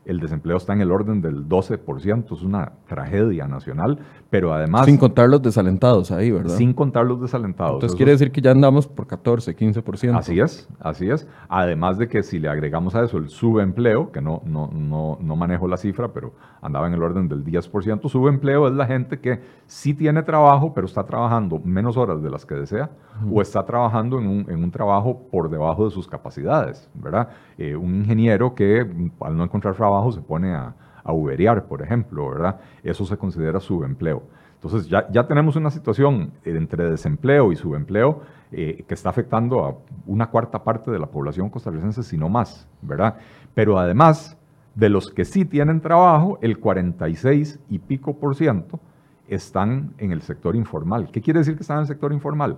el 0.06 0.20
desempleo 0.20 0.58
está 0.58 0.74
en 0.74 0.82
el 0.82 0.92
orden 0.92 1.22
del 1.22 1.48
12%, 1.48 2.34
es 2.34 2.42
una 2.42 2.74
tragedia 2.88 3.48
nacional, 3.48 4.00
pero 4.30 4.54
además... 4.54 4.86
Sin 4.86 4.98
contar 4.98 5.30
los 5.30 5.42
desalentados 5.42 6.12
ahí, 6.12 6.32
¿verdad? 6.32 6.56
Sin 6.56 6.74
contar 6.74 7.06
los 7.06 7.22
desalentados. 7.22 7.76
Entonces 7.76 7.96
quiere 7.96 8.12
decir 8.12 8.32
que 8.32 8.42
ya 8.42 8.52
andamos 8.52 8.88
por 8.88 9.06
14, 9.06 9.56
15%. 9.56 10.18
Así 10.18 10.40
es, 10.40 10.68
así 10.80 11.10
es. 11.10 11.28
Además 11.50 11.98
de 12.00 12.08
que 12.08 12.24
si 12.24 12.40
le 12.40 12.50
agregamos 12.50 12.96
a 12.96 13.04
eso 13.04 13.18
el 13.18 13.30
subempleo, 13.30 14.12
que 14.12 14.22
no, 14.22 14.42
no, 14.46 14.70
no, 14.74 15.20
no 15.22 15.36
manejo 15.36 15.68
la 15.68 15.78
cifra, 15.78 16.12
pero 16.12 16.34
andaba 16.62 16.88
en 16.88 16.94
el 16.94 17.04
orden 17.04 17.28
del 17.28 17.44
10%, 17.44 18.10
subempleo 18.10 18.68
es 18.68 18.74
la 18.74 18.88
gente 18.88 19.20
que 19.20 19.42
sí 19.68 19.94
tiene 19.94 20.24
trabajo, 20.24 20.74
pero 20.74 20.88
está 20.88 21.04
trabajando 21.06 21.60
menos 21.64 21.96
horas 21.96 22.24
de 22.24 22.30
las 22.30 22.46
que 22.46 22.56
desea, 22.56 22.90
o 23.32 23.42
está 23.42 23.64
trabajando 23.66 24.20
en 24.20 24.28
un, 24.28 24.50
en 24.50 24.64
un, 24.64 24.72
trabajo 24.72 25.28
por 25.30 25.50
debajo 25.50 25.86
de 25.86 25.92
sus 25.92 26.08
capacidades, 26.08 26.90
¿verdad? 26.94 27.30
Eh, 27.58 27.76
un 27.76 27.96
ingeniero 27.96 28.56
que 28.56 28.80
al 29.20 29.38
no 29.38 29.44
encontrar 29.44 29.76
trabajo, 29.76 29.91
se 30.12 30.22
pone 30.22 30.54
a, 30.54 30.74
a 31.04 31.14
uberear, 31.14 31.66
por 31.66 31.82
ejemplo, 31.82 32.30
¿verdad? 32.30 32.60
Eso 32.84 33.06
se 33.06 33.18
considera 33.18 33.60
subempleo. 33.60 34.24
Entonces 34.56 34.88
ya, 34.88 35.10
ya 35.12 35.26
tenemos 35.26 35.56
una 35.56 35.72
situación 35.72 36.32
entre 36.46 36.90
desempleo 36.90 37.52
y 37.52 37.56
subempleo 37.56 38.22
eh, 38.52 38.84
que 38.88 38.94
está 38.94 39.10
afectando 39.10 39.66
a 39.66 39.76
una 40.06 40.28
cuarta 40.28 40.64
parte 40.64 40.92
de 40.92 41.00
la 41.00 41.08
población 41.08 41.50
costarricense, 41.50 42.04
si 42.04 42.18
no 42.18 42.30
más, 42.30 42.68
¿verdad? 42.82 43.16
Pero 43.56 43.80
además, 43.80 44.38
De 44.74 44.88
los 44.88 45.10
que 45.12 45.26
sí 45.26 45.44
tienen 45.44 45.82
trabajo, 45.82 46.38
el 46.42 46.58
46 46.58 47.60
y 47.70 47.80
pico 47.80 48.18
por 48.18 48.36
ciento 48.36 48.80
están 49.28 49.94
en 49.98 50.12
el 50.14 50.22
sector 50.22 50.56
informal. 50.56 51.10
¿Qué 51.12 51.22
quiere 51.22 51.40
decir 51.40 51.56
que 51.56 51.64
están 51.64 51.78
en 51.78 51.82
el 51.82 51.88
sector 51.88 52.14
informal? 52.14 52.58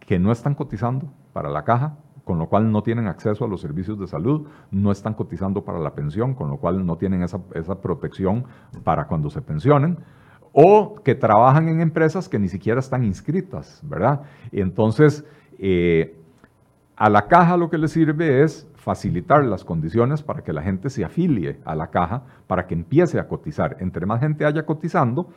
Que 0.00 0.18
no 0.18 0.32
están 0.32 0.54
cotizando 0.54 1.06
para 1.32 1.48
la 1.48 1.62
caja, 1.62 1.96
con 2.30 2.38
lo 2.38 2.46
cual 2.46 2.70
no 2.70 2.84
tienen 2.84 3.08
acceso 3.08 3.44
a 3.44 3.48
los 3.48 3.60
servicios 3.60 3.98
de 3.98 4.06
salud, 4.06 4.46
no 4.70 4.92
están 4.92 5.14
cotizando 5.14 5.64
para 5.64 5.80
la 5.80 5.94
pensión, 5.94 6.34
con 6.34 6.48
lo 6.48 6.58
cual 6.58 6.86
no 6.86 6.96
tienen 6.96 7.24
esa, 7.24 7.40
protección 7.82 8.44
para 8.84 9.08
cuando 9.08 9.30
se 9.30 9.42
pensionen, 9.42 9.98
o 10.52 10.94
que 11.02 11.16
trabajan 11.16 11.68
en 11.68 11.80
empresas 11.80 12.28
que 12.28 12.38
ni 12.38 12.46
siquiera 12.46 12.78
están 12.78 13.02
inscritas, 13.02 13.80
¿verdad? 13.82 14.20
Entonces, 14.52 15.24
eh, 15.58 16.16
a 16.94 17.10
la 17.10 17.26
caja 17.26 17.56
lo 17.56 17.68
que 17.68 17.78
le 17.78 17.88
sirve 17.88 18.44
es 18.44 18.64
facilitar 18.76 19.44
las 19.44 19.64
condiciones 19.64 20.22
para 20.22 20.44
que 20.44 20.52
la 20.52 20.62
gente 20.62 20.88
se 20.88 21.04
afilie 21.04 21.58
a 21.64 21.74
la 21.74 21.88
caja, 21.88 22.22
para 22.46 22.68
que 22.68 22.74
empiece 22.74 23.18
a 23.18 23.26
cotizar. 23.26 23.76
Entre 23.80 24.06
más 24.06 24.20
gente 24.20 24.44
haya 24.44 24.64
cotizando, 24.64 25.30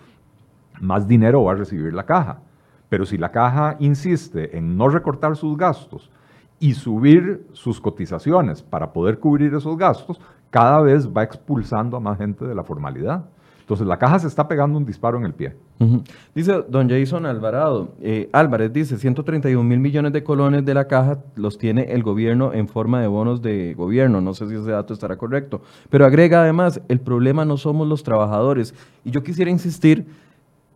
más 0.79 1.07
dinero 1.07 1.43
va 1.43 1.53
a 1.53 1.55
recibir 1.55 1.91
la 1.91 2.05
caja. 2.05 2.41
Pero 2.87 3.03
si 3.03 3.17
la 3.17 3.31
caja 3.31 3.77
insiste 3.79 4.55
en 4.55 4.77
no 4.77 4.89
recortar 4.89 5.35
sus 5.35 5.57
gastos 5.57 6.11
y 6.59 6.73
subir 6.73 7.47
sus 7.53 7.81
cotizaciones 7.81 8.61
para 8.61 8.93
poder 8.93 9.19
cubrir 9.19 9.53
esos 9.53 9.77
gastos, 9.77 10.19
cada 10.49 10.81
vez 10.81 11.09
va 11.09 11.23
expulsando 11.23 11.97
a 11.97 11.99
más 11.99 12.17
gente 12.17 12.45
de 12.45 12.55
la 12.55 12.63
formalidad. 12.63 13.25
Entonces 13.63 13.87
la 13.87 13.97
caja 13.97 14.19
se 14.19 14.27
está 14.27 14.47
pegando 14.47 14.77
un 14.77 14.85
disparo 14.85 15.17
en 15.17 15.23
el 15.23 15.33
pie. 15.33 15.55
Dice 16.35 16.63
don 16.69 16.89
Jason 16.89 17.25
Alvarado, 17.25 17.93
eh, 18.01 18.29
Álvarez 18.31 18.71
dice, 18.71 18.97
131 18.97 19.63
mil 19.67 19.79
millones 19.79 20.13
de 20.13 20.23
colones 20.23 20.63
de 20.63 20.73
la 20.73 20.87
caja 20.87 21.19
los 21.35 21.57
tiene 21.57 21.91
el 21.91 22.03
gobierno 22.03 22.53
en 22.53 22.67
forma 22.67 23.01
de 23.01 23.07
bonos 23.07 23.41
de 23.41 23.73
gobierno. 23.73 24.21
No 24.21 24.33
sé 24.33 24.47
si 24.47 24.55
ese 24.55 24.71
dato 24.71 24.93
estará 24.93 25.17
correcto. 25.17 25.61
Pero 25.89 26.05
agrega 26.05 26.41
además, 26.41 26.81
el 26.87 26.99
problema 26.99 27.45
no 27.45 27.57
somos 27.57 27.87
los 27.87 28.03
trabajadores. 28.03 28.73
Y 29.03 29.11
yo 29.11 29.23
quisiera 29.23 29.49
insistir 29.51 30.05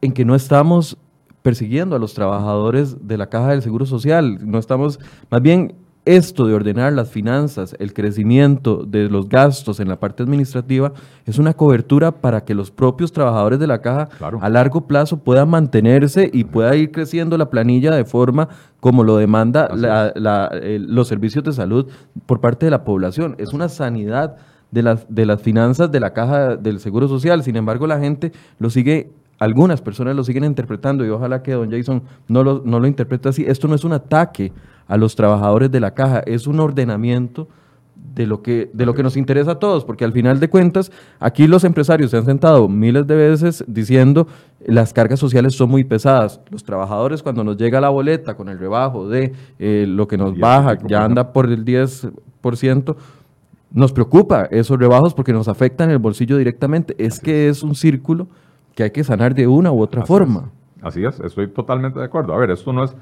en 0.02 0.12
que 0.12 0.26
no 0.26 0.36
estamos 0.36 0.98
persiguiendo 1.42 1.96
a 1.96 2.00
los 2.00 2.14
trabajadores 2.14 3.08
de 3.08 3.18
la 3.18 3.28
caja 3.28 3.50
del 3.50 3.62
Seguro 3.62 3.86
Social. 3.86 4.40
No 4.42 4.60
estamos, 4.60 5.00
más 5.30 5.42
bien 5.42 5.76
esto 6.08 6.48
de 6.48 6.54
ordenar 6.54 6.94
las 6.94 7.10
finanzas, 7.10 7.76
el 7.80 7.94
crecimiento 7.94 8.86
de 8.86 9.10
los 9.10 9.28
gastos 9.28 9.82
en 9.82 9.90
la 9.90 10.00
parte 10.00 10.24
administrativa, 10.24 10.94
es 11.26 11.38
una 11.38 11.54
cobertura 11.54 12.14
para 12.14 12.46
que 12.46 12.56
los 12.56 12.72
propios 12.72 13.12
trabajadores 13.12 13.60
de 13.60 13.68
la 13.68 13.82
caja 13.82 14.08
a 14.40 14.50
largo 14.50 14.88
plazo 14.88 15.18
puedan 15.18 15.50
mantenerse 15.50 16.30
y 16.32 16.46
pueda 16.46 16.74
ir 16.78 16.92
creciendo 16.92 17.38
la 17.38 17.50
planilla 17.50 17.94
de 17.94 18.06
forma 18.06 18.48
como 18.80 19.04
lo 19.04 19.18
demanda 19.18 19.70
los 20.16 21.08
servicios 21.10 21.44
de 21.44 21.52
salud 21.52 21.88
por 22.26 22.40
parte 22.40 22.66
de 22.66 22.72
la 22.72 22.86
población. 22.86 23.36
Es 23.38 23.52
una 23.52 23.68
sanidad 23.68 24.38
de 24.72 24.84
las, 24.84 25.06
de 25.10 25.26
las 25.26 25.42
finanzas 25.42 25.92
de 25.92 26.00
la 26.00 26.14
caja 26.14 26.56
del 26.56 26.80
Seguro 26.80 27.10
Social. 27.10 27.44
Sin 27.44 27.58
embargo, 27.58 27.86
la 27.86 28.00
gente 28.00 28.32
lo 28.60 28.70
sigue 28.70 29.12
algunas 29.40 29.82
personas 29.82 30.16
lo 30.16 30.24
siguen 30.24 30.44
interpretando 30.44 31.06
y 31.06 31.10
ojalá 31.10 31.44
que 31.44 31.54
don 31.54 31.72
Jason 31.72 32.02
no 32.28 32.44
lo, 32.44 32.62
no 32.66 32.80
lo 32.80 32.88
interprete 32.88 33.30
así. 33.30 33.46
Esto 33.48 33.68
no 33.68 33.76
es 33.76 33.84
un 33.84 33.94
ataque 33.94 34.52
a 34.88 34.98
los 34.98 35.16
trabajadores 35.16 35.72
de 35.72 35.80
la 35.80 35.94
caja, 35.94 36.20
es 36.26 36.48
un 36.48 36.60
ordenamiento 36.60 37.48
de 38.16 38.26
lo 38.26 38.42
que 38.42 38.70
de 38.74 38.86
lo 38.86 38.96
que 38.96 39.04
nos 39.04 39.16
interesa 39.16 39.52
a 39.52 39.60
todos, 39.60 39.86
porque 39.86 40.04
al 40.04 40.12
final 40.12 40.40
de 40.40 40.50
cuentas 40.50 40.92
aquí 41.20 41.46
los 41.46 41.64
empresarios 41.64 42.12
se 42.12 42.18
han 42.18 42.26
sentado 42.26 42.68
miles 42.68 43.06
de 43.06 43.16
veces 43.16 43.64
diciendo 43.68 44.28
las 44.66 44.92
cargas 44.92 45.20
sociales 45.20 45.54
son 45.56 45.70
muy 45.70 45.84
pesadas. 45.84 46.40
Los 46.50 46.64
trabajadores 46.64 47.22
cuando 47.22 47.44
nos 47.44 47.58
llega 47.58 47.80
la 47.80 47.90
boleta 47.90 48.36
con 48.36 48.50
el 48.50 48.58
rebajo 48.58 49.08
de 49.08 49.34
eh, 49.60 49.86
lo 49.88 50.08
que 50.08 50.18
nos 50.18 50.38
baja, 50.38 50.78
ya 50.88 51.04
anda 51.04 51.32
por 51.32 51.46
el 51.46 51.64
10%, 51.64 52.96
nos 53.72 53.92
preocupa 53.92 54.46
esos 54.46 54.80
rebajos 54.80 55.14
porque 55.14 55.34
nos 55.34 55.48
afectan 55.48 55.92
el 55.92 56.00
bolsillo 56.00 56.38
directamente. 56.38 56.96
Es 56.98 57.20
que 57.20 57.50
es 57.50 57.62
un 57.62 57.76
círculo 57.76 58.28
que 58.78 58.84
hay 58.84 58.92
que 58.92 59.04
sanar 59.04 59.34
de 59.34 59.48
una 59.48 59.72
u 59.72 59.82
otra 59.82 60.06
forma. 60.06 60.52
Así 60.84 61.04
es, 61.04 61.20
estoy 61.20 61.48
totalmente 61.48 61.98
de 61.98 62.06
acuerdo. 62.06 62.36
A 62.36 62.38
ver, 62.38 62.52
esto 62.52 62.72
no 62.72 62.84
es 62.84 62.96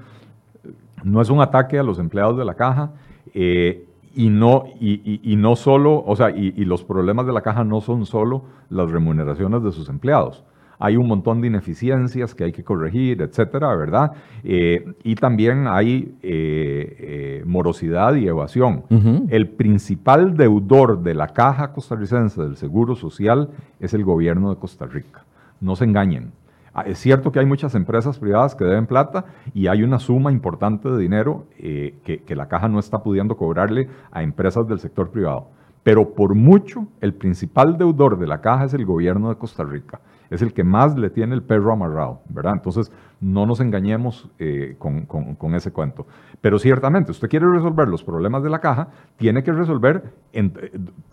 no 1.03 1.21
es 1.21 1.29
un 1.29 1.41
ataque 1.41 1.77
a 1.77 1.83
los 1.83 1.99
empleados 1.99 2.37
de 2.37 2.45
la 2.45 2.53
caja 2.53 2.93
eh, 3.33 3.85
y, 4.15 4.29
no, 4.29 4.63
y, 4.79 5.35
no 5.37 5.57
solo, 5.57 6.01
o 6.05 6.15
sea, 6.15 6.31
y, 6.31 6.63
los 6.63 6.85
problemas 6.85 7.27
de 7.27 7.33
la 7.33 7.41
caja 7.41 7.65
no 7.65 7.81
son 7.81 8.05
solo 8.05 8.45
las 8.69 8.89
remuneraciones 8.89 9.61
de 9.61 9.73
sus 9.73 9.89
empleados. 9.89 10.45
Hay 10.79 10.95
un 10.95 11.07
montón 11.07 11.41
de 11.41 11.47
ineficiencias 11.47 12.33
que 12.33 12.45
hay 12.45 12.53
que 12.53 12.63
corregir, 12.63 13.21
etcétera, 13.21 13.75
¿verdad? 13.75 14.13
Eh, 14.45 14.93
y 15.03 15.15
también 15.15 15.67
hay 15.67 16.15
eh, 16.23 17.43
morosidad 17.45 18.15
y 18.15 18.27
evasión. 18.27 18.83
El 19.27 19.49
principal 19.49 20.37
deudor 20.37 21.03
de 21.03 21.13
la 21.13 21.27
caja 21.27 21.73
costarricense 21.73 22.41
del 22.41 22.55
Seguro 22.55 22.95
Social 22.95 23.49
es 23.81 23.93
el 23.93 24.05
gobierno 24.05 24.49
de 24.49 24.55
Costa 24.55 24.85
Rica. 24.85 25.25
No 25.59 25.75
se 25.75 25.85
engañen. 25.85 26.31
Ah, 26.77 26.83
es 26.85 26.99
cierto 26.99 27.31
que 27.31 27.39
hay 27.39 27.45
muchas 27.45 27.73
empresas 27.73 28.19
privadas 28.19 28.53
que 28.53 28.65
deben 28.65 28.85
plata 28.85 29.23
y 29.53 29.67
hay 29.67 29.81
una 29.81 29.97
suma 29.97 30.29
importante 30.29 30.89
de 30.89 30.97
dinero 30.97 31.45
eh, 31.57 31.95
que, 32.03 32.35
la 32.35 32.49
caja 32.49 32.67
no 32.67 32.79
está 32.79 33.01
pudiendo 33.01 33.37
cobrarle 33.37 33.87
a 34.11 34.23
empresas 34.23 34.67
del 34.67 34.79
sector 34.79 35.09
privado. 35.09 35.47
Pero 35.83 36.13
por 36.13 36.35
mucho, 36.35 36.87
el 36.99 37.13
principal 37.13 37.77
deudor 37.77 38.19
de 38.19 38.27
la 38.27 38.41
caja 38.41 38.65
es 38.65 38.73
el 38.73 38.85
gobierno 38.85 39.29
de 39.29 39.37
Costa 39.37 39.63
Rica. 39.63 40.01
Es 40.29 40.41
el 40.41 40.51
que 40.51 40.65
más 40.65 40.97
le 40.97 41.09
tiene 41.09 41.33
el 41.33 41.43
perro 41.43 41.71
amarrado, 41.71 42.19
¿verdad? 42.27 42.53
Entonces, 42.53 42.91
no 43.21 43.45
nos 43.45 43.61
engañemos 43.61 44.29
eh, 44.39 44.75
con, 44.77 45.55
ese 45.55 45.71
cuento. 45.71 46.07
Pero 46.41 46.59
ciertamente, 46.59 47.11
usted 47.11 47.29
quiere 47.29 47.47
resolver 47.47 47.87
los 47.87 48.03
problemas 48.03 48.43
de 48.43 48.49
la 48.49 48.59
caja, 48.59 48.89
tiene 49.15 49.43
que 49.43 49.53
resolver 49.53 50.03
eh, 50.33 50.51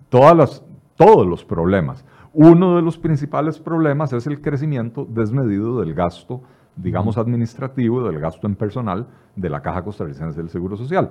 todas 0.09 0.65
todos 0.97 1.27
los 1.27 1.45
problemas. 1.45 2.05
Uno 2.35 2.77
de 2.77 2.83
los 2.83 2.97
principales 2.97 3.59
problemas 3.59 4.13
es 4.15 4.27
el 4.27 4.41
crecimiento 4.41 5.05
desmedido 5.05 5.81
del 5.81 5.93
gasto, 5.93 6.43
digamos, 6.77 7.19
administrativo, 7.19 8.03
del 8.03 8.19
gasto 8.19 8.47
en 8.47 8.57
personal 8.57 9.07
de 9.37 9.51
la 9.51 9.61
Caja 9.61 9.85
Costarricense 9.85 10.41
del 10.41 10.49
Seguro 10.49 10.77
Social. 10.77 11.11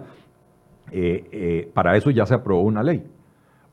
Eh, 0.92 1.30
eh, 1.32 1.72
para 1.74 1.96
eso 1.96 2.10
ya 2.10 2.26
se 2.26 2.34
aprobó 2.34 2.64
una 2.64 2.82
ley. 2.82 3.06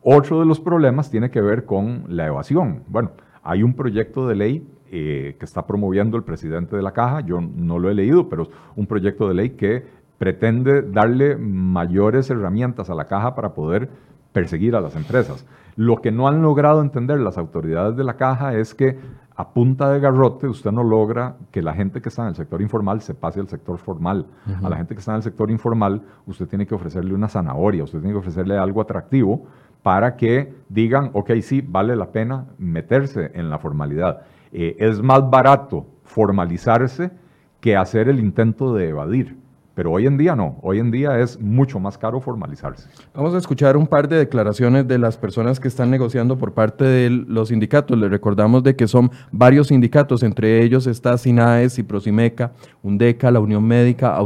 Otro 0.03 0.41
de 0.41 0.47
los 0.47 0.61
problemas 0.61 1.11
tiene 1.11 1.31
que 1.31 1.41
ver 1.41 1.65
con 1.65 2.05
la 2.09 2.27
evasión. 2.27 2.83
Bueno, 2.87 3.13
hay 3.43 3.63
un 3.63 3.73
proyecto 3.73 4.29
de 4.29 4.35
ley 4.35 4.69
eh, 4.91 5.37
que 5.39 5.45
está 5.47 5.67
promoviendo 5.67 6.19
el 6.19 6.25
presidente 6.25 6.77
de 6.77 6.83
la 6.83 6.93
Caja, 6.93 7.21
yo 7.21 7.41
no 7.41 7.79
lo 7.79 7.89
he 7.89 7.95
leído, 7.95 8.29
pero 8.29 8.43
es 8.43 8.51
un 8.77 8.87
proyecto 8.87 9.27
de 9.27 9.35
ley 9.35 9.51
que 9.51 9.85
pretende 10.19 10.83
darle 10.83 11.37
mayores 11.37 12.29
herramientas 12.29 12.91
a 12.91 12.95
la 12.95 13.07
Caja 13.07 13.35
para 13.35 13.55
poder 13.55 13.89
perseguir 14.33 14.77
a 14.77 14.81
las 14.81 14.97
empresas. 14.97 15.47
Lo 15.77 15.97
que 15.97 16.11
no 16.11 16.29
han 16.29 16.43
logrado 16.43 16.81
entender 16.81 17.21
las 17.21 17.39
autoridades 17.39 17.97
de 17.97 18.05
la 18.05 18.17
caja 18.17 18.55
es 18.55 18.75
que 18.75 18.99
a 19.37 19.51
punta 19.51 19.89
de 19.91 20.01
garrote 20.01 20.49
usted 20.49 20.73
no 20.73 20.83
logra 20.83 21.37
que 21.53 21.63
la 21.63 21.73
gente 21.73 22.03
que 22.03 22.09
está 22.09 22.23
en 22.23 22.29
el 22.29 22.35
sector 22.35 22.61
informal 22.61 23.01
se 23.03 23.15
pase 23.15 23.39
al 23.39 23.49
sector 23.49 23.79
formal. 23.79 24.27
A 24.65 24.69
la 24.69 24.77
gente 24.77 24.95
que 24.95 24.99
está 24.99 25.13
en 25.13 25.19
el 25.19 25.23
sector 25.23 25.49
informal 25.53 26.03
usted 26.27 26.49
tiene 26.49 26.67
que 26.67 26.75
ofrecerle 26.75 27.15
una 27.15 27.29
zanahoria, 27.29 27.85
usted 27.85 28.01
tiene 28.01 28.15
que 28.15 28.19
ofrecerle 28.19 28.59
algo 28.59 28.81
atractivo 28.81 29.47
para 29.85 30.17
que 30.17 30.53
digan, 30.69 31.11
ok, 31.13 31.31
sí, 31.41 31.61
vale 31.61 31.95
la 31.95 32.11
pena 32.11 32.47
meterse 32.59 33.31
en 33.35 33.49
la 33.49 33.61
formalidad. 33.61 34.23
Eh, 34.51 34.75
es 34.81 35.01
más 35.01 35.31
barato 35.31 35.87
formalizarse 36.03 37.13
que 37.61 37.77
hacer 37.77 38.09
el 38.09 38.19
intento 38.19 38.75
de 38.75 38.89
evadir. 38.89 39.38
Pero 39.79 39.93
hoy 39.93 40.09
en 40.09 40.19
día 40.19 40.35
no, 40.35 40.59
hoy 40.63 40.81
en 40.81 40.91
día 40.91 41.21
es 41.21 41.41
mucho 41.41 41.79
más 41.79 41.97
caro 41.97 42.21
formalizarse. 42.21 42.89
Vamos 43.15 43.33
a 43.33 43.39
escuchar 43.39 43.77
un 43.77 43.87
par 43.87 44.09
de 44.09 44.17
declaraciones 44.17 44.89
de 44.89 44.99
las 44.99 45.17
personas 45.17 45.61
que 45.61 45.69
están 45.69 45.89
negociando 45.89 46.37
por 46.37 46.53
parte 46.53 46.83
de 46.83 47.11
los 47.11 47.51
sindicatos. 47.51 47.97
Les 47.97 48.11
recordamos 48.11 48.65
de 48.65 48.75
que 48.75 48.89
son 48.89 49.13
varios 49.31 49.69
sindicatos, 49.69 50.25
entre 50.25 50.65
ellos 50.65 50.89
está 50.89 51.17
SINAES, 51.17 51.81
Prosimeca, 51.87 52.51
UNDECA, 52.83 53.31
la 53.31 53.39
Unión 53.39 53.63
Médica 53.63 54.19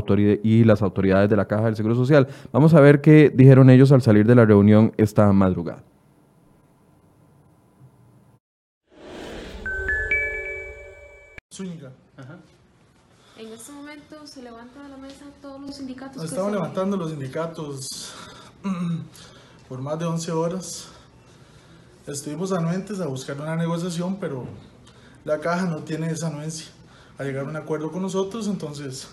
y 0.43 0.65
las 0.65 0.81
autoridades 0.81 1.29
de 1.29 1.37
la 1.37 1.45
Caja 1.45 1.67
del 1.67 1.77
Seguro 1.77 1.97
Social. 1.97 2.29
Vamos 2.51 2.73
a 2.73 2.81
ver 2.81 3.03
qué 3.03 3.29
dijeron 3.29 3.69
ellos 3.69 3.93
al 3.93 4.01
salir 4.01 4.27
de 4.27 4.35
la 4.35 4.47
reunión 4.47 4.93
esta 4.97 5.31
madrugada. 5.35 5.83
Los 15.67 15.77
sindicatos? 15.77 16.23
Estamos 16.23 16.53
levantando 16.53 16.97
los 16.97 17.11
sindicatos 17.11 18.15
por 19.69 19.81
más 19.81 19.99
de 19.99 20.05
11 20.07 20.33
horas. 20.33 20.89
Estuvimos 22.07 22.53
anuentes 22.53 23.01
a 23.01 23.07
buscar 23.07 23.41
una 23.41 23.57
negociación, 23.57 24.17
pero 24.17 24.45
la 25.25 25.39
caja 25.39 25.67
no 25.67 25.79
tiene 25.79 26.11
esa 26.11 26.29
anuencia 26.29 26.67
a 27.19 27.25
llegar 27.25 27.47
a 27.47 27.49
un 27.49 27.57
acuerdo 27.57 27.93
con 27.93 28.03
nosotros, 28.03 28.49
entonces 28.49 29.09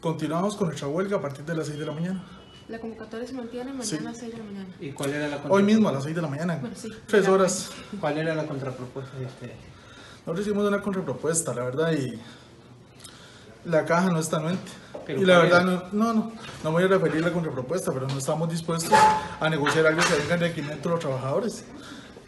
continuamos 0.00 0.56
con 0.56 0.68
nuestra 0.68 0.88
huelga 0.88 1.16
a 1.16 1.20
partir 1.20 1.44
de 1.44 1.54
las 1.54 1.66
6 1.66 1.78
de 1.78 1.86
la 1.86 1.92
mañana. 1.92 2.24
La 2.68 2.78
convocatoria 2.78 3.26
se 3.26 3.32
mantiene 3.32 3.72
mañana 3.72 4.10
a 4.10 4.12
las 4.12 4.18
6 4.18 4.32
de 4.32 4.38
la 4.38 4.44
mañana. 4.44 4.68
¿Y 4.78 4.92
cuál 4.92 5.10
era 5.10 5.28
la 5.28 5.40
Hoy 5.48 5.62
mismo 5.62 5.88
a 5.88 5.92
las 5.92 6.04
6 6.04 6.14
de 6.14 6.22
la 6.22 6.28
mañana. 6.28 6.56
Bueno, 6.56 6.76
sí. 6.76 6.90
Tres 7.06 7.26
horas. 7.26 7.70
¿Cuál 7.98 8.18
era 8.18 8.34
la 8.34 8.46
contrapropuesta 8.46 9.16
de 9.16 9.24
este? 9.24 9.54
Nosotros 10.26 10.46
hicimos 10.46 10.68
una 10.68 10.82
contrapropuesta, 10.82 11.54
la 11.54 11.64
verdad, 11.64 11.92
y 11.92 12.20
La 13.64 13.84
caja 13.84 14.10
no 14.10 14.18
está 14.18 14.36
anuente. 14.38 14.70
y 15.08 15.24
la 15.24 15.38
verdad, 15.38 15.64
no, 15.64 15.82
no, 15.92 16.12
no, 16.14 16.32
no 16.64 16.72
voy 16.72 16.84
a 16.84 16.86
referir 16.88 17.22
la 17.24 17.32
contrapropuesta, 17.32 17.92
pero 17.92 18.06
no 18.06 18.18
estamos 18.18 18.48
dispuestos 18.50 18.92
a 19.40 19.48
negociar 19.50 19.86
algo 19.86 20.00
que 20.02 20.14
venga 20.20 20.34
en 20.34 20.40
requerimiento 20.40 20.88
de 20.88 20.94
los 20.94 21.00
trabajadores. 21.04 21.64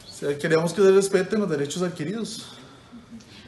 O 0.07 0.11
sea, 0.13 0.37
queremos 0.39 0.73
que 0.73 0.83
se 0.83 0.91
respeten 0.91 1.41
los 1.41 1.49
derechos 1.51 1.83
adquiridos. 1.83 2.57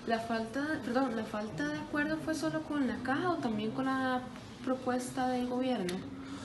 La 0.06 0.18
falta, 0.18 0.80
perdón, 0.84 1.16
la 1.16 1.24
falta 1.24 1.68
de 1.68 1.78
acuerdo 1.78 2.16
fue 2.24 2.34
solo 2.34 2.62
con 2.62 2.86
la 2.88 2.96
caja 3.02 3.30
o 3.30 3.36
también 3.36 3.70
con 3.70 3.84
la 3.86 4.20
propuesta 4.64 5.28
del 5.28 5.46
gobierno. 5.48 5.94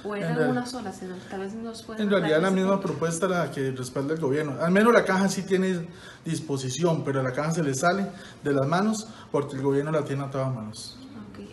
¿O 0.04 0.16
era 0.16 0.30
En 0.30 0.36
real- 0.38 0.50
una 0.52 0.66
sola? 0.66 0.94
senador? 0.94 1.22
Tal 1.30 1.40
vez 1.42 1.54
nos 1.56 1.84
En 1.98 2.10
realidad 2.10 2.40
la 2.40 2.52
misma 2.52 2.74
punto. 2.74 2.88
propuesta 2.88 3.28
la 3.28 3.50
que 3.52 3.72
respalda 3.72 4.14
el 4.14 4.20
gobierno. 4.22 4.56
Al 4.62 4.72
menos 4.72 4.94
la 4.94 5.04
caja 5.04 5.28
sí 5.28 5.42
tiene 5.42 5.88
disposición, 6.24 7.04
pero 7.04 7.20
a 7.20 7.24
la 7.24 7.34
caja 7.34 7.52
se 7.52 7.64
le 7.64 7.74
sale 7.74 8.06
de 8.44 8.54
las 8.54 8.68
manos 8.68 9.08
porque 9.32 9.56
el 9.56 9.64
gobierno 9.64 9.92
la 9.92 10.04
tiene 10.04 10.24
atada 10.24 10.46
a 10.46 10.50
manos. 10.52 10.98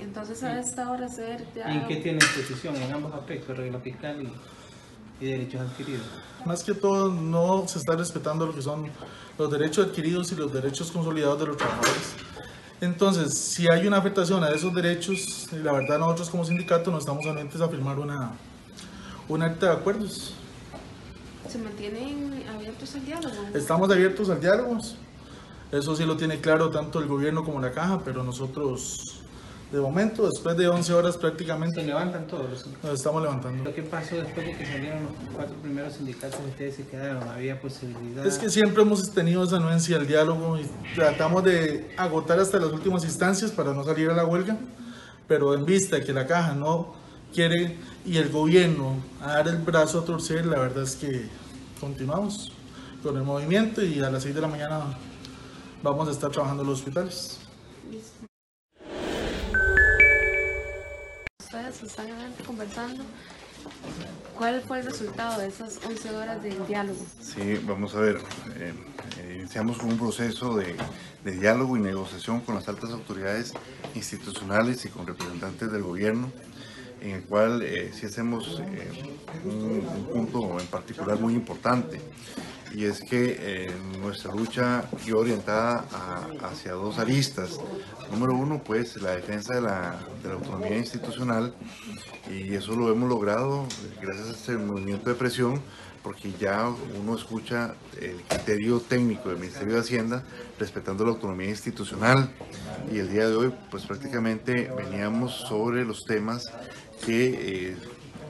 Entonces 0.04 0.42
a 0.42 0.60
esta 0.60 0.90
hora 0.90 1.08
ser 1.08 1.44
ya... 1.54 1.72
¿Y 1.72 1.78
en 1.78 1.86
qué 1.86 1.96
tiene 1.96 2.18
posición 2.18 2.76
en 2.76 2.92
ambos 2.92 3.14
aspectos, 3.14 3.56
regla 3.56 3.80
fiscal 3.80 4.22
y, 4.22 5.24
y 5.24 5.30
derechos 5.30 5.62
adquiridos? 5.62 6.06
Más 6.44 6.62
que 6.62 6.74
todo 6.74 7.10
no 7.10 7.66
se 7.66 7.78
está 7.78 7.96
respetando 7.96 8.46
lo 8.46 8.54
que 8.54 8.62
son 8.62 8.86
los 9.38 9.50
derechos 9.50 9.86
adquiridos 9.86 10.30
y 10.32 10.36
los 10.36 10.52
derechos 10.52 10.92
consolidados 10.92 11.40
de 11.40 11.46
los 11.46 11.56
trabajadores. 11.56 12.14
Entonces, 12.80 13.32
si 13.32 13.66
hay 13.68 13.86
una 13.86 13.96
afectación 13.96 14.44
a 14.44 14.50
esos 14.50 14.74
derechos, 14.74 15.48
la 15.52 15.72
verdad 15.72 15.98
nosotros 15.98 16.28
como 16.28 16.44
sindicato 16.44 16.90
no 16.90 16.98
estamos 16.98 17.24
anuentes 17.26 17.60
a 17.60 17.68
firmar 17.68 17.98
una, 17.98 18.32
un 19.28 19.42
acta 19.42 19.66
de 19.66 19.72
acuerdos. 19.72 20.34
¿Se 21.48 21.58
mantienen 21.58 22.44
abiertos 22.54 22.94
al 22.94 23.06
diálogo? 23.06 23.34
Estamos 23.54 23.90
abiertos 23.90 24.28
al 24.28 24.40
diálogo. 24.40 24.78
Eso 25.72 25.96
sí 25.96 26.04
lo 26.04 26.16
tiene 26.16 26.40
claro 26.40 26.70
tanto 26.70 27.00
el 27.00 27.06
gobierno 27.06 27.42
como 27.42 27.60
la 27.60 27.72
caja, 27.72 28.00
pero 28.04 28.22
nosotros, 28.22 29.20
de 29.74 29.80
momento, 29.80 30.26
después 30.26 30.56
de 30.56 30.68
11 30.68 30.92
horas 30.94 31.14
Se 31.14 31.20
prácticamente, 31.20 31.82
levantan 31.82 32.28
todos 32.28 32.48
los 32.48 32.66
nos 32.82 32.94
estamos 32.94 33.20
levantando. 33.22 33.64
¿Lo 33.64 33.74
que 33.74 33.82
pasó 33.82 34.14
después 34.14 34.46
de 34.46 34.56
que 34.56 34.64
salieron 34.64 35.02
los 35.02 35.12
cuatro 35.34 35.56
primeros 35.56 35.94
sindicatos 35.94 36.38
ustedes 36.48 36.76
se 36.76 36.86
quedaron? 36.86 37.28
¿Había 37.28 37.60
posibilidad? 37.60 38.24
Es 38.24 38.38
que 38.38 38.48
siempre 38.50 38.82
hemos 38.82 39.10
tenido 39.10 39.42
esa 39.42 39.56
anuencia 39.56 39.96
al 39.96 40.06
diálogo 40.06 40.58
y 40.58 40.66
tratamos 40.94 41.42
de 41.42 41.92
agotar 41.96 42.38
hasta 42.38 42.60
las 42.60 42.70
últimas 42.70 43.02
instancias 43.02 43.50
para 43.50 43.74
no 43.74 43.82
salir 43.82 44.08
a 44.10 44.14
la 44.14 44.24
huelga, 44.24 44.56
pero 45.26 45.54
en 45.54 45.64
vista 45.64 45.96
de 45.96 46.04
que 46.04 46.12
la 46.12 46.26
caja 46.26 46.54
no 46.54 46.94
quiere 47.34 47.76
y 48.06 48.18
el 48.18 48.28
gobierno 48.30 48.94
a 49.20 49.32
dar 49.32 49.48
el 49.48 49.56
brazo 49.56 50.00
a 50.00 50.04
torcer, 50.04 50.46
la 50.46 50.60
verdad 50.60 50.84
es 50.84 50.94
que 50.94 51.28
continuamos 51.80 52.52
con 53.02 53.16
el 53.16 53.24
movimiento 53.24 53.82
y 53.82 54.00
a 54.00 54.08
las 54.08 54.22
6 54.22 54.36
de 54.36 54.40
la 54.40 54.46
mañana 54.46 54.96
vamos 55.82 56.06
a 56.06 56.12
estar 56.12 56.30
trabajando 56.30 56.62
en 56.62 56.68
los 56.68 56.78
hospitales. 56.78 57.40
Adelante 61.82 62.44
conversando. 62.44 63.02
¿Cuál 64.38 64.62
fue 64.62 64.80
el 64.80 64.86
resultado 64.86 65.40
de 65.40 65.48
esas 65.48 65.80
11 65.84 66.14
horas 66.14 66.42
de 66.42 66.50
diálogo? 66.68 67.00
Sí, 67.20 67.60
vamos 67.66 67.94
a 67.94 68.00
ver. 68.00 68.16
eh, 68.56 68.72
eh, 69.18 69.36
iniciamos 69.40 69.78
un 69.82 69.98
proceso 69.98 70.56
de, 70.56 70.76
diálogo 71.24 71.76
y 71.76 71.80
negociación 71.80 72.40
con 72.40 72.54
las 72.54 72.68
altas 72.68 72.90
autoridades 72.90 73.52
institucionales 73.94 74.84
y 74.84 74.88
con 74.88 75.06
representantes 75.06 75.70
del 75.72 75.82
gobierno, 75.82 76.30
en 77.00 77.10
el 77.16 77.24
cual 77.24 77.62
eh, 77.62 77.90
sí 77.92 78.06
hacemos 78.06 78.60
eh, 78.60 79.16
un 79.44 80.08
punto 80.12 80.60
en 80.60 80.66
particular 80.66 81.18
muy 81.18 81.34
importante, 81.34 82.00
y 82.74 82.86
es 82.86 83.00
que 83.00 83.36
eh, 83.38 83.70
nuestra 84.00 84.34
lucha 84.34 84.84
iba 85.06 85.20
orientada 85.20 85.84
hacia 86.42 86.72
dos 86.72 86.98
aristas. 86.98 87.60
Número 88.10 88.34
uno, 88.34 88.60
pues 88.64 89.00
la 89.00 89.12
defensa 89.12 89.54
de 89.54 89.60
la, 89.60 90.00
autonomía 90.32 90.76
institucional, 90.76 91.54
y 92.28 92.54
eso 92.54 92.74
lo 92.74 92.90
hemos 92.90 93.08
logrado 93.08 93.66
gracias 94.02 94.28
a 94.28 94.30
este 94.32 94.56
movimiento 94.56 95.08
de 95.08 95.14
presión, 95.14 95.60
porque 96.02 96.32
ya 96.32 96.68
uno 97.00 97.14
escucha 97.14 97.74
el 98.00 98.16
criterio 98.28 98.80
técnico 98.80 99.28
del 99.28 99.38
Ministerio 99.38 99.74
de 99.74 99.80
Hacienda 99.80 100.24
respetando 100.58 101.04
la 101.04 101.12
autonomía 101.12 101.48
institucional 101.48 102.28
y 102.92 102.98
el 102.98 103.10
día 103.10 103.26
de 103.28 103.36
hoy 103.36 103.54
pues 103.70 103.86
prácticamente 103.86 104.70
veníamos 104.76 105.32
sobre 105.48 105.84
los 105.84 106.04
temas 106.04 106.42
que 107.06 107.70
eh, 107.70 107.76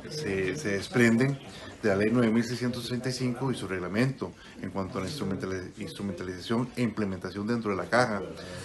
se 0.09 0.69
desprenden 0.69 1.37
de 1.85 1.91
la 1.91 1.97
ley 1.97 2.11
9635 2.11 3.53
y 3.53 3.55
su 3.55 3.69
reglamento 3.69 4.33
en 4.63 4.71
cuanto 4.71 4.99
a 4.99 5.03
la 5.03 5.09
instrumentali- 5.09 5.71
instrumentalización 5.79 6.69
e 6.77 6.83
implementación 6.83 7.47
dentro 7.47 7.71
de 7.71 7.77
la 7.77 7.85
caja. 7.85 8.23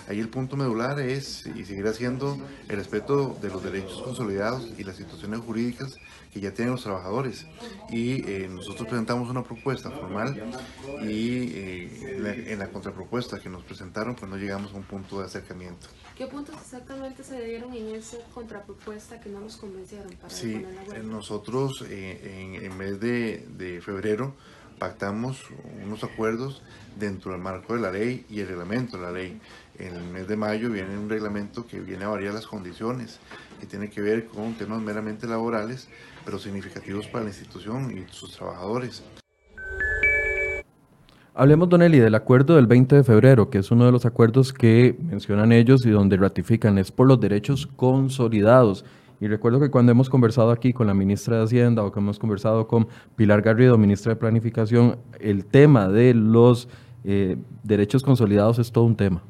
Ahí 0.07 0.19
el 0.19 0.29
punto 0.29 0.55
medular 0.55 0.99
es 1.01 1.45
y 1.53 1.65
seguirá 1.65 1.93
siendo 1.93 2.37
el 2.69 2.77
respeto 2.77 3.37
de 3.41 3.49
los 3.49 3.61
derechos 3.61 4.01
consolidados 4.01 4.69
y 4.77 4.83
las 4.85 4.95
situaciones 4.95 5.41
jurídicas 5.41 5.97
que 6.31 6.39
ya 6.39 6.53
tienen 6.53 6.73
los 6.73 6.83
trabajadores. 6.83 7.47
Y 7.89 8.23
eh, 8.29 8.47
nosotros 8.49 8.87
presentamos 8.87 9.29
una 9.29 9.43
propuesta 9.43 9.89
formal 9.89 10.51
y 11.03 11.51
eh, 11.53 12.15
en, 12.15 12.23
la, 12.23 12.33
en 12.33 12.59
la 12.59 12.69
contrapropuesta 12.69 13.39
que 13.39 13.49
nos 13.49 13.63
presentaron 13.63 14.15
pues 14.15 14.29
no 14.29 14.37
llegamos 14.37 14.71
a 14.73 14.75
un 14.77 14.83
punto 14.83 15.19
de 15.19 15.25
acercamiento. 15.25 15.87
¿Qué 16.15 16.27
puntos 16.27 16.55
exactamente 16.61 17.23
se 17.23 17.43
dieron 17.43 17.73
en 17.73 17.95
esa 17.95 18.17
contrapropuesta 18.33 19.19
que 19.19 19.29
no 19.29 19.39
nos 19.39 19.55
convencieron 19.57 20.11
para 20.13 20.29
Sí, 20.29 20.65
nosotros 21.03 21.83
eh, 21.87 22.55
en 22.55 22.63
el 22.63 22.77
mes 22.77 22.99
de, 22.99 23.47
de 23.57 23.81
febrero 23.81 24.35
pactamos 24.79 25.43
unos 25.85 26.03
acuerdos 26.03 26.63
dentro 26.97 27.33
del 27.33 27.41
marco 27.41 27.75
de 27.75 27.81
la 27.81 27.91
ley 27.91 28.25
y 28.29 28.39
el 28.39 28.47
reglamento 28.47 28.97
de 28.97 29.03
la 29.03 29.11
ley. 29.11 29.39
En 29.77 29.95
el 29.95 30.03
mes 30.03 30.27
de 30.27 30.35
mayo 30.35 30.69
viene 30.71 30.97
un 30.97 31.09
reglamento 31.09 31.67
que 31.67 31.79
viene 31.79 32.05
a 32.05 32.09
variar 32.09 32.33
las 32.33 32.47
condiciones, 32.47 33.19
que 33.59 33.65
tiene 33.65 33.89
que 33.89 34.01
ver 34.01 34.25
con 34.27 34.53
temas 34.55 34.81
meramente 34.81 35.27
laborales, 35.27 35.87
pero 36.25 36.39
significativos 36.39 37.07
para 37.07 37.25
la 37.25 37.29
institución 37.29 37.95
y 37.95 38.11
sus 38.11 38.35
trabajadores. 38.35 39.03
Hablemos, 41.33 41.69
Don 41.69 41.81
Eli, 41.81 41.99
del 41.99 42.15
acuerdo 42.15 42.57
del 42.57 42.67
20 42.67 42.97
de 42.97 43.03
febrero, 43.03 43.49
que 43.49 43.59
es 43.59 43.71
uno 43.71 43.85
de 43.85 43.93
los 43.93 44.05
acuerdos 44.05 44.51
que 44.51 44.97
mencionan 45.01 45.53
ellos 45.53 45.85
y 45.85 45.89
donde 45.89 46.17
ratifican, 46.17 46.77
es 46.77 46.91
por 46.91 47.07
los 47.07 47.21
derechos 47.21 47.65
consolidados. 47.77 48.83
Y 49.21 49.27
recuerdo 49.27 49.59
que 49.59 49.69
cuando 49.69 49.91
hemos 49.91 50.09
conversado 50.09 50.51
aquí 50.51 50.71
con 50.71 50.87
la 50.87 50.93
ministra 50.93 51.37
de 51.37 51.43
Hacienda 51.43 51.83
o 51.83 51.91
que 51.91 51.99
hemos 51.99 52.19
conversado 52.19 52.67
con 52.67 52.87
Pilar 53.15 53.41
Garrido, 53.41 53.77
ministra 53.77 54.13
de 54.13 54.15
Planificación, 54.15 54.97
el 55.19 55.45
tema 55.45 55.89
de 55.89 56.13
los 56.13 56.69
eh, 57.03 57.37
derechos 57.63 58.03
consolidados 58.03 58.59
es 58.59 58.71
todo 58.71 58.85
un 58.85 58.95
tema. 58.95 59.21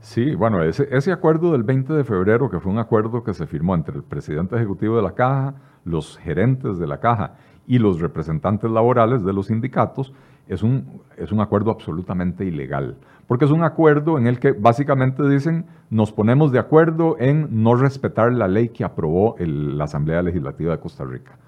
Sí, 0.00 0.34
bueno, 0.34 0.62
ese, 0.62 0.88
ese 0.90 1.12
acuerdo 1.12 1.52
del 1.52 1.62
20 1.62 1.92
de 1.92 2.04
febrero, 2.04 2.50
que 2.50 2.60
fue 2.60 2.72
un 2.72 2.78
acuerdo 2.78 3.22
que 3.22 3.34
se 3.34 3.46
firmó 3.46 3.74
entre 3.74 3.96
el 3.96 4.02
presidente 4.02 4.56
ejecutivo 4.56 4.96
de 4.96 5.02
la 5.02 5.14
Caja, 5.14 5.54
los 5.84 6.16
gerentes 6.18 6.78
de 6.78 6.86
la 6.86 7.00
Caja 7.00 7.34
y 7.66 7.78
los 7.78 8.00
representantes 8.00 8.70
laborales 8.70 9.22
de 9.22 9.34
los 9.34 9.48
sindicatos, 9.48 10.14
es 10.48 10.62
un, 10.62 11.02
es 11.18 11.30
un 11.30 11.40
acuerdo 11.40 11.70
absolutamente 11.70 12.44
ilegal, 12.46 12.96
porque 13.30 13.44
es 13.44 13.52
un 13.52 13.62
acuerdo 13.62 14.18
en 14.18 14.26
el 14.26 14.40
que 14.40 14.50
básicamente 14.50 15.22
dicen 15.28 15.66
nos 15.88 16.10
ponemos 16.10 16.50
de 16.50 16.58
acuerdo 16.58 17.14
en 17.20 17.62
no 17.62 17.76
respetar 17.76 18.32
la 18.32 18.48
ley 18.48 18.70
que 18.70 18.82
aprobó 18.82 19.36
el- 19.38 19.78
la 19.78 19.84
Asamblea 19.84 20.20
Legislativa 20.20 20.72
de 20.72 20.80
Costa 20.80 21.04
Rica. 21.04 21.38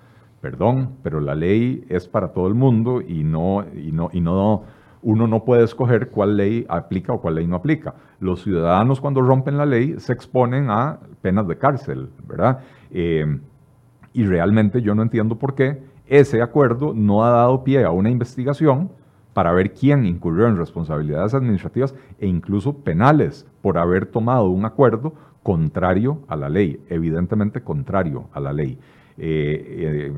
Perdón, 0.41 0.91
pero 1.03 1.18
la 1.20 1.35
ley 1.35 1.85
es 1.89 2.07
para 2.07 2.28
todo 2.28 2.47
el 2.47 2.55
mundo 2.55 3.01
y 3.01 3.24
no, 3.24 3.64
y 3.74 3.91
no, 3.91 4.11
y 4.12 4.20
no, 4.20 4.62
uno 5.03 5.26
no 5.26 5.45
puede 5.45 5.64
escoger 5.64 6.11
cuál 6.11 6.37
ley 6.37 6.64
aplica 6.68 7.14
o 7.14 7.20
cuál 7.20 7.35
ley 7.35 7.49
no 7.49 7.57
aplica. 7.57 7.97
Los 8.20 8.45
ciudadanos 8.45 9.01
cuando 9.01 9.20
rompen 9.20 9.59
la 9.59 9.66
ley 9.66 9.97
se 9.99 10.12
exponen 10.12 10.70
a 10.70 11.01
penas 11.20 11.49
de 11.49 11.59
cárcel, 11.59 12.11
¿verdad? 12.28 12.61
Eh, 12.93 13.26
y 14.12 14.24
realmente 14.24 14.83
yo 14.83 14.95
no 14.95 15.03
entiendo 15.03 15.37
por 15.37 15.57
qué 15.57 15.83
ese 16.07 16.43
acuerdo 16.43 16.93
no 16.95 17.24
ha 17.24 17.30
dado 17.30 17.64
pie 17.64 17.83
a 17.83 17.91
una 17.91 18.09
investigación 18.09 19.01
para 19.33 19.53
ver 19.53 19.72
quién 19.72 20.05
incurrió 20.05 20.47
en 20.47 20.57
responsabilidades 20.57 21.35
administrativas 21.35 21.95
e 22.18 22.26
incluso 22.26 22.78
penales 22.78 23.47
por 23.61 23.78
haber 23.78 24.07
tomado 24.07 24.49
un 24.51 24.64
acuerdo 24.64 25.14
contrario 25.43 26.20
a 26.28 26.37
la 26.37 26.49
ley, 26.49 26.80
evidentemente 26.89 27.62
contrario 27.62 28.28
a 28.33 28.41
la 28.41 28.53
ley. 28.53 28.78
Eh, 29.18 30.11
eh, 30.11 30.12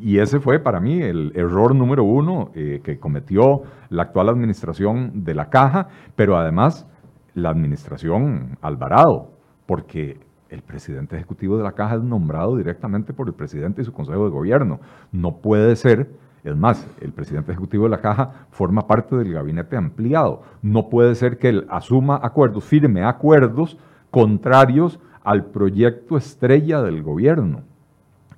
y 0.00 0.18
ese 0.18 0.38
fue 0.38 0.60
para 0.60 0.80
mí 0.80 1.02
el 1.02 1.32
error 1.34 1.74
número 1.74 2.04
uno 2.04 2.50
eh, 2.54 2.80
que 2.84 2.98
cometió 2.98 3.62
la 3.90 4.04
actual 4.04 4.28
administración 4.28 5.24
de 5.24 5.34
la 5.34 5.50
caja, 5.50 5.88
pero 6.14 6.36
además 6.36 6.86
la 7.34 7.50
administración 7.50 8.58
Alvarado, 8.60 9.32
porque 9.66 10.20
el 10.50 10.62
presidente 10.62 11.16
ejecutivo 11.16 11.56
de 11.56 11.64
la 11.64 11.72
caja 11.72 11.96
es 11.96 12.02
nombrado 12.02 12.56
directamente 12.56 13.12
por 13.12 13.26
el 13.26 13.34
presidente 13.34 13.82
y 13.82 13.84
su 13.84 13.92
consejo 13.92 14.24
de 14.24 14.30
gobierno. 14.30 14.80
No 15.10 15.38
puede 15.38 15.74
ser, 15.76 16.10
es 16.44 16.56
más, 16.56 16.86
el 17.00 17.12
presidente 17.12 17.52
ejecutivo 17.52 17.84
de 17.84 17.90
la 17.90 18.00
caja 18.00 18.46
forma 18.50 18.86
parte 18.86 19.16
del 19.16 19.32
gabinete 19.32 19.76
ampliado. 19.76 20.42
No 20.60 20.88
puede 20.88 21.14
ser 21.14 21.38
que 21.38 21.48
él 21.48 21.66
asuma 21.70 22.18
acuerdos, 22.20 22.64
firme 22.64 23.04
acuerdos 23.04 23.78
contrarios 24.10 24.98
al 25.22 25.46
proyecto 25.46 26.16
estrella 26.16 26.82
del 26.82 27.02
gobierno 27.02 27.62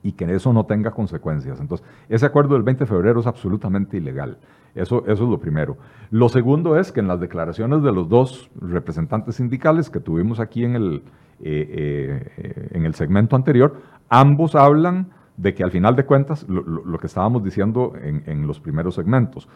y 0.03 0.13
que 0.13 0.33
eso 0.35 0.53
no 0.53 0.67
tenga 0.67 0.91
consecuencias. 0.91 1.59
Entonces, 1.61 1.87
ese 2.11 2.27
acuerdo 2.27 2.55
del 2.55 2.63
20 2.63 2.85
de 2.85 2.89
febrero 2.89 3.21
es 3.21 3.27
absolutamente 3.27 3.97
ilegal. 3.97 4.37
Eso, 4.75 5.03
eso 5.07 5.25
es 5.25 5.31
lo 5.31 5.39
primero. 5.39 5.79
Lo 6.11 6.29
segundo 6.29 6.79
es 6.79 6.93
que 6.93 7.01
en 7.01 7.09
las 7.09 7.21
declaraciones 7.21 7.83
de 7.83 7.91
los 7.91 8.11
dos 8.11 8.51
representantes 8.61 9.37
sindicales 9.37 9.89
que 9.89 10.01
tuvimos 10.01 10.41
aquí 10.41 10.65
en 10.65 10.77
el, 10.77 11.03
eh, 11.41 12.33
eh, 12.37 12.69
en 12.73 12.85
el 12.85 12.95
segmento 12.95 13.35
anterior, 13.35 13.81
ambos 14.11 14.55
hablan 14.55 15.14
de 15.37 15.55
que 15.55 15.65
al 15.65 15.71
final 15.71 15.97
de 15.97 16.05
cuentas, 16.05 16.47
lo, 16.49 16.99
que 16.99 17.07
estábamos 17.07 17.43
diciendo 17.43 17.93
en, 18.01 18.47
los 18.47 18.61
primeros 18.61 18.95
segmentos, 18.95 19.49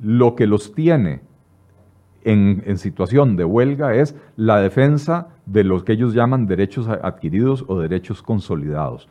lo 0.00 0.34
que 0.34 0.46
los 0.46 0.74
tiene 0.74 1.22
en, 2.24 2.62
en, 2.66 2.78
situación 2.78 3.36
de 3.36 3.44
huelga 3.44 3.94
es 3.94 4.14
la 4.36 4.60
defensa 4.60 5.28
de 5.46 5.64
lo 5.64 5.84
que 5.84 5.92
ellos 5.92 6.14
llaman 6.14 6.46
derechos 6.46 6.88
adquiridos 6.88 7.64
o 7.68 7.80
derechos 7.80 8.22
consolidados. 8.22 9.08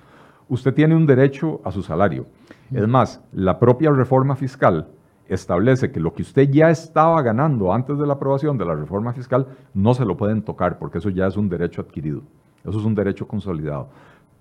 Usted 0.50 0.74
tiene 0.74 0.96
un 0.96 1.06
derecho 1.06 1.60
a 1.66 1.72
su 1.72 1.82
salario. 1.82 2.26
Es 2.72 2.88
más, 2.88 3.22
la 3.34 3.60
propia 3.60 3.92
reforma 3.92 4.36
fiscal 4.36 4.88
establece 5.28 5.92
que 5.92 6.00
lo 6.00 6.14
que 6.14 6.22
usted 6.22 6.50
ya 6.50 6.70
estaba 6.70 7.22
ganando 7.22 7.74
antes 7.74 7.98
de 7.98 8.08
la 8.08 8.14
aprobación 8.14 8.58
de 8.58 8.66
la 8.66 8.76
reforma 8.76 9.14
fiscal 9.14 9.46
no 9.74 9.94
se 9.94 10.06
lo 10.06 10.16
pueden 10.16 10.42
tocar 10.42 10.78
porque 10.80 11.00
eso 11.00 11.10
ya 11.10 11.28
es 11.28 11.38
un 11.38 11.50
derecho 11.50 11.82
adquirido. 11.82 12.22
Eso 12.64 12.80
es 12.80 12.86
un 12.86 12.96
derecho 12.96 13.28
consolidado. 13.28 13.90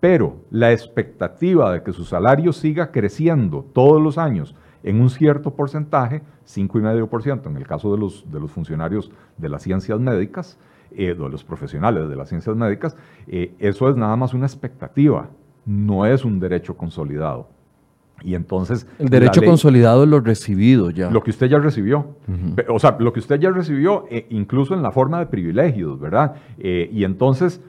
Pero 0.01 0.36
la 0.51 0.72
expectativa 0.72 1.72
de 1.72 1.82
que 1.82 1.92
su 1.92 2.05
salario 2.05 2.53
siga 2.53 2.90
creciendo 2.90 3.64
todos 3.72 4.01
los 4.01 4.18
años 4.18 4.55
en 4.82 5.01
un 5.01 5.11
cierto 5.11 5.55
porcentaje, 5.55 6.22
5,5% 6.47 7.47
en 7.47 7.57
el 7.57 7.66
caso 7.66 7.92
de 7.92 7.99
los, 7.99 8.30
de 8.30 8.38
los 8.38 8.51
funcionarios 8.51 9.11
de 9.36 9.49
las 9.49 9.62
ciencias 9.62 9.99
médicas, 9.99 10.59
eh, 10.92 11.14
de 11.18 11.28
los 11.28 11.42
profesionales 11.42 12.09
de 12.09 12.16
las 12.16 12.28
ciencias 12.28 12.55
médicas, 12.55 12.97
eh, 13.26 13.55
eso 13.59 13.88
es 13.90 13.97
nada 13.97 14.14
más 14.16 14.32
una 14.32 14.47
expectativa, 14.47 15.28
no 15.64 16.07
es 16.07 16.24
un 16.24 16.38
derecho 16.38 16.76
consolidado. 16.76 17.49
Y 18.22 18.34
entonces... 18.34 18.86
El 18.99 19.09
derecho 19.09 19.42
consolidado 19.42 20.05
es 20.05 20.09
lo 20.09 20.20
recibido 20.20 20.90
ya. 20.90 21.11
Lo 21.11 21.22
que 21.22 21.30
usted 21.30 21.49
ya 21.49 21.59
recibió. 21.59 22.16
O 22.68 22.78
sea, 22.78 22.97
lo 22.99 23.12
que 23.12 23.20
usted 23.20 23.38
ya 23.40 23.51
recibió, 23.51 24.07
eh, 24.09 24.26
incluso 24.30 24.72
en 24.72 24.82
la 24.82 24.90
forma 24.90 25.18
de 25.18 25.26
privilegios, 25.26 25.99
¿verdad? 26.01 26.36
y 26.59 27.05
entonces 27.05 27.61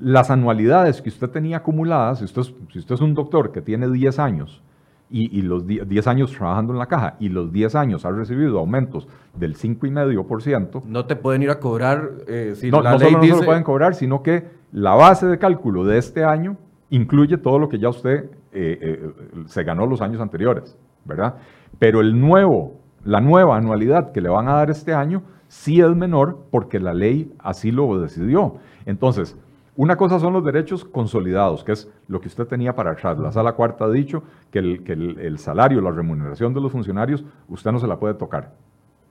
las 0.00 0.30
anualidades 0.30 1.02
que 1.02 1.08
usted 1.08 1.28
tenía 1.30 1.58
acumuladas, 1.58 2.18
si 2.18 2.24
usted, 2.24 2.42
es, 2.42 2.54
si 2.72 2.78
usted 2.78 2.94
es 2.94 3.00
un 3.00 3.14
doctor 3.14 3.52
que 3.52 3.62
tiene 3.62 3.88
10 3.88 4.18
años 4.18 4.62
y, 5.10 5.42
los 5.42 5.66
10 5.66 6.06
años 6.06 6.32
trabajando 6.32 6.72
en 6.72 6.78
la 6.78 6.86
caja 6.86 7.16
y 7.18 7.30
los 7.30 7.50
10 7.52 7.74
años 7.76 8.04
ha 8.04 8.10
recibido 8.10 8.58
aumentos 8.58 9.08
del 9.34 9.56
5,5%. 9.56 10.84
No 10.84 11.06
te 11.06 11.16
pueden 11.16 11.42
ir 11.42 11.50
a 11.50 11.58
cobrar 11.58 12.10
eh, 12.26 12.52
si 12.54 12.70
no, 12.70 12.82
la 12.82 12.92
no 12.92 12.98
ley 12.98 13.12
solo 13.12 13.18
no 13.18 13.34
se 13.34 13.40
lo 13.40 13.46
pueden 13.46 13.62
cobrar, 13.62 13.94
sino 13.94 14.22
que 14.22 14.44
la 14.72 14.94
base 14.94 15.26
de 15.26 15.38
cálculo 15.38 15.84
de 15.84 15.98
este 15.98 16.24
año 16.24 16.56
incluye 16.90 17.38
todo 17.38 17.58
lo 17.58 17.68
que 17.68 17.78
ya 17.78 17.88
usted 17.88 18.30
eh, 18.52 18.78
eh, 18.80 19.12
se 19.46 19.64
ganó 19.64 19.86
los 19.86 20.02
años 20.02 20.20
anteriores, 20.20 20.76
¿verdad? 21.04 21.36
Pero 21.78 22.00
el 22.00 22.18
nuevo, 22.20 22.74
la 23.04 23.20
nueva 23.20 23.56
anualidad 23.56 24.12
que 24.12 24.20
le 24.20 24.28
van 24.28 24.48
a 24.48 24.54
dar 24.54 24.70
este 24.70 24.92
año 24.92 25.22
sí 25.48 25.80
es 25.80 25.96
menor 25.96 26.44
porque 26.50 26.80
la 26.80 26.92
ley 26.92 27.32
así 27.38 27.70
lo 27.70 27.98
decidió. 27.98 28.56
Entonces, 28.84 29.36
una 29.78 29.96
cosa 29.96 30.18
son 30.18 30.32
los 30.32 30.44
derechos 30.44 30.84
consolidados, 30.84 31.62
que 31.62 31.70
es 31.70 31.88
lo 32.08 32.20
que 32.20 32.26
usted 32.26 32.48
tenía 32.48 32.74
para 32.74 32.90
atrás. 32.90 33.16
La 33.16 33.30
sala 33.30 33.52
cuarta 33.52 33.84
ha 33.84 33.90
dicho 33.90 34.24
que 34.50 34.58
el, 34.58 35.38
salario, 35.38 35.80
la 35.80 35.92
remuneración 35.92 36.52
de 36.52 36.60
los 36.60 36.72
funcionarios, 36.72 37.24
usted 37.48 37.70
no 37.70 37.78
se 37.78 37.86
la 37.86 37.96
puede 37.96 38.14
tocar, 38.14 38.54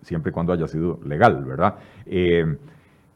siempre 0.02 0.32
y 0.32 0.34
cuando 0.34 0.52
haya 0.52 0.68
sido 0.68 1.00
legal, 1.06 1.46
¿verdad? 1.46 1.76
Eh, 2.06 2.58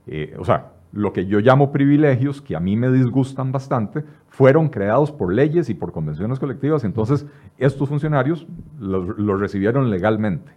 eh, 0.08 0.34
o 0.40 0.46
sea, 0.46 0.72
lo 0.94 1.12
que 1.12 1.26
yo 1.26 1.42
llamo 1.42 1.74
privilegios, 1.74 2.42
que 2.42 2.56
a 2.56 2.62
mí 2.62 2.78
me 2.78 2.90
disgustan 2.90 3.52
bastante, 3.52 4.06
fueron 4.30 4.70
creados 4.70 5.12
por 5.12 5.34
leyes 5.34 5.70
y 5.70 5.74
por 5.74 5.92
convenciones 5.92 6.40
colectivas, 6.40 6.86
entonces 6.86 7.26
estos 7.58 7.90
funcionarios 7.90 8.48
los, 8.80 9.42
recibieron 9.42 9.90
legalmente. 9.90 10.54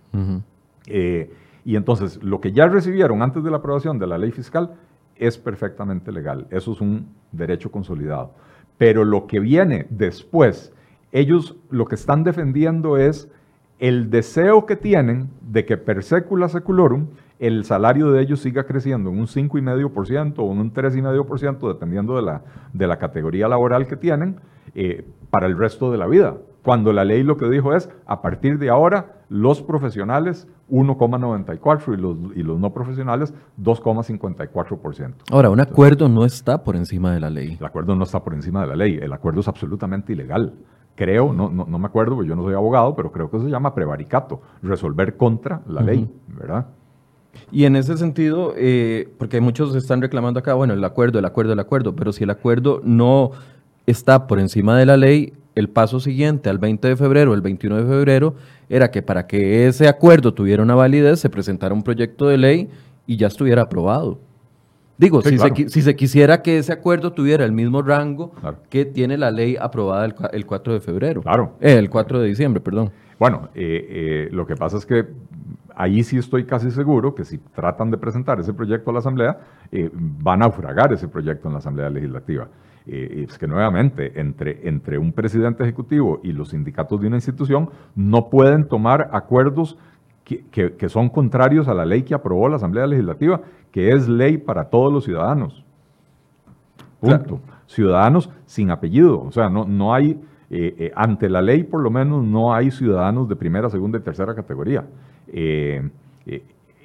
Eh, 0.87 1.29
y 1.65 1.75
entonces 1.75 2.23
lo 2.23 2.41
que 2.41 2.53
ya 2.53 2.69
recibieron 2.69 3.21
antes 3.21 3.43
de 3.43 3.51
la 3.51 3.57
aprobación 3.57 3.99
de 3.99 4.07
la 4.07 4.17
ley 4.17 4.31
fiscal 4.31 4.77
es 5.17 5.39
perfectamente 5.39 6.13
legal. 6.13 6.47
Eso 6.51 6.73
es 6.73 6.81
un 6.81 7.09
derecho 7.33 7.71
consolidado. 7.71 8.33
Pero 8.79 9.05
lo 9.05 9.27
que 9.27 9.41
viene 9.41 9.87
después, 9.91 10.73
ellos 11.13 11.57
lo 11.71 11.87
que 11.87 11.95
están 11.95 12.25
defendiendo 12.25 12.97
es 12.97 13.29
el 13.79 14.11
deseo 14.11 14.67
que 14.67 14.77
tienen 14.77 15.31
de 15.41 15.65
que 15.65 15.77
per 15.77 16.03
secula 16.03 16.49
seculorum 16.49 17.09
el 17.39 17.65
salario 17.65 18.11
de 18.13 18.23
ellos 18.23 18.41
siga 18.41 18.65
creciendo 18.65 19.11
en 19.11 19.19
un 19.19 19.27
5,5% 19.27 20.35
o 20.39 20.53
en 20.53 20.59
un 20.59 20.73
3,5%, 20.73 21.69
dependiendo 21.69 22.17
de 22.17 22.23
la, 22.23 22.43
de 22.73 22.87
la 22.87 22.99
categoría 22.99 23.49
laboral 23.49 23.87
que 23.87 23.97
tienen, 23.97 24.37
eh, 24.75 25.05
para 25.31 25.47
el 25.47 25.59
resto 25.59 25.91
de 25.91 25.99
la 25.99 26.07
vida. 26.07 26.37
Cuando 26.65 26.95
la 26.95 27.05
ley 27.05 27.23
lo 27.23 27.37
que 27.37 27.49
dijo 27.51 27.75
es, 27.75 27.91
a 28.07 28.23
partir 28.23 28.59
de 28.59 28.71
ahora, 28.71 29.19
los 29.29 29.61
profesionales 29.61 30.49
1,94 30.71 31.93
y 31.93 32.01
los, 32.01 32.17
y 32.35 32.43
los 32.43 32.59
no 32.59 32.73
profesionales 32.73 33.35
2,54%. 33.63 35.15
Ahora, 35.31 35.51
un 35.51 35.61
acuerdo 35.61 36.09
no 36.09 36.25
está 36.25 36.65
por 36.65 36.75
encima 36.75 37.13
de 37.13 37.21
la 37.21 37.29
ley. 37.29 37.59
El 37.61 37.67
acuerdo 37.67 37.95
no 37.95 38.05
está 38.05 38.25
por 38.25 38.33
encima 38.33 38.63
de 38.63 38.69
la 38.69 38.77
ley, 38.77 38.99
el 39.01 39.13
acuerdo 39.13 39.41
es 39.41 39.49
absolutamente 39.49 40.15
ilegal. 40.15 40.55
Creo, 40.95 41.35
no, 41.35 41.51
no, 41.51 41.67
no 41.67 41.79
me 41.79 41.87
acuerdo, 41.87 42.15
porque 42.15 42.31
yo 42.31 42.37
no 42.37 42.43
soy 42.45 42.55
abogado, 42.55 42.97
pero 42.97 43.13
creo 43.13 43.31
que 43.31 43.41
se 43.41 43.51
llama 43.51 43.75
prevaricato, 43.75 44.41
resolver 44.63 45.19
contra 45.19 45.61
la 45.67 45.83
ley, 45.83 46.09
¿verdad? 46.29 46.67
Y 47.51 47.65
en 47.65 47.77
ese 47.77 47.99
sentido, 47.99 48.55
eh, 48.57 49.13
porque 49.19 49.41
muchos 49.41 49.75
están 49.75 50.01
reclamando 50.01 50.41
acá, 50.41 50.55
bueno, 50.55 50.73
el 50.73 50.85
acuerdo, 50.85 51.19
el 51.19 51.25
acuerdo, 51.27 51.53
el 51.53 51.61
acuerdo, 51.61 51.95
pero 51.95 52.13
si 52.13 52.25
el 52.25 52.31
acuerdo 52.31 52.81
no 52.85 53.33
está 53.87 54.27
por 54.27 54.39
encima 54.39 54.79
de 54.79 54.87
la 54.87 54.97
ley, 54.97 55.35
el 55.55 55.69
paso 55.69 56.01
siguiente 56.01 56.51
al 56.51 56.59
20 56.59 56.89
de 56.89 56.97
febrero, 56.97 57.35
el 57.35 57.41
21 57.41 57.77
de 57.77 57.85
febrero, 57.85 58.35
era 58.69 58.91
que 58.91 59.03
para 59.03 59.27
que 59.27 59.67
ese 59.67 59.89
acuerdo 59.89 60.35
tuviera 60.35 60.63
una 60.63 60.75
validez 60.75 61.21
se 61.21 61.31
presentara 61.31 61.75
un 61.75 61.83
proyecto 61.83 62.27
de 62.27 62.39
ley 62.39 62.69
y 63.07 63.17
ya 63.17 63.29
estuviera 63.29 63.63
aprobado. 63.63 64.19
Digo, 64.97 65.23
si, 65.23 65.83
se, 65.83 65.97
quisiera 65.97 66.41
que 66.41 66.59
ese 66.59 66.73
acuerdo 66.73 67.13
tuviera 67.13 67.45
el 67.45 67.51
mismo 67.51 67.83
rango 67.83 68.33
que 68.71 68.85
tiene 68.85 69.19
la 69.19 69.33
ley 69.33 69.57
aprobada 69.61 70.05
el, 70.05 70.47
4 70.47 70.73
de 70.73 70.81
febrero. 70.81 71.23
Claro. 71.23 71.57
Eh, 71.61 71.77
el 71.77 71.91
4 71.91 72.21
de 72.21 72.29
diciembre, 72.29 72.61
perdón. 72.61 72.93
Bueno, 73.19 73.49
eh, 73.55 73.87
eh, 73.91 74.29
lo 74.31 74.47
que 74.47 74.55
pasa 74.55 74.77
es 74.77 74.87
que 74.87 75.05
ahí 75.75 76.05
sí 76.05 76.17
estoy 76.17 76.45
casi 76.45 76.71
seguro 76.71 77.13
que 77.13 77.25
si 77.25 77.39
tratan 77.39 77.91
de 77.91 77.99
presentar 77.99 78.39
ese 78.39 78.55
proyecto 78.55 78.91
a 78.91 78.93
la 78.93 79.01
Asamblea, 79.01 79.39
van 79.73 80.43
a 80.43 80.47
naufragar 80.47 80.93
ese 80.93 81.09
proyecto 81.09 81.49
en 81.49 81.55
la 81.55 81.59
Asamblea 81.59 81.91
Legislativa. 81.91 82.47
Eh, 82.87 83.27
es 83.29 83.39
que 83.39 83.47
nuevamente, 83.47 84.21
entre, 84.21 84.69
entre 84.69 84.99
un 84.99 85.13
presidente 85.13 85.63
ejecutivo 85.63 86.21
y 86.23 86.33
los 86.33 86.51
sindicatos 86.51 87.01
de 87.01 87.07
una 87.07 87.17
institución, 87.17 87.71
no 87.95 88.29
pueden 88.29 88.69
tomar 88.69 89.09
acuerdos 89.13 89.79
que, 90.25 90.45
que, 90.51 90.89
son 90.89 91.11
contrarios 91.11 91.69
a 91.69 91.75
la 91.75 91.85
ley 91.85 92.03
que 92.03 92.15
aprobó 92.15 92.49
la 92.49 92.57
Asamblea 92.57 92.87
Legislativa, 92.87 93.43
que 93.71 93.93
es 93.93 94.09
ley 94.09 94.39
para 94.39 94.65
todos 94.65 94.93
los 94.93 95.05
ciudadanos. 95.05 95.65
Punto. 97.01 97.41
Ciudadanos 97.67 98.31
sin 98.47 98.71
apellido. 98.71 99.21
O 99.21 99.33
sea, 99.33 99.51
no, 99.51 99.67
no 99.67 99.93
hay, 99.93 100.13
eh, 100.51 100.75
eh, 100.79 100.93
ante 100.95 101.29
la 101.29 101.43
ley 101.43 101.65
por 101.65 101.81
lo 101.83 101.91
menos, 101.91 102.25
no 102.25 102.55
hay 102.55 102.71
ciudadanos 102.71 103.29
de 103.29 103.37
primera, 103.37 103.69
segunda 103.69 103.99
y 103.99 104.03
tercera 104.03 104.35
categoría 104.35 104.85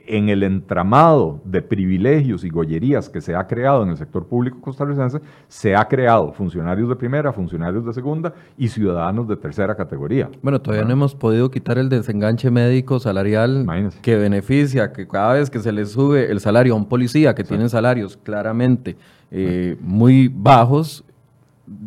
en 0.10 0.28
el 0.28 0.41
entramado 0.41 1.39
de 1.45 1.62
privilegios 1.62 2.43
y 2.43 2.49
gollerías 2.49 3.07
que 3.10 3.22
se 3.22 3.36
ha 3.36 3.45
creado 3.45 3.84
en 3.84 3.89
el 3.89 3.97
sector 3.97 4.26
público 4.26 4.60
costarricense, 4.60 5.20
se 5.47 5.76
ha 5.76 5.88
creado 5.88 6.34
funcionarios 6.34 6.89
de 6.89 6.95
primera, 6.95 7.32
funcionarios 7.32 7.86
de 7.86 7.93
segunda 7.93 8.34
y 8.57 8.68
ciudadanos 8.70 9.28
de 9.28 9.38
tercera 9.38 9.76
categoría. 9.76 10.30
Bueno, 10.41 10.60
todavía 10.60 10.86
no 10.86 10.93
hemos 10.93 11.14
podido 11.14 11.51
quitar 11.51 11.78
el 11.78 11.89
desenganche 11.89 12.49
médico 12.49 12.99
salarial 12.99 13.68
que 14.01 14.16
beneficia, 14.16 14.91
que 14.91 15.07
cada 15.07 15.34
vez 15.34 15.51
que 15.51 15.60
se 15.60 15.72
le 15.72 15.86
sube 15.86 16.32
el 16.32 16.39
salario 16.39 16.74
a 16.74 16.78
un 16.78 16.89
policía 16.89 17.36
que 17.36 17.43
tiene 17.43 17.70
salarios 17.70 18.18
claramente 18.18 18.97
eh, 19.30 19.78
muy 19.80 20.28
bajos, 20.28 21.05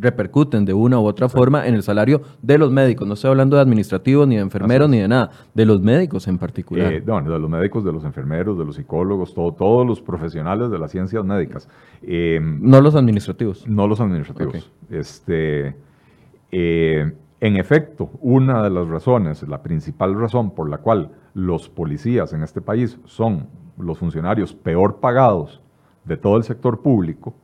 repercuten 0.01 0.65
de 0.65 0.75
una 0.75 0.99
u 0.99 1.05
otra 1.05 1.29
forma 1.29 1.67
en 1.67 1.75
el 1.75 1.83
salario 1.83 2.23
de 2.41 2.59
los 2.59 2.71
médicos. 2.71 3.07
No 3.07 3.15
estoy 3.15 3.31
hablando 3.31 3.57
de 3.57 3.63
administrativos, 3.63 4.27
ni 4.27 4.37
de 4.37 4.43
enfermeros, 4.43 4.89
ni 4.89 4.99
de 4.99 5.09
nada, 5.09 5.31
de 5.55 5.67
los 5.67 5.81
médicos 5.81 6.29
en 6.29 6.39
particular. 6.39 6.93
Eh, 6.93 7.03
no, 7.05 7.21
de 7.23 7.39
los 7.39 7.51
médicos, 7.51 7.85
de 7.85 7.93
los 7.93 8.05
enfermeros, 8.05 8.59
de 8.59 8.65
los 8.65 8.77
psicólogos, 8.77 9.35
todo, 9.35 9.53
todos 9.53 9.87
los 9.87 10.01
profesionales 10.01 10.71
de 10.71 10.79
las 10.79 10.91
ciencias 10.91 11.25
médicas. 11.25 11.69
Eh, 12.03 12.41
no 12.43 12.81
los 12.81 12.95
administrativos. 12.95 13.67
No 13.67 13.87
los 13.87 14.01
administrativos. 14.01 14.71
Este, 14.91 15.75
eh, 16.51 17.13
en 17.41 17.57
efecto, 17.57 18.11
una 18.21 18.63
de 18.63 18.71
las 18.71 18.87
razones, 18.87 19.43
la 19.49 19.63
principal 19.63 20.19
razón 20.19 20.53
por 20.53 20.71
la 20.71 20.79
cual 20.79 21.11
los 21.35 21.69
policías 21.69 22.33
en 22.33 22.43
este 22.43 22.61
país 22.61 22.99
son 23.05 23.49
los 23.79 23.99
funcionarios 23.99 24.53
peor 24.55 25.01
pagados 25.01 25.61
de 26.05 26.17
todo 26.17 26.37
el 26.37 26.45
sector 26.45 26.83
público, 26.83 27.35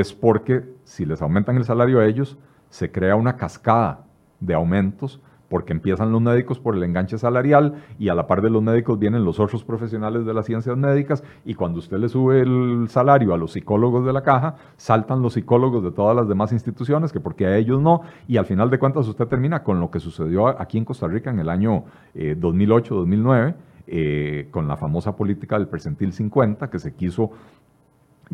es 0.00 0.14
porque 0.14 0.64
si 0.84 1.04
les 1.04 1.20
aumentan 1.20 1.58
el 1.58 1.64
salario 1.64 2.00
a 2.00 2.06
ellos, 2.06 2.38
se 2.70 2.90
crea 2.90 3.14
una 3.14 3.36
cascada 3.36 4.06
de 4.40 4.54
aumentos 4.54 5.20
porque 5.50 5.74
empiezan 5.74 6.10
los 6.10 6.22
médicos 6.22 6.58
por 6.58 6.74
el 6.74 6.82
enganche 6.82 7.18
salarial 7.18 7.74
y 7.98 8.08
a 8.08 8.14
la 8.14 8.26
par 8.26 8.40
de 8.40 8.48
los 8.48 8.62
médicos 8.62 8.98
vienen 8.98 9.22
los 9.22 9.38
otros 9.38 9.64
profesionales 9.64 10.24
de 10.24 10.32
las 10.32 10.46
ciencias 10.46 10.78
médicas 10.78 11.22
y 11.44 11.52
cuando 11.52 11.78
usted 11.78 11.98
le 11.98 12.08
sube 12.08 12.40
el 12.40 12.86
salario 12.88 13.34
a 13.34 13.36
los 13.36 13.52
psicólogos 13.52 14.06
de 14.06 14.14
la 14.14 14.22
caja, 14.22 14.56
saltan 14.78 15.20
los 15.20 15.34
psicólogos 15.34 15.84
de 15.84 15.90
todas 15.90 16.16
las 16.16 16.26
demás 16.26 16.52
instituciones, 16.52 17.12
que 17.12 17.20
porque 17.20 17.44
a 17.44 17.58
ellos 17.58 17.78
no, 17.78 18.00
y 18.26 18.38
al 18.38 18.46
final 18.46 18.70
de 18.70 18.78
cuentas 18.78 19.06
usted 19.06 19.26
termina 19.26 19.62
con 19.62 19.78
lo 19.78 19.90
que 19.90 20.00
sucedió 20.00 20.48
aquí 20.48 20.78
en 20.78 20.86
Costa 20.86 21.06
Rica 21.06 21.28
en 21.28 21.38
el 21.38 21.50
año 21.50 21.84
2008-2009, 22.14 23.50
eh, 23.50 23.54
eh, 23.88 24.48
con 24.50 24.68
la 24.68 24.78
famosa 24.78 25.16
política 25.16 25.58
del 25.58 25.68
percentil 25.68 26.14
50, 26.14 26.70
que 26.70 26.78
se 26.78 26.94
quiso 26.94 27.32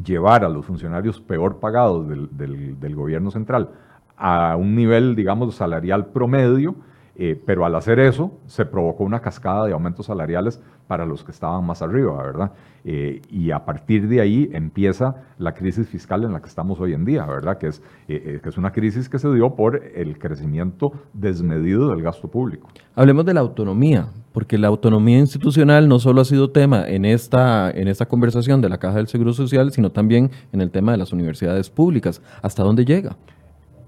llevar 0.05 0.45
a 0.45 0.49
los 0.49 0.65
funcionarios 0.67 1.21
peor 1.21 1.59
pagados 1.59 2.09
del, 2.09 2.95
gobierno 2.95 3.31
central 3.31 3.71
a 4.17 4.57
un 4.57 4.75
nivel, 4.75 5.15
digamos, 5.15 5.55
salarial 5.55 6.07
promedio, 6.07 6.75
eh, 7.19 7.41
pero 7.45 7.67
al 7.67 7.75
hacer 7.75 7.99
eso 7.99 8.33
se 8.47 8.65
provocó 8.65 9.05
una 9.05 9.21
cascada 9.21 9.67
de 9.67 9.73
aumentos 9.73 10.07
salariales 10.07 10.63
para 10.87 11.05
los 11.05 11.25
que 11.25 11.33
estaban 11.33 11.67
más 11.67 11.83
arriba, 11.83 12.17
¿verdad? 12.23 12.53
Eh, 12.85 13.21
y 13.31 13.51
a 13.51 13.65
partir 13.65 14.09
de 14.09 14.21
ahí 14.21 14.49
empieza 14.53 15.17
la 15.37 15.53
crisis 15.53 15.89
fiscal 15.89 16.25
en 16.25 16.33
la 16.33 16.41
que 16.41 16.49
estamos 16.49 16.81
hoy 16.81 16.95
en 16.95 17.05
día, 17.05 17.27
¿verdad? 17.27 17.59
Que 17.59 17.67
es, 17.67 17.83
que 18.07 18.41
es 18.43 18.57
una 18.57 18.73
crisis 18.73 19.09
que 19.09 19.19
se 19.19 19.31
dio 19.35 19.55
por 19.55 19.83
el 19.95 20.19
crecimiento 20.19 20.93
desmedido 21.13 21.91
del 21.91 22.03
gasto 22.03 22.29
público. 22.29 22.69
Hablemos 22.95 23.27
de 23.27 23.35
la 23.35 23.41
autonomía, 23.41 24.09
porque 24.33 24.57
la 24.57 24.69
autonomía 24.69 25.19
institucional 25.19 25.89
no 25.89 25.99
solo 25.99 26.21
ha 26.21 26.25
sido 26.25 26.51
tema 26.51 26.89
en 26.89 27.05
esta, 27.05 27.71
en 27.71 27.89
esta 27.89 28.07
conversación 28.07 28.61
de 28.61 28.69
la 28.69 28.79
Caja 28.79 28.97
del 28.97 29.09
Seguro 29.09 29.33
Social, 29.33 29.73
sino 29.73 29.91
también 29.91 30.31
en 30.53 30.61
el 30.61 30.71
tema 30.71 30.93
de 30.93 30.99
las 30.99 31.13
universidades 31.13 31.69
públicas. 31.69 32.23
¿Hasta 32.43 32.63
dónde 32.63 32.85
llega? 32.85 33.17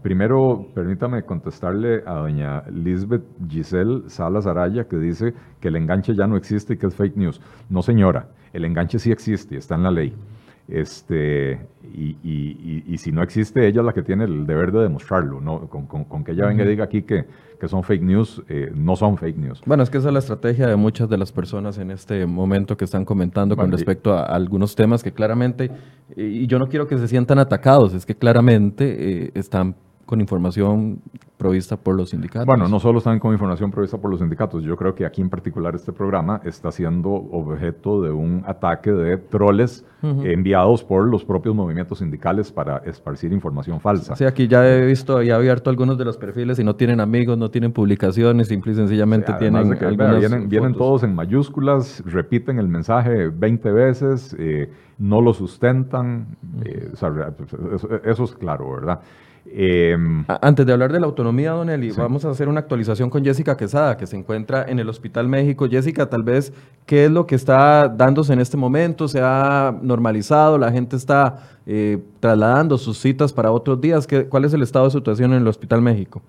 Primero, 0.03 0.67
permítame 0.75 1.25
contestarle 1.25 2.03
a 2.07 2.15
doña 2.15 2.63
Lisbeth 2.71 3.25
Giselle 3.47 4.09
Salas 4.09 4.47
Araya, 4.47 4.85
que 4.85 4.97
dice 4.97 5.35
que 5.61 5.69
el 5.69 5.77
enganche 5.77 6.15
ya 6.15 6.27
no 6.27 6.37
existe 6.37 6.75
y 6.75 6.77
que 6.79 6.87
es 6.87 6.95
fake 6.95 7.17
news. 7.17 7.41
No, 7.69 7.83
señora, 7.83 8.29
el 8.55 8.65
enganche 8.65 8.99
sí 8.99 9.13
existe, 9.13 9.57
está 9.57 9.75
en 9.75 9.83
la 9.83 9.91
ley. 9.91 10.15
Este, 10.71 11.59
y, 11.93 12.97
si 12.97 13.11
no 13.13 13.23
existe, 13.23 13.67
ella 13.67 13.81
es 13.81 13.87
la 13.87 13.93
que 13.93 14.03
tiene 14.03 14.25
el 14.25 14.47
deber 14.47 14.71
de 14.73 14.83
demostrarlo. 14.83 15.41
¿no? 15.41 15.69
Con, 15.69 16.25
que 16.25 16.33
ella 16.33 16.47
venga 16.47 16.65
y 16.65 16.69
diga 16.69 16.85
aquí 16.85 17.03
que, 17.03 17.25
que 17.61 17.69
son 17.69 17.83
fake 17.83 18.03
news, 18.03 18.43
eh, 18.49 18.71
no 18.75 18.95
son 18.97 19.17
fake 19.19 19.37
news. 19.37 19.61
Bueno, 19.67 19.83
es 19.83 19.91
que 19.91 19.99
esa 19.99 20.09
es 20.09 20.13
la 20.13 20.21
estrategia 20.21 20.67
de 20.67 20.77
muchas 20.77 21.09
de 21.09 21.19
las 21.19 21.33
personas 21.33 21.77
en 21.79 21.91
este 21.91 22.25
momento 22.25 22.77
que 22.77 22.85
están 22.85 23.05
comentando 23.05 23.57
con 23.57 23.71
respecto 23.71 24.15
a, 24.15 24.23
algunos 24.23 24.77
temas 24.77 25.03
que 25.03 25.13
claramente, 25.13 25.71
y 26.17 26.47
yo 26.47 26.59
no 26.59 26.69
quiero 26.69 26.87
que 26.87 26.97
se 26.99 27.09
sientan 27.09 27.39
atacados, 27.39 27.93
es 27.93 28.07
que 28.07 28.15
claramente 28.15 29.25
eh, 29.25 29.31
están 29.35 29.75
con 30.11 30.21
información 30.21 31.01
provista 31.37 31.77
por 31.77 31.95
los 31.95 32.11
sindicatos. 32.11 32.45
Bueno, 32.45 32.67
no 32.67 32.81
solo 32.81 32.99
están 32.99 33.21
con 33.21 33.33
información 33.33 33.71
provista 33.71 33.97
por 33.97 34.11
los 34.11 34.19
sindicatos, 34.19 34.65
yo 34.65 34.77
creo 34.77 34.93
que 34.93 35.07
aquí 35.07 35.23
en 35.23 35.31
particular 35.31 35.77
este 35.77 35.93
programa 35.93 36.41
está 36.45 36.73
siendo 36.73 37.11
objeto 37.11 38.03
de 38.03 38.11
un 38.11 38.43
ataque 38.45 38.91
de 38.91 39.19
troles 39.19 39.87
enviados 40.03 40.83
por 40.83 41.07
los 41.07 41.25
propios 41.25 41.55
movimientos 41.55 41.99
sindicales 41.99 42.51
para 42.51 42.79
esparcir 42.79 43.33
información 43.33 43.79
falsa. 43.81 44.17
Sí, 44.17 44.25
aquí 44.25 44.49
ya 44.49 44.69
he 44.69 44.85
visto 44.85 45.23
y 45.23 45.31
abierto 45.31 45.71
algunos 45.71 45.97
de 45.97 46.05
los 46.07 46.17
perfiles 46.17 46.59
y 46.59 46.65
no 46.65 46.75
tienen 46.75 46.99
amigos, 46.99 47.39
no 47.39 47.49
tienen 47.49 47.71
publicaciones, 47.71 48.49
simple 48.49 48.73
y 48.73 48.75
sencillamente 48.75 49.33
tienen... 49.35 49.79
vienen, 49.79 50.49
vienen, 50.49 50.75
todos 50.75 51.05
en 51.05 51.15
mayúsculas, 51.15 52.03
repiten 52.05 52.59
el 52.59 52.67
mensaje 52.67 53.29
20 53.29 53.71
veces, 53.71 54.35
eh, 54.41 54.73
no 54.99 55.21
lo 55.21 55.33
sustentan, 55.35 56.37
eh, 56.65 56.91
eso 58.05 58.25
es 58.25 58.33
claro, 58.33 58.73
¿verdad? 58.73 59.01
Em, 59.47 60.25
antes 60.29 60.67
de 60.67 60.73
hablar 60.73 60.93
de 60.93 61.01
la 61.01 61.07
autonomía, 61.07 61.53
Don 61.53 61.71
Eli, 61.71 61.91
vamos 61.93 62.25
a 62.25 62.31
hacer 62.31 62.49
una 62.49 62.61
actualización 62.61 63.09
con 63.09 63.25
Jessica 63.25 63.57
Quesada, 63.57 63.97
que 63.97 64.07
se 64.07 64.17
encuentra 64.17 64.65
en 64.69 64.79
el 64.79 64.89
Hospital 64.89 65.29
México. 65.29 65.67
Jessica, 65.69 66.09
tal 66.09 66.23
vez, 66.23 66.53
¿qué 66.87 67.07
es 67.07 67.11
lo 67.11 67.27
que 67.27 67.35
está 67.35 67.89
dándose 67.89 68.33
en 68.33 68.41
este 68.41 68.57
momento? 68.57 69.09
¿Se 69.09 69.21
ha 69.23 69.75
normalizado? 69.83 70.59
¿La 70.59 70.71
gente 70.71 70.97
está 70.97 71.39
eh, 71.67 71.99
trasladando 72.21 72.77
sus 72.77 72.99
citas 72.99 73.33
para 73.33 73.51
otros 73.51 73.81
días? 73.81 74.07
¿Qué, 74.07 74.27
¿Cuál 74.27 74.45
es 74.45 74.53
el 74.53 74.63
estado 74.63 74.85
de 74.87 74.91
situación 74.93 75.33
en 75.33 75.43
el 75.43 75.49
Hospital 75.49 75.81
México? 75.81 76.23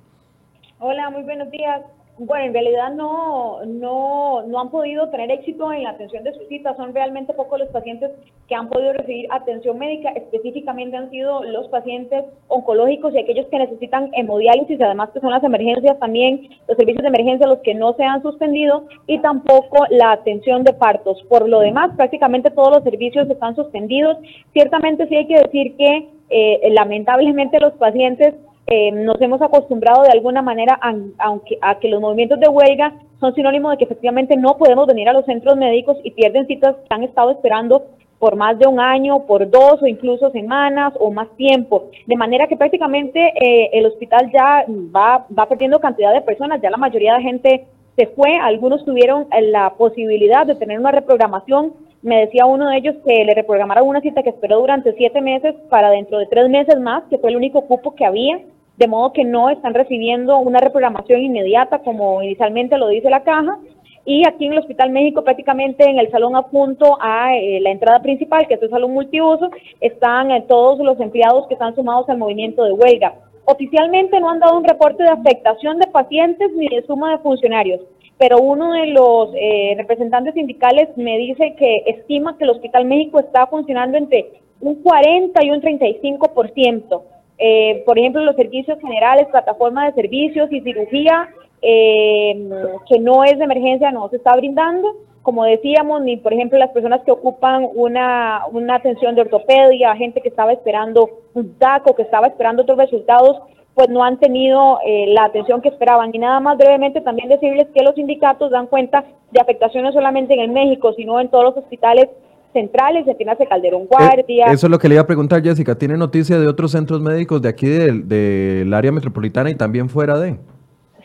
Hola, 0.79 1.09
muy 1.09 1.23
buenos 1.23 1.51
días. 1.51 1.81
Bueno, 2.23 2.45
en 2.45 2.53
realidad 2.53 2.93
no, 2.93 3.65
no, 3.65 4.43
no 4.43 4.59
han 4.59 4.69
podido 4.69 5.09
tener 5.09 5.31
éxito 5.31 5.73
en 5.73 5.81
la 5.81 5.89
atención 5.89 6.23
de 6.23 6.31
sus 6.33 6.47
citas. 6.49 6.77
Son 6.77 6.93
realmente 6.93 7.33
pocos 7.33 7.57
los 7.57 7.69
pacientes 7.69 8.11
que 8.47 8.53
han 8.53 8.69
podido 8.69 8.93
recibir 8.93 9.25
atención 9.31 9.79
médica. 9.79 10.11
Específicamente 10.11 10.97
han 10.97 11.09
sido 11.09 11.43
los 11.43 11.67
pacientes 11.69 12.25
oncológicos 12.47 13.15
y 13.15 13.17
aquellos 13.17 13.47
que 13.47 13.57
necesitan 13.57 14.11
hemodiálisis, 14.13 14.79
además 14.79 15.09
que 15.09 15.19
son 15.19 15.31
las 15.31 15.43
emergencias 15.43 15.97
también, 15.97 16.47
los 16.67 16.77
servicios 16.77 17.01
de 17.01 17.07
emergencia 17.07 17.47
los 17.47 17.61
que 17.61 17.73
no 17.73 17.93
se 17.93 18.03
han 18.03 18.21
suspendido 18.21 18.85
y 19.07 19.17
tampoco 19.17 19.87
la 19.89 20.11
atención 20.11 20.63
de 20.63 20.73
partos. 20.73 21.23
Por 21.23 21.49
lo 21.49 21.61
demás, 21.61 21.89
prácticamente 21.97 22.51
todos 22.51 22.69
los 22.69 22.83
servicios 22.83 23.27
están 23.31 23.55
suspendidos. 23.55 24.19
Ciertamente 24.53 25.07
sí 25.07 25.15
hay 25.15 25.25
que 25.25 25.39
decir 25.39 25.75
que 25.75 26.07
eh, 26.29 26.69
lamentablemente 26.69 27.59
los 27.59 27.73
pacientes 27.73 28.35
eh, 28.73 28.89
nos 28.89 29.19
hemos 29.19 29.41
acostumbrado 29.41 30.03
de 30.03 30.11
alguna 30.11 30.41
manera 30.41 30.79
a, 30.81 30.95
aunque, 31.17 31.57
a 31.61 31.77
que 31.77 31.89
los 31.89 31.99
movimientos 31.99 32.39
de 32.39 32.47
huelga 32.47 32.93
son 33.19 33.35
sinónimo 33.35 33.69
de 33.69 33.75
que 33.75 33.83
efectivamente 33.83 34.37
no 34.37 34.57
podemos 34.57 34.87
venir 34.87 35.09
a 35.09 35.13
los 35.13 35.25
centros 35.25 35.57
médicos 35.57 35.97
y 36.05 36.11
pierden 36.11 36.47
citas 36.47 36.77
que 36.77 36.95
han 36.95 37.03
estado 37.03 37.31
esperando 37.31 37.87
por 38.17 38.37
más 38.37 38.57
de 38.57 38.67
un 38.67 38.79
año, 38.79 39.25
por 39.25 39.49
dos 39.49 39.81
o 39.81 39.87
incluso 39.87 40.31
semanas 40.31 40.93
o 41.01 41.11
más 41.11 41.27
tiempo. 41.35 41.89
De 42.07 42.15
manera 42.15 42.47
que 42.47 42.55
prácticamente 42.55 43.19
eh, 43.19 43.71
el 43.73 43.87
hospital 43.87 44.31
ya 44.31 44.63
va, 44.69 45.25
va 45.37 45.49
perdiendo 45.49 45.81
cantidad 45.81 46.13
de 46.13 46.21
personas, 46.21 46.61
ya 46.61 46.69
la 46.69 46.77
mayoría 46.77 47.15
de 47.15 47.23
gente 47.23 47.67
se 47.97 48.07
fue, 48.07 48.37
algunos 48.37 48.85
tuvieron 48.85 49.27
la 49.49 49.73
posibilidad 49.73 50.47
de 50.47 50.55
tener 50.55 50.79
una 50.79 50.91
reprogramación. 50.91 51.73
Me 52.03 52.21
decía 52.21 52.45
uno 52.45 52.69
de 52.69 52.77
ellos 52.77 52.95
que 53.05 53.25
le 53.25 53.33
reprogramaron 53.33 53.85
una 53.85 53.99
cita 53.99 54.23
que 54.23 54.29
esperó 54.29 54.59
durante 54.59 54.93
siete 54.93 55.19
meses 55.19 55.55
para 55.69 55.89
dentro 55.89 56.19
de 56.19 56.27
tres 56.27 56.47
meses 56.47 56.79
más, 56.79 57.03
que 57.09 57.17
fue 57.17 57.31
el 57.31 57.35
único 57.35 57.65
cupo 57.67 57.95
que 57.95 58.05
había 58.05 58.39
de 58.81 58.87
modo 58.87 59.13
que 59.13 59.23
no 59.23 59.51
están 59.51 59.75
recibiendo 59.75 60.39
una 60.39 60.59
reprogramación 60.59 61.21
inmediata 61.21 61.83
como 61.83 62.23
inicialmente 62.23 62.79
lo 62.79 62.87
dice 62.87 63.11
la 63.11 63.21
caja. 63.21 63.59
Y 64.05 64.27
aquí 64.27 64.47
en 64.47 64.53
el 64.53 64.57
Hospital 64.57 64.89
México, 64.89 65.23
prácticamente 65.23 65.87
en 65.87 65.99
el 65.99 66.09
salón 66.09 66.35
adjunto 66.35 66.97
a 66.99 67.37
eh, 67.37 67.59
la 67.61 67.69
entrada 67.69 68.01
principal, 68.01 68.47
que 68.47 68.55
es 68.55 68.63
el 68.63 68.71
salón 68.71 68.93
multiuso, 68.93 69.51
están 69.79 70.31
eh, 70.31 70.43
todos 70.47 70.79
los 70.79 70.99
empleados 70.99 71.45
que 71.45 71.53
están 71.53 71.75
sumados 71.75 72.09
al 72.09 72.17
movimiento 72.17 72.63
de 72.63 72.71
huelga. 72.71 73.13
Oficialmente 73.45 74.19
no 74.19 74.31
han 74.31 74.39
dado 74.39 74.57
un 74.57 74.63
reporte 74.63 75.03
de 75.03 75.09
afectación 75.09 75.77
de 75.77 75.85
pacientes 75.85 76.51
ni 76.55 76.67
de 76.67 76.83
suma 76.87 77.11
de 77.11 77.19
funcionarios, 77.19 77.81
pero 78.17 78.39
uno 78.39 78.73
de 78.73 78.87
los 78.87 79.29
eh, 79.35 79.75
representantes 79.77 80.33
sindicales 80.33 80.89
me 80.95 81.19
dice 81.19 81.53
que 81.55 81.83
estima 81.85 82.35
que 82.35 82.45
el 82.45 82.49
Hospital 82.49 82.85
México 82.85 83.19
está 83.19 83.45
funcionando 83.45 83.99
entre 83.99 84.41
un 84.59 84.81
40 84.81 85.45
y 85.45 85.51
un 85.51 85.61
35%. 85.61 87.01
Eh, 87.43 87.81
por 87.87 87.97
ejemplo, 87.97 88.23
los 88.23 88.35
servicios 88.35 88.79
generales, 88.79 89.25
plataforma 89.31 89.87
de 89.87 89.93
servicios 89.93 90.47
y 90.51 90.61
cirugía, 90.61 91.27
eh, 91.63 92.49
que 92.87 92.99
no 92.99 93.23
es 93.23 93.39
de 93.39 93.45
emergencia, 93.45 93.91
no 93.91 94.07
se 94.09 94.17
está 94.17 94.35
brindando. 94.35 94.95
Como 95.23 95.43
decíamos, 95.45 96.03
ni 96.03 96.17
por 96.17 96.33
ejemplo 96.33 96.59
las 96.59 96.69
personas 96.69 97.01
que 97.01 97.11
ocupan 97.11 97.67
una, 97.73 98.43
una 98.51 98.75
atención 98.75 99.15
de 99.15 99.21
ortopedia, 99.21 99.95
gente 99.95 100.21
que 100.21 100.29
estaba 100.29 100.53
esperando 100.53 101.09
un 101.33 101.57
DACO, 101.57 101.95
que 101.95 102.03
estaba 102.03 102.27
esperando 102.27 102.61
otros 102.61 102.77
resultados, 102.77 103.39
pues 103.73 103.89
no 103.89 104.03
han 104.03 104.19
tenido 104.19 104.79
eh, 104.85 105.07
la 105.07 105.25
atención 105.25 105.61
que 105.61 105.69
esperaban. 105.69 106.11
Y 106.13 106.19
nada 106.19 106.39
más 106.39 106.57
brevemente 106.57 107.01
también 107.01 107.27
decirles 107.27 107.67
que 107.73 107.83
los 107.83 107.95
sindicatos 107.95 108.51
dan 108.51 108.67
cuenta 108.67 109.03
de 109.31 109.41
afectaciones 109.41 109.95
solamente 109.95 110.35
en 110.35 110.41
el 110.41 110.51
México, 110.51 110.93
sino 110.93 111.19
en 111.19 111.29
todos 111.29 111.45
los 111.45 111.57
hospitales 111.57 112.07
centrales, 112.53 113.05
hace 113.07 113.45
Calderón 113.45 113.85
Guardia. 113.85 114.47
eso 114.47 114.67
es 114.67 114.71
lo 114.71 114.79
que 114.79 114.87
le 114.87 114.95
iba 114.95 115.03
a 115.03 115.07
preguntar, 115.07 115.41
Jessica. 115.41 115.77
¿Tiene 115.77 115.97
noticia 115.97 116.39
de 116.39 116.47
otros 116.47 116.71
centros 116.71 117.01
médicos 117.01 117.41
de 117.41 117.49
aquí 117.49 117.67
del, 117.67 118.73
área 118.73 118.91
metropolitana 118.91 119.49
y 119.49 119.55
también 119.55 119.89
fuera 119.89 120.17
de? 120.19 120.37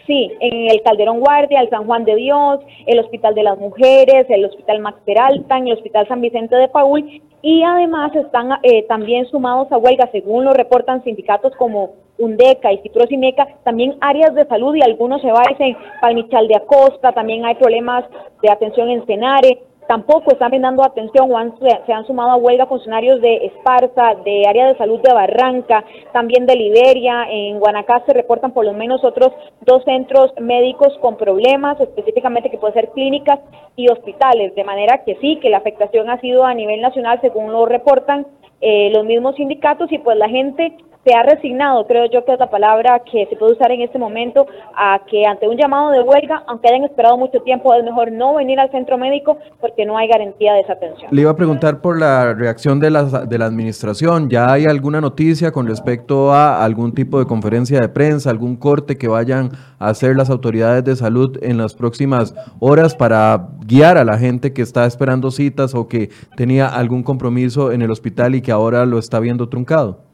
Sí, 0.07 0.31
en 0.41 0.71
el 0.71 0.83
Calderón 0.83 1.19
Guardia, 1.19 1.61
el 1.61 1.69
San 1.69 1.85
Juan 1.85 2.05
de 2.05 2.15
Dios, 2.15 2.61
el 2.87 3.01
Hospital 3.01 3.35
de 3.35 3.43
las 3.43 3.59
Mujeres, 3.59 4.27
el 4.29 4.45
Hospital 4.45 4.81
Max 4.81 4.99
Peralta, 5.05 5.59
el 5.59 5.73
Hospital 5.73 6.07
San 6.07 6.21
Vicente 6.21 6.55
de 6.55 6.69
Paul 6.69 7.23
y 7.43 7.63
además 7.63 8.15
están 8.15 8.51
eh, 8.63 8.85
también 8.89 9.27
sumados 9.27 9.71
a 9.71 9.79
huelga, 9.79 10.09
según 10.13 10.45
lo 10.45 10.53
reportan 10.53 11.03
sindicatos 11.03 11.53
como 11.57 11.95
UNDECA 12.19 12.73
y 12.73 12.79
Ciprosimeca, 12.79 13.47
también 13.65 13.97
áreas 14.01 14.35
de 14.35 14.47
salud 14.47 14.75
y 14.75 14.83
algunos 14.83 15.21
se 15.21 15.29
en 15.29 15.77
Palmichal 16.01 16.49
de 16.49 16.57
Acosta, 16.57 17.13
también 17.13 17.45
hay 17.45 17.55
problemas 17.57 18.05
de 18.43 18.51
atención 18.51 18.89
en 18.89 19.05
Cenare, 19.07 19.61
tampoco 19.87 20.33
están 20.33 20.51
brindando 20.51 20.85
atención 20.85 21.31
o 21.31 21.59
se 21.59 21.93
han 21.93 22.07
sumado 22.07 22.31
a 22.31 22.37
huelga 22.37 22.67
funcionarios 22.67 23.21
de 23.21 23.47
Esparza, 23.47 24.15
de 24.25 24.47
área 24.47 24.69
de 24.69 24.77
salud 24.77 25.01
de 25.01 25.13
Barranca, 25.13 25.85
también 26.13 26.47
de 26.47 26.57
Liberia, 26.57 27.27
en 27.31 27.59
Guanacaste 27.59 28.13
reportan 28.13 28.53
por 28.53 28.65
lo 28.65 28.73
menos 28.73 29.05
otros 29.05 29.33
dos 29.61 29.85
centros 29.85 30.33
médicos 30.41 30.97
con 31.01 31.17
problemas, 31.17 31.81
específicamente 31.81 32.51
que 32.51 32.59
pueden 32.59 32.75
ser 32.75 32.91
clínicas 32.91 33.41
y 33.77 33.89
hospitales, 33.89 34.55
de 34.55 34.65
manera 34.65 35.05
que 35.05 35.17
sí, 35.17 35.39
que 35.41 35.51
la 35.51 35.59
afectación 35.59 36.11
ha 36.11 36.21
sido 36.21 36.45
a 36.45 36.55
nivel 36.55 36.81
nacional 36.81 37.21
según 37.21 37.53
lo 37.53 37.67
reportan 37.67 38.27
eh, 38.61 38.91
los 38.91 39.05
mismos 39.05 39.37
sindicatos 39.37 39.93
y 39.93 39.99
pues 39.99 40.17
la 40.17 40.29
gente 40.29 40.77
se 41.07 41.15
ha 41.15 41.23
resignado, 41.23 41.87
creo 41.87 42.07
yo 42.11 42.25
que 42.25 42.33
es 42.33 42.39
la 42.41 42.51
palabra 42.51 43.01
que 43.11 43.27
se 43.31 43.37
puede 43.37 43.53
usar 43.53 43.71
en 43.71 43.81
este 43.81 43.97
momento, 43.97 44.49
a 44.75 45.01
que 45.09 45.25
ante 45.25 45.47
un 45.47 45.57
llamado 45.57 45.93
de 45.93 46.01
huelga, 46.01 46.43
aunque 46.49 46.67
hayan 46.67 46.83
esperado 46.83 47.17
mucho 47.17 47.41
tiempo, 47.43 47.73
es 47.75 47.85
mejor 47.85 48.11
no 48.11 48.35
venir 48.35 48.59
al 48.59 48.73
centro 48.73 48.99
médico 48.99 49.39
porque 49.61 49.87
no 49.87 49.97
hay 49.97 50.09
garantía 50.09 50.55
de 50.55 50.63
esa 50.63 50.73
atención. 50.73 51.09
Le 51.13 51.23
iba 51.23 51.31
a 51.31 51.37
preguntar 51.37 51.81
por 51.81 51.97
la 51.97 52.35
reacción 52.35 52.81
de 52.81 52.91
la, 52.91 53.05
de 53.05 53.39
la 53.39 53.47
administración. 53.47 54.29
¿Ya 54.29 54.53
hay 54.53 54.65
alguna 54.65 55.01
noticia 55.01 55.53
con 55.53 55.69
respecto 55.69 56.33
a 56.33 56.65
algún 56.65 56.93
tipo 56.93 57.21
de 57.21 57.27
conferencia 57.27 57.81
de 57.81 57.89
prensa, 57.89 58.31
algún 58.31 58.57
corte 58.57 58.99
que 58.99 59.07
vayan 59.07 59.51
a 59.79 59.91
hacer 59.91 60.17
las 60.17 60.29
autoridades 60.29 60.83
de 60.83 60.97
salud 60.97 61.39
en 61.41 61.57
las 61.57 61.75
próximas 61.75 62.35
horas 62.59 62.97
para 62.97 63.51
guiar 63.65 63.97
a 63.97 64.05
la 64.05 64.19
gente 64.19 64.53
que 64.53 64.63
está 64.63 64.87
esperando 64.87 65.31
citas 65.31 65.73
o 65.77 65.87
que 65.87 66.11
tenía 66.37 66.67
algún 66.67 67.05
compromiso 67.05 67.71
en 67.71 67.83
el 67.83 67.93
hospital 67.93 68.35
y 68.35 68.43
que 68.43 68.51
ahora 68.51 68.87
lo 68.87 68.99
está 68.99 69.21
viendo 69.21 69.49
truncado? 69.49 70.06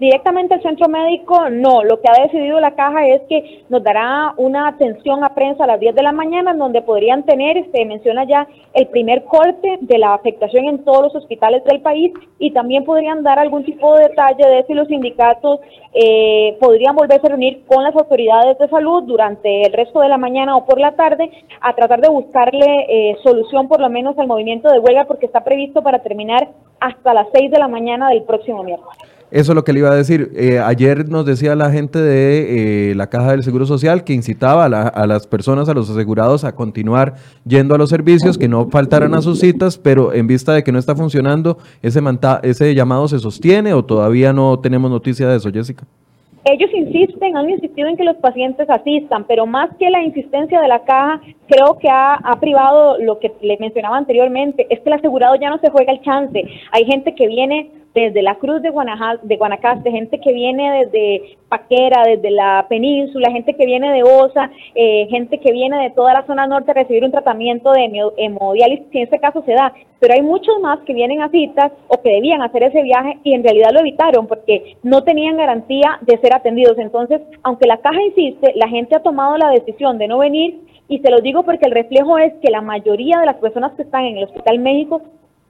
Directamente 0.00 0.56
el 0.56 0.62
centro 0.62 0.88
médico, 0.88 1.48
no. 1.48 1.84
Lo 1.84 2.00
que 2.00 2.08
ha 2.08 2.22
decidido 2.24 2.58
la 2.58 2.74
caja 2.74 3.06
es 3.06 3.22
que 3.28 3.62
nos 3.68 3.84
dará 3.84 4.34
una 4.36 4.66
atención 4.66 5.22
a 5.22 5.34
prensa 5.34 5.62
a 5.62 5.68
las 5.68 5.78
10 5.78 5.94
de 5.94 6.02
la 6.02 6.10
mañana, 6.10 6.52
donde 6.52 6.82
podrían 6.82 7.22
tener, 7.22 7.54
se 7.54 7.60
este, 7.60 7.84
menciona 7.84 8.24
ya, 8.24 8.48
el 8.74 8.88
primer 8.88 9.22
corte 9.24 9.78
de 9.80 9.98
la 9.98 10.14
afectación 10.14 10.64
en 10.64 10.84
todos 10.84 11.02
los 11.02 11.14
hospitales 11.14 11.62
del 11.64 11.80
país 11.80 12.12
y 12.40 12.50
también 12.50 12.84
podrían 12.84 13.22
dar 13.22 13.38
algún 13.38 13.64
tipo 13.64 13.94
de 13.94 14.08
detalle 14.08 14.44
de 14.48 14.64
si 14.64 14.74
los 14.74 14.88
sindicatos 14.88 15.60
eh, 15.94 16.56
podrían 16.58 16.96
volverse 16.96 17.28
a 17.28 17.30
reunir 17.30 17.64
con 17.66 17.84
las 17.84 17.94
autoridades 17.94 18.58
de 18.58 18.68
salud 18.68 19.04
durante 19.04 19.62
el 19.62 19.72
resto 19.72 20.00
de 20.00 20.08
la 20.08 20.18
mañana 20.18 20.56
o 20.56 20.66
por 20.66 20.80
la 20.80 20.96
tarde 20.96 21.30
a 21.60 21.72
tratar 21.74 22.00
de 22.00 22.08
buscarle 22.08 22.86
eh, 22.88 23.16
solución 23.22 23.68
por 23.68 23.80
lo 23.80 23.88
menos 23.88 24.18
al 24.18 24.26
movimiento 24.26 24.68
de 24.70 24.80
huelga 24.80 25.04
porque 25.04 25.26
está 25.26 25.44
previsto 25.44 25.82
para 25.82 26.00
terminar 26.00 26.48
hasta 26.80 27.14
las 27.14 27.28
6 27.32 27.48
de 27.50 27.58
la 27.60 27.68
mañana 27.68 28.08
del 28.08 28.24
próximo 28.24 28.64
miércoles. 28.64 29.11
Eso 29.32 29.52
es 29.52 29.56
lo 29.56 29.64
que 29.64 29.72
le 29.72 29.78
iba 29.78 29.90
a 29.90 29.96
decir. 29.96 30.30
Eh, 30.36 30.58
ayer 30.58 31.08
nos 31.08 31.24
decía 31.24 31.56
la 31.56 31.70
gente 31.70 31.98
de 31.98 32.90
eh, 32.90 32.94
la 32.94 33.08
Caja 33.08 33.30
del 33.30 33.42
Seguro 33.42 33.64
Social 33.64 34.04
que 34.04 34.12
incitaba 34.12 34.66
a, 34.66 35.06
las 35.06 35.26
personas, 35.26 35.70
a 35.70 35.74
los 35.74 35.88
asegurados, 35.88 36.44
a 36.44 36.54
continuar 36.54 37.14
yendo 37.46 37.74
a 37.74 37.78
los 37.78 37.88
servicios, 37.88 38.36
que 38.36 38.46
no 38.46 38.68
faltaran 38.68 39.14
a 39.14 39.22
sus 39.22 39.40
citas, 39.40 39.78
pero 39.78 40.12
en 40.12 40.26
vista 40.26 40.52
de 40.52 40.62
que 40.62 40.70
no 40.70 40.78
está 40.78 40.94
funcionando, 40.94 41.56
ese, 41.80 42.00
ese 42.42 42.74
llamado 42.74 43.08
se 43.08 43.18
sostiene 43.20 43.72
o 43.72 43.82
todavía 43.82 44.34
no 44.34 44.58
tenemos 44.58 44.90
noticia 44.90 45.26
de 45.26 45.38
eso, 45.38 45.50
Jessica. 45.50 45.86
Ellos 46.44 46.68
insisten, 46.74 47.34
han 47.34 47.48
insistido 47.48 47.88
en 47.88 47.96
que 47.96 48.04
los 48.04 48.16
pacientes 48.16 48.68
asistan, 48.68 49.24
pero 49.26 49.46
más 49.46 49.70
que 49.78 49.88
la 49.88 50.02
insistencia 50.02 50.60
de 50.60 50.68
la 50.68 50.82
caja, 50.82 51.22
creo 51.46 51.78
que 51.78 51.88
ha, 51.88 52.14
ha, 52.16 52.38
privado 52.38 52.98
lo 52.98 53.18
que 53.18 53.32
le 53.40 53.56
mencionaba 53.58 53.96
anteriormente, 53.96 54.66
es 54.68 54.80
que 54.80 54.90
el 54.90 54.94
asegurado 54.94 55.36
ya 55.36 55.48
no 55.48 55.58
se 55.58 55.70
juega 55.70 55.92
el 55.92 56.02
chance. 56.02 56.44
Hay 56.72 56.84
gente 56.84 57.14
que 57.14 57.28
viene 57.28 57.70
desde 57.94 58.22
la 58.22 58.36
Cruz 58.36 58.62
de, 58.62 58.72
de 59.22 59.36
Guanacaste, 59.36 59.90
gente 59.90 60.20
que 60.20 60.32
viene 60.32 60.84
desde 60.84 61.36
Paquera, 61.48 62.04
desde 62.06 62.30
la 62.30 62.64
península, 62.68 63.30
gente 63.30 63.54
que 63.54 63.66
viene 63.66 63.92
de 63.92 64.02
Osa, 64.02 64.50
eh, 64.74 65.06
gente 65.10 65.38
que 65.38 65.52
viene 65.52 65.82
de 65.82 65.90
toda 65.90 66.14
la 66.14 66.26
zona 66.26 66.46
norte 66.46 66.70
a 66.70 66.74
recibir 66.74 67.04
un 67.04 67.10
tratamiento 67.10 67.72
de 67.72 67.90
hemodiálisis, 68.16 68.86
si 68.90 68.98
en 68.98 69.04
este 69.04 69.18
caso 69.18 69.42
se 69.44 69.52
da. 69.52 69.74
Pero 70.00 70.14
hay 70.14 70.22
muchos 70.22 70.58
más 70.60 70.80
que 70.80 70.94
vienen 70.94 71.20
a 71.20 71.28
citas 71.28 71.72
o 71.88 72.00
que 72.00 72.10
debían 72.10 72.42
hacer 72.42 72.62
ese 72.62 72.82
viaje 72.82 73.18
y 73.22 73.34
en 73.34 73.44
realidad 73.44 73.70
lo 73.72 73.80
evitaron 73.80 74.26
porque 74.26 74.76
no 74.82 75.04
tenían 75.04 75.36
garantía 75.36 75.98
de 76.00 76.18
ser 76.18 76.34
atendidos. 76.34 76.78
Entonces, 76.78 77.20
aunque 77.42 77.66
la 77.66 77.76
caja 77.76 78.02
insiste, 78.02 78.52
la 78.56 78.68
gente 78.68 78.96
ha 78.96 79.02
tomado 79.02 79.36
la 79.36 79.50
decisión 79.50 79.98
de 79.98 80.08
no 80.08 80.18
venir 80.18 80.60
y 80.88 80.98
se 80.98 81.10
lo 81.10 81.20
digo 81.20 81.42
porque 81.42 81.66
el 81.66 81.72
reflejo 81.72 82.18
es 82.18 82.32
que 82.42 82.50
la 82.50 82.60
mayoría 82.60 83.18
de 83.20 83.26
las 83.26 83.36
personas 83.36 83.72
que 83.72 83.82
están 83.82 84.04
en 84.04 84.16
el 84.18 84.24
Hospital 84.24 84.58
México 84.58 85.02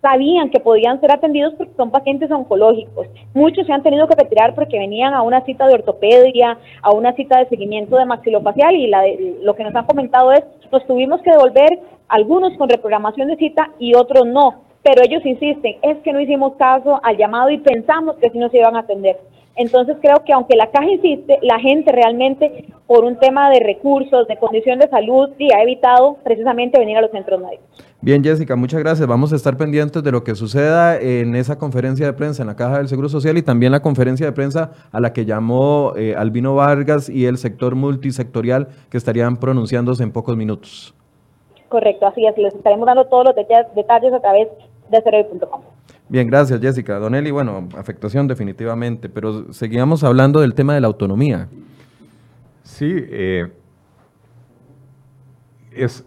sabían 0.03 0.51
que 0.51 0.61
podían 0.61 1.01
ser 1.01 1.13
atendidos 1.13 1.55
porque 1.55 1.75
son 1.77 1.91
pacientes 1.91 2.31
oncológicos. 2.31 3.07
Muchos 3.33 3.67
se 3.67 3.73
han 3.73 3.85
tenido 3.85 4.09
que 4.09 4.17
retirar 4.17 4.55
porque 4.55 4.79
venían 4.79 5.15
a 5.15 5.23
una 5.23 5.45
cita 5.45 5.67
de 5.69 5.75
ortopedia, 5.75 6.59
a 6.83 6.91
una 6.91 7.15
cita 7.15 7.39
de 7.39 7.49
seguimiento 7.49 7.97
de 7.97 8.05
maxilofacial 8.05 8.75
y 8.75 8.89
la 8.89 9.05
lo 9.43 9.55
que 9.55 9.63
nos 9.63 9.75
han 9.75 9.87
comentado 9.87 10.33
es, 10.33 10.43
nos 10.71 10.85
tuvimos 10.87 11.23
que 11.23 11.31
devolver 11.31 11.79
algunos 12.09 12.57
con 12.59 12.69
reprogramación 12.69 13.29
de 13.29 13.37
cita 13.37 13.71
y 13.79 13.95
otros 13.95 14.27
no. 14.27 14.65
Pero 14.83 15.03
ellos 15.03 15.25
insisten, 15.25 15.77
es 15.83 15.99
que 15.99 16.13
no 16.13 16.21
hicimos 16.21 16.55
caso 16.57 17.01
al 17.05 17.17
llamado 17.17 17.51
y 17.51 17.59
pensamos 17.59 18.17
que 18.17 18.31
sí 18.31 18.39
nos 18.39 18.53
iban 18.53 18.75
a 18.75 18.81
atender. 18.81 19.21
Entonces 19.55 19.97
creo 20.01 20.25
que 20.25 20.33
aunque 20.33 20.57
la 20.57 20.71
caja 20.71 20.91
insiste, 20.91 21.39
la 21.43 21.61
gente 21.61 21.93
realmente 21.93 22.65
por 22.87 23.05
un 23.05 23.19
tema 23.19 23.51
de 23.51 23.61
recursos, 23.61 24.27
de 24.27 24.37
condición 24.37 24.81
de 24.81 24.89
salud, 24.89 25.31
sí 25.39 25.49
ha 25.55 25.63
evitado 25.63 26.17
precisamente 26.25 26.79
venir 26.79 26.97
a 26.97 27.03
los 27.03 27.11
centros 27.13 27.41
médicos. 27.41 27.92
Bien, 28.05 28.25
Jessica, 28.25 28.57
muchas 28.57 28.81
gracias. 28.81 29.07
Vamos 29.07 29.33
a 29.33 29.37
estar 29.37 29.57
pendientes 29.57 30.03
de 30.03 30.11
lo 30.11 30.25
que 30.25 30.35
suceda 30.35 31.01
en 31.01 31.37
esa 31.37 31.57
conferencia 31.57 32.05
de 32.05 32.13
prensa 32.13 32.43
en 32.43 32.49
la 32.49 32.57
Caja 32.57 32.79
del 32.79 32.89
Seguro 32.89 33.09
Social 33.09 33.39
y 33.39 33.43
también 33.43 33.71
la 33.71 33.81
conferencia 33.81 34.27
de 34.27 34.33
prensa 34.33 34.73
a 34.91 34.99
la 34.99 35.13
que 35.13 35.25
llamó 35.25 35.93
eh, 35.97 36.17
Albino 36.17 36.57
Vargas 36.57 37.09
y 37.09 37.27
el 37.27 37.39
sector 37.39 37.77
multisectorial 37.77 38.67
que 38.91 38.97
estarían 38.97 39.37
pronunciándose 39.37 40.03
en 40.03 40.11
pocos 40.11 40.37
minutos. 40.37 40.97
Correcto, 41.69 42.09
así 42.09 42.27
es. 42.27 42.37
Les 42.39 42.53
estaremos 42.53 42.87
dando 42.87 43.05
todos 43.07 43.27
los 43.27 43.37
detalles 43.37 44.13
a 44.13 44.21
través 44.21 44.49
de 44.91 45.01
cerebi.com. 45.01 45.61
Bien, 46.09 46.27
gracias 46.27 46.61
Jessica. 46.61 46.99
Don 46.99 47.15
Eli, 47.15 47.31
bueno, 47.31 47.69
afectación 47.79 48.27
definitivamente, 48.27 49.09
pero 49.09 49.53
seguíamos 49.53 50.03
hablando 50.03 50.41
del 50.41 50.55
tema 50.55 50.75
de 50.75 50.81
la 50.81 50.89
autonomía. 50.89 51.47
Sí, 52.65 52.93
eh, 52.93 53.47
es, 55.71 56.05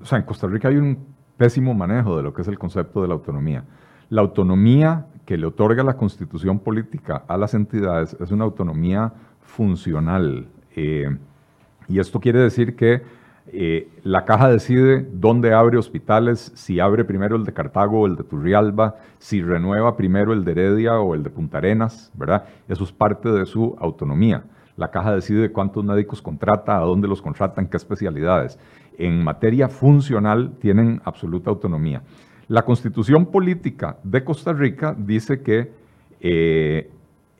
o 0.00 0.04
sea, 0.04 0.18
en 0.18 0.24
Costa 0.24 0.46
Rica 0.46 0.68
hay 0.68 0.76
un 0.76 0.98
pésimo 1.36 1.74
manejo 1.74 2.16
de 2.16 2.22
lo 2.22 2.34
que 2.34 2.42
es 2.42 2.48
el 2.48 2.58
concepto 2.58 3.02
de 3.02 3.08
la 3.08 3.14
autonomía. 3.14 3.64
La 4.08 4.20
autonomía 4.22 5.06
que 5.24 5.36
le 5.36 5.46
otorga 5.46 5.82
la 5.82 5.96
constitución 5.96 6.58
política 6.58 7.24
a 7.28 7.36
las 7.36 7.54
entidades 7.54 8.16
es 8.20 8.30
una 8.30 8.44
autonomía 8.44 9.12
funcional. 9.40 10.48
Eh, 10.74 11.16
y 11.88 11.98
esto 11.98 12.20
quiere 12.20 12.40
decir 12.40 12.76
que 12.76 13.02
eh, 13.52 13.88
la 14.04 14.24
caja 14.24 14.48
decide 14.48 15.06
dónde 15.12 15.54
abre 15.54 15.76
hospitales, 15.76 16.52
si 16.54 16.78
abre 16.78 17.04
primero 17.04 17.36
el 17.36 17.44
de 17.44 17.52
Cartago 17.52 18.02
o 18.02 18.06
el 18.06 18.16
de 18.16 18.22
Turrialba, 18.22 18.96
si 19.18 19.42
renueva 19.42 19.96
primero 19.96 20.32
el 20.32 20.44
de 20.44 20.52
Heredia 20.52 21.00
o 21.00 21.14
el 21.14 21.22
de 21.22 21.30
Punta 21.30 21.58
Arenas, 21.58 22.12
¿verdad? 22.14 22.44
Eso 22.68 22.84
es 22.84 22.92
parte 22.92 23.28
de 23.30 23.46
su 23.46 23.76
autonomía. 23.80 24.44
La 24.80 24.90
caja 24.90 25.14
decide 25.14 25.52
cuántos 25.52 25.84
médicos 25.84 26.22
contrata, 26.22 26.78
a 26.78 26.80
dónde 26.80 27.06
los 27.06 27.20
contratan, 27.20 27.66
qué 27.66 27.76
especialidades 27.76 28.58
en 28.96 29.22
materia 29.22 29.68
funcional 29.68 30.52
tienen 30.58 31.02
absoluta 31.04 31.50
autonomía. 31.50 32.02
La 32.48 32.62
constitución 32.62 33.26
política 33.26 33.98
de 34.02 34.24
Costa 34.24 34.54
Rica 34.54 34.96
dice 34.96 35.42
que 35.42 35.70
eh, 36.20 36.90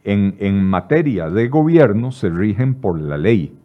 en, 0.05 0.65
materia 0.65 1.31
de 1.31 1.49
gobierno 1.49 2.13
se 2.13 2.29
rigen 2.29 2.75
por 2.75 3.01
la 3.01 3.17
ley. 3.17 3.57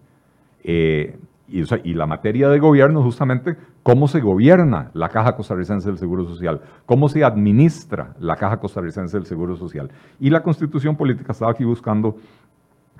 Eh, 0.63 1.17
y, 1.49 1.93
la 1.93 2.07
materia 2.07 2.47
de 2.47 2.59
gobierno 2.59 3.03
justamente 3.03 3.55
cómo 3.83 4.07
se 4.07 4.19
gobierna 4.19 4.89
la 4.93 5.09
Caja 5.09 5.35
Costarricense 5.35 5.87
del 5.89 5.99
Seguro 5.99 6.25
Social, 6.25 6.61
cómo 6.85 7.07
se 7.07 7.23
administra 7.23 8.15
la 8.19 8.35
Caja 8.35 8.57
Costarricense 8.57 9.17
del 9.17 9.27
Seguro 9.27 9.55
Social. 9.57 9.91
Y 10.19 10.31
la 10.31 10.41
constitución 10.41 10.95
política, 10.95 11.33
estaba 11.33 11.51
aquí 11.51 11.63
buscando, 11.63 12.17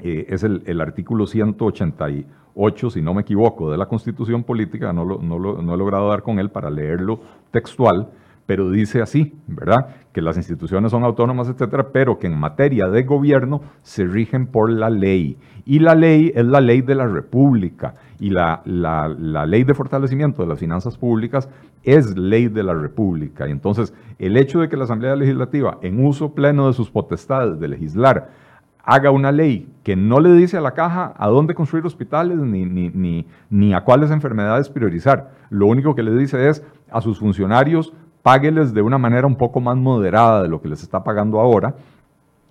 eh, 0.02 0.26
es 0.30 0.44
el, 0.44 0.64
el 0.66 0.82
artículo 0.82 1.28
188 1.28 2.28
8, 2.56 2.90
si 2.90 3.02
no 3.02 3.14
me 3.14 3.22
equivoco, 3.22 3.70
de 3.70 3.78
la 3.78 3.86
Constitución 3.86 4.44
Política, 4.44 4.94
no, 4.94 5.04
lo, 5.04 5.22
no, 5.22 5.38
lo, 5.38 5.62
no 5.62 5.74
he 5.74 5.78
logrado 5.78 6.10
dar 6.10 6.24
con 6.24 6.40
él 6.40 6.50
para 6.50 6.70
leerlo 6.70 7.20
textual, 7.52 8.08
pero 8.46 8.70
dice 8.70 9.02
así, 9.02 9.34
¿verdad? 9.48 9.88
Que 10.14 10.22
las 10.22 10.38
instituciones 10.38 10.92
son 10.92 11.04
autónomas, 11.04 11.50
etcétera, 11.50 11.90
pero 11.92 12.18
que 12.18 12.28
en 12.28 12.38
materia 12.38 12.88
de 12.88 13.04
gobierno 13.04 13.62
se 13.82 14.06
rigen 14.06 14.48
por 14.48 14.70
la 14.70 14.90
ley. 14.90 15.38
Y 15.66 15.80
la 15.80 15.96
ley 15.96 16.32
es 16.34 16.46
la 16.46 16.62
ley 16.62 16.82
de 16.82 16.96
la 16.96 17.08
República. 17.08 17.96
Y 18.20 18.30
la, 18.30 18.62
la, 18.66 19.10
la, 19.10 19.46
ley 19.46 19.64
de 19.64 19.74
fortalecimiento 19.74 20.44
de 20.44 20.48
las 20.48 20.60
finanzas 20.60 20.96
públicas 20.98 21.50
es 21.84 22.16
ley 22.16 22.48
de 22.48 22.64
la 22.64 22.76
República. 22.76 23.48
Y 23.48 23.52
entonces, 23.52 23.94
el 24.20 24.38
hecho 24.38 24.60
de 24.60 24.70
que 24.70 24.78
la 24.78 24.84
Asamblea 24.86 25.16
Legislativa, 25.16 25.80
en 25.82 26.06
uso 26.06 26.34
pleno 26.34 26.68
de 26.68 26.74
sus 26.74 26.92
potestades 26.92 27.60
de 27.60 27.68
legislar, 27.68 28.30
haga 28.86 29.10
una 29.12 29.32
ley 29.32 29.68
que 29.84 29.96
no 29.96 30.20
le 30.20 30.32
dice 30.34 30.58
a 30.58 30.62
la 30.62 30.74
caja 30.74 31.14
a 31.18 31.28
dónde 31.28 31.56
construir 31.56 31.86
hospitales 31.86 32.38
ni, 32.38 32.66
ni, 32.66 33.26
ni, 33.50 33.74
a 33.74 33.82
cuáles 33.82 34.12
enfermedades 34.12 34.70
priorizar. 34.70 35.32
Lo 35.50 35.66
único 35.66 35.96
que 35.96 36.04
le 36.04 36.16
dice 36.16 36.50
es 36.50 36.64
a 36.92 37.02
sus 37.02 37.20
funcionarios, 37.20 37.94
págueles 38.22 38.74
de 38.74 38.82
una 38.82 38.98
manera 38.98 39.28
un 39.28 39.36
poco 39.36 39.60
más 39.60 39.76
moderada 39.76 40.44
de 40.44 40.50
lo 40.50 40.62
que 40.62 40.70
les 40.70 40.84
está 40.84 41.04
pagando 41.04 41.40
ahora. 41.40 41.76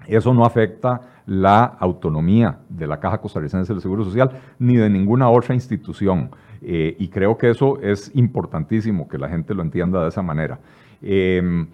Eso 0.06 0.34
no 0.34 0.44
afecta 0.44 1.00
la 1.26 1.64
autonomía 1.64 2.58
de 2.68 2.86
la 2.86 3.00
Caja 3.00 3.18
Costarricense 3.18 3.72
del 3.72 3.80
Seguro 3.80 4.04
Social 4.04 4.30
ni 4.58 4.76
de 4.76 4.90
ninguna 4.90 5.30
otra 5.30 5.54
institución. 5.54 6.30
Eh, 6.62 6.96
y 6.98 7.08
creo 7.08 7.38
que 7.38 7.50
eso 7.50 7.80
es 7.80 8.10
importantísimo 8.14 9.08
que 9.08 9.18
la 9.18 9.28
gente 9.28 9.54
lo 9.54 9.62
entienda 9.62 10.02
de 10.02 10.08
esa 10.08 10.22
manera. 10.22 10.58
Em, 11.00 11.68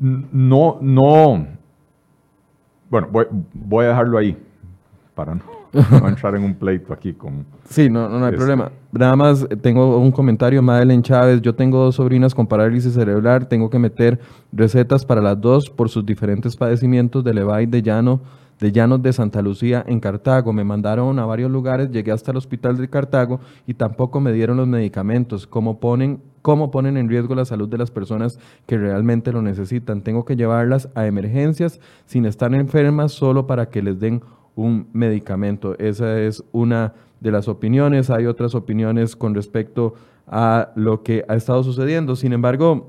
no, 0.00 0.78
no, 0.80 1.46
bueno, 2.90 3.08
voy, 3.54 3.84
a 3.84 3.88
dejarlo 3.88 4.18
ahí 4.18 4.36
para 5.14 5.34
no, 5.36 5.42
no 6.00 6.08
entrar 6.08 6.34
en 6.34 6.42
un 6.44 6.54
pleito 6.54 6.92
aquí 6.92 7.12
con... 7.12 7.46
Sí, 7.68 7.88
no, 7.88 8.08
no, 8.08 8.24
hay 8.24 8.32
Este. 8.32 8.36
problema. 8.36 8.72
Nada 8.92 9.14
más 9.14 9.46
eh, 9.48 9.56
tengo 9.56 9.96
un 9.98 10.10
comentario, 10.10 10.60
Madeleine 10.60 11.02
Chávez. 11.02 11.40
Yo 11.40 11.54
tengo 11.54 11.78
dos 11.84 11.94
sobrinas 11.94 12.34
con 12.34 12.46
parálisis 12.48 12.92
cerebral. 12.94 13.46
Tengo 13.46 13.70
que 13.70 13.78
meter 13.78 14.18
recetas 14.52 15.04
para 15.04 15.20
las 15.20 15.40
dos 15.40 15.70
por 15.70 15.88
sus 15.88 16.04
diferentes 16.04 16.56
padecimientos 16.56 17.22
de 17.22 17.32
Levay, 17.32 17.66
de 17.66 17.80
Llano, 17.80 18.20
de 18.58 18.72
Llanos 18.72 19.00
de 19.02 19.12
Santa 19.12 19.40
Lucía 19.40 19.84
en 19.86 20.00
Cartago. 20.00 20.52
Me 20.52 20.64
mandaron 20.64 21.18
a 21.20 21.24
varios 21.26 21.50
lugares, 21.50 21.90
llegué 21.90 22.10
hasta 22.10 22.32
el 22.32 22.38
hospital 22.38 22.76
de 22.76 22.88
Cartago 22.88 23.38
y 23.66 23.74
tampoco 23.74 24.20
me 24.20 24.32
dieron 24.32 24.56
los 24.56 24.66
medicamentos. 24.66 25.46
¿Cómo 25.46 25.78
ponen, 25.78 26.20
cómo 26.42 26.70
ponen 26.70 26.96
en 26.96 27.08
riesgo 27.08 27.34
la 27.34 27.44
salud 27.44 27.68
de 27.68 27.78
las 27.78 27.90
personas 27.90 28.38
que 28.66 28.78
realmente 28.78 29.32
lo 29.32 29.42
necesitan? 29.42 30.02
Tengo 30.02 30.24
que 30.24 30.36
llevarlas 30.36 30.88
a 30.94 31.06
emergencias 31.06 31.80
sin 32.06 32.26
estar 32.26 32.54
enfermas 32.54 33.12
solo 33.12 33.46
para 33.46 33.68
que 33.68 33.82
les 33.82 34.00
den 34.00 34.22
un 34.54 34.88
medicamento. 34.92 35.78
Esa 35.78 36.20
es 36.20 36.44
una 36.52 36.94
de 37.20 37.30
las 37.30 37.48
opiniones. 37.48 38.10
Hay 38.10 38.26
otras 38.26 38.54
opiniones 38.54 39.16
con 39.16 39.34
respecto 39.34 39.94
a 40.26 40.70
lo 40.74 41.02
que 41.02 41.24
ha 41.28 41.34
estado 41.34 41.62
sucediendo. 41.62 42.16
Sin 42.16 42.32
embargo, 42.32 42.88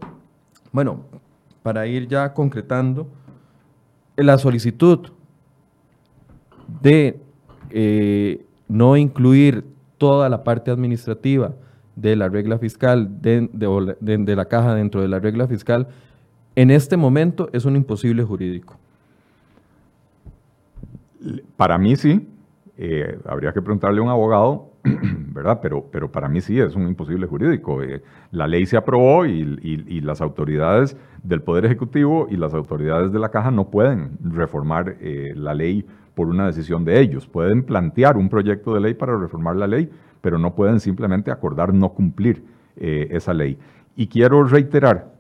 bueno, 0.72 1.02
para 1.64 1.88
ir 1.88 2.08
ya 2.08 2.34
concretando, 2.34 3.08
la 4.16 4.38
solicitud 4.38 5.10
de 6.82 7.20
eh, 7.70 8.46
no 8.68 8.98
incluir 8.98 9.66
toda 9.98 10.30
la 10.30 10.44
parte 10.44 10.72
administrativa 10.72 11.54
de 12.02 12.16
la 12.16 12.30
regla 12.30 12.58
fiscal, 12.58 13.22
de, 13.22 13.50
de- 13.54 14.36
la- 14.36 14.46
caja 14.46 14.76
dentro 14.76 15.02
de 15.02 15.08
la 15.08 15.20
regla 15.20 15.48
fiscal, 15.48 15.88
en 16.56 16.72
este 16.72 16.98
momento 16.98 17.50
es 17.54 17.66
un 17.66 17.76
imposible 17.76 18.24
jurídico. 18.24 18.76
Para 21.56 21.78
mí 21.78 21.96
sí, 21.96 22.28
eh, 22.78 23.20
habría 23.26 23.54
que 23.54 23.62
preguntarle 23.62 24.00
a 24.00 24.04
un 24.04 24.10
abogado, 24.10 24.70
¿verdad? 25.34 25.60
Pero, 25.62 25.86
pero 25.92 26.12
para 26.12 26.28
mí 26.28 26.42
sí 26.42 26.60
es 26.60 26.76
un 26.76 26.88
imposible 26.88 27.28
jurídico. 27.28 27.84
Eh, 27.84 28.02
la 28.32 28.48
ley 28.48 28.66
se 28.66 28.78
aprobó 28.78 29.26
y, 29.26 29.42
y- 29.62 29.86
y 29.98 30.02
las 30.02 30.20
autoridades 30.22 30.98
del 31.24 31.42
Poder 31.42 31.66
Ejecutivo 31.66 32.28
y 32.30 32.38
las 32.38 32.54
autoridades 32.56 33.12
de 33.12 33.20
la 33.20 33.30
Caja 33.30 33.52
no 33.52 33.70
pueden 33.70 34.18
reformar 34.24 34.96
eh, 35.00 35.34
la 35.36 35.54
ley 35.54 35.86
por 36.16 36.28
una 36.28 36.48
decisión 36.48 36.84
de 36.84 37.00
ellos. 37.00 37.28
Pueden 37.28 37.64
plantear 37.64 38.18
un 38.18 38.28
proyecto 38.28 38.74
de 38.74 38.82
ley 38.82 38.94
para 38.96 39.16
reformar 39.18 39.56
la 39.56 39.68
ley, 39.68 39.90
pero 40.22 40.38
no 40.38 40.56
pueden 40.56 40.80
simplemente 40.80 41.32
acordar 41.32 41.74
no 41.74 41.90
cumplir 41.90 42.44
eh, 42.78 43.10
esa 43.12 43.34
ley. 43.34 43.58
Y 43.96 44.08
quiero 44.08 44.44
reiterar 44.44 45.12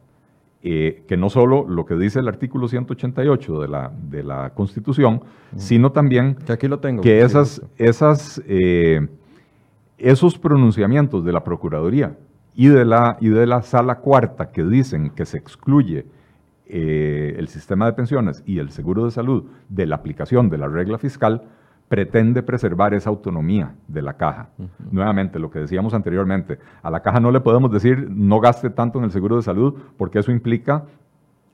eh, 0.63 1.03
que 1.07 1.17
no 1.17 1.29
solo 1.29 1.67
lo 1.67 1.85
que 1.85 1.95
dice 1.95 2.19
el 2.19 2.27
artículo 2.27 2.67
188 2.67 3.61
de 3.61 3.67
la, 3.67 3.91
de 4.09 4.23
la 4.23 4.51
Constitución, 4.51 5.21
sino 5.55 5.91
también 5.91 6.35
Que 6.35 6.53
aquí 6.53 6.67
lo 6.67 6.79
tengo. 6.79 7.01
que 7.01 7.21
esas, 7.21 7.61
esas, 7.77 8.41
eh, 8.47 9.07
esos 9.97 10.37
pronunciamientos 10.37 11.25
de 11.25 11.33
la 11.33 11.43
Procuraduría 11.43 12.15
y 12.53 12.67
de 12.67 12.85
la, 12.85 13.17
y 13.19 13.29
de 13.29 13.47
la 13.47 13.63
Sala 13.63 13.95
Cuarta 13.99 14.51
que 14.51 14.63
dicen 14.63 15.09
que 15.09 15.25
se 15.25 15.37
excluye 15.37 16.05
el 16.73 17.49
sistema 17.49 17.85
de 17.85 17.91
pensiones 17.91 18.43
y 18.45 18.59
el 18.59 18.69
seguro 18.69 19.03
de 19.03 19.11
salud 19.11 19.43
de 19.67 19.85
la 19.85 19.97
aplicación 19.97 20.49
de 20.49 20.57
la 20.57 20.69
regla 20.69 20.97
fiscal, 20.97 21.41
pretende 21.91 22.41
preservar 22.41 22.93
esa 22.93 23.09
autonomía 23.09 23.75
de 23.89 24.01
la 24.01 24.13
caja. 24.13 24.47
Nuevamente, 24.91 25.39
lo 25.39 25.51
que 25.51 25.59
decíamos 25.59 25.93
anteriormente, 25.93 26.57
a 26.81 26.89
la 26.89 27.01
caja 27.01 27.19
no 27.19 27.31
le 27.31 27.41
podemos 27.41 27.69
decir 27.69 28.07
no 28.09 28.39
gaste 28.39 28.69
tanto 28.69 28.99
en 28.99 29.03
el 29.03 29.11
seguro 29.11 29.35
de 29.35 29.41
salud 29.41 29.77
porque 29.97 30.19
eso 30.19 30.31
implica 30.31 30.85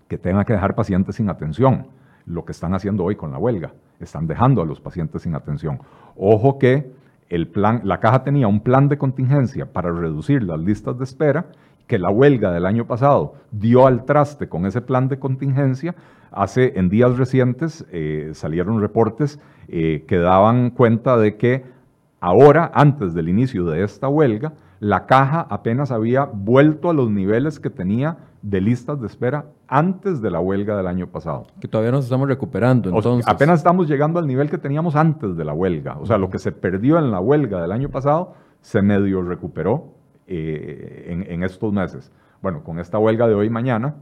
que 0.07 0.19
tenga 0.19 0.45
que 0.45 0.53
dejar 0.53 0.75
pacientes 0.75 1.15
sin 1.15 1.31
atención. 1.31 1.87
Lo 2.27 2.45
que 2.45 2.51
están 2.51 2.75
haciendo 2.75 3.03
hoy 3.03 3.15
con 3.15 3.31
la 3.31 3.39
huelga, 3.39 3.73
están 3.99 4.27
dejando 4.27 4.61
a 4.61 4.65
los 4.67 4.79
pacientes 4.79 5.23
sin 5.23 5.33
atención. 5.33 5.79
Ojo 6.15 6.59
que 6.59 6.93
el 7.29 7.47
plan, 7.47 7.81
la 7.83 7.99
caja 7.99 8.23
tenía 8.23 8.47
un 8.47 8.59
plan 8.59 8.89
de 8.89 8.99
contingencia 8.99 9.73
para 9.73 9.91
reducir 9.91 10.43
las 10.43 10.59
listas 10.59 10.99
de 10.99 11.03
espera, 11.03 11.47
que 11.87 11.97
la 11.97 12.11
huelga 12.11 12.51
del 12.51 12.67
año 12.67 12.85
pasado 12.85 13.33
dio 13.49 13.87
al 13.87 14.05
traste 14.05 14.47
con 14.47 14.67
ese 14.67 14.81
plan 14.81 15.07
de 15.07 15.17
contingencia. 15.17 15.95
Hace 16.31 16.73
en 16.77 16.89
días 16.89 17.17
recientes 17.17 17.85
eh, 17.91 18.31
salieron 18.33 18.81
reportes 18.81 19.39
eh, 19.67 20.05
que 20.07 20.17
daban 20.17 20.69
cuenta 20.69 21.17
de 21.17 21.37
que 21.37 21.77
Ahora, 22.19 22.71
antes 22.73 23.13
del 23.13 23.29
inicio 23.29 23.65
de 23.65 23.83
esta 23.83 24.07
huelga, 24.07 24.53
la 24.79 25.05
caja 25.05 25.45
apenas 25.49 25.91
había 25.91 26.25
vuelto 26.25 26.89
a 26.89 26.93
los 26.93 27.11
niveles 27.11 27.59
que 27.59 27.69
tenía 27.69 28.17
de 28.41 28.59
listas 28.59 28.99
de 28.99 29.07
espera 29.07 29.45
antes 29.67 30.21
de 30.21 30.31
la 30.31 30.39
huelga 30.39 30.75
del 30.75 30.87
año 30.87 31.07
pasado. 31.07 31.45
Que 31.59 31.67
todavía 31.67 31.91
nos 31.91 32.05
estamos 32.05 32.27
recuperando. 32.27 32.89
O 32.89 33.01
sea, 33.01 33.11
Entonces, 33.11 33.27
apenas 33.27 33.59
estamos 33.59 33.87
llegando 33.87 34.19
al 34.19 34.25
nivel 34.25 34.49
que 34.49 34.57
teníamos 34.57 34.95
antes 34.95 35.35
de 35.35 35.45
la 35.45 35.53
huelga. 35.53 35.97
O 35.99 36.05
sea, 36.05 36.17
lo 36.17 36.29
que 36.29 36.39
se 36.39 36.51
perdió 36.51 36.97
en 36.97 37.11
la 37.11 37.19
huelga 37.19 37.61
del 37.61 37.71
año 37.71 37.89
pasado 37.89 38.33
se 38.61 38.81
medio 38.81 39.21
recuperó 39.21 39.93
eh, 40.25 41.05
en, 41.09 41.31
en 41.31 41.43
estos 41.43 41.71
meses. 41.71 42.11
Bueno, 42.41 42.63
con 42.63 42.79
esta 42.79 42.97
huelga 42.97 43.27
de 43.27 43.35
hoy 43.35 43.47
y 43.47 43.51
mañana, 43.51 43.95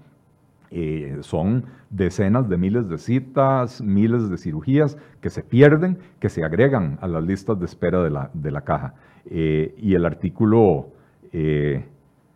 eh, 0.78 1.20
son 1.22 1.64
decenas 1.90 2.50
de 2.50 2.58
miles 2.58 2.90
de 2.90 2.98
citas, 2.98 3.82
miles 3.82 4.30
de 4.30 4.38
cirugías 4.38 4.98
que 5.22 5.30
se 5.30 5.42
pierden, 5.42 6.00
que 6.20 6.28
se 6.28 6.44
agregan 6.44 7.00
a 7.00 7.08
las 7.08 7.24
listas 7.24 7.58
de 7.58 7.66
espera 7.66 8.04
de 8.04 8.10
la, 8.10 8.30
de 8.34 8.52
la 8.52 8.60
caja. 8.60 8.94
Eh, 9.26 9.74
y 9.78 9.94
el 9.94 10.04
artículo, 10.04 10.90
eh, 11.32 11.86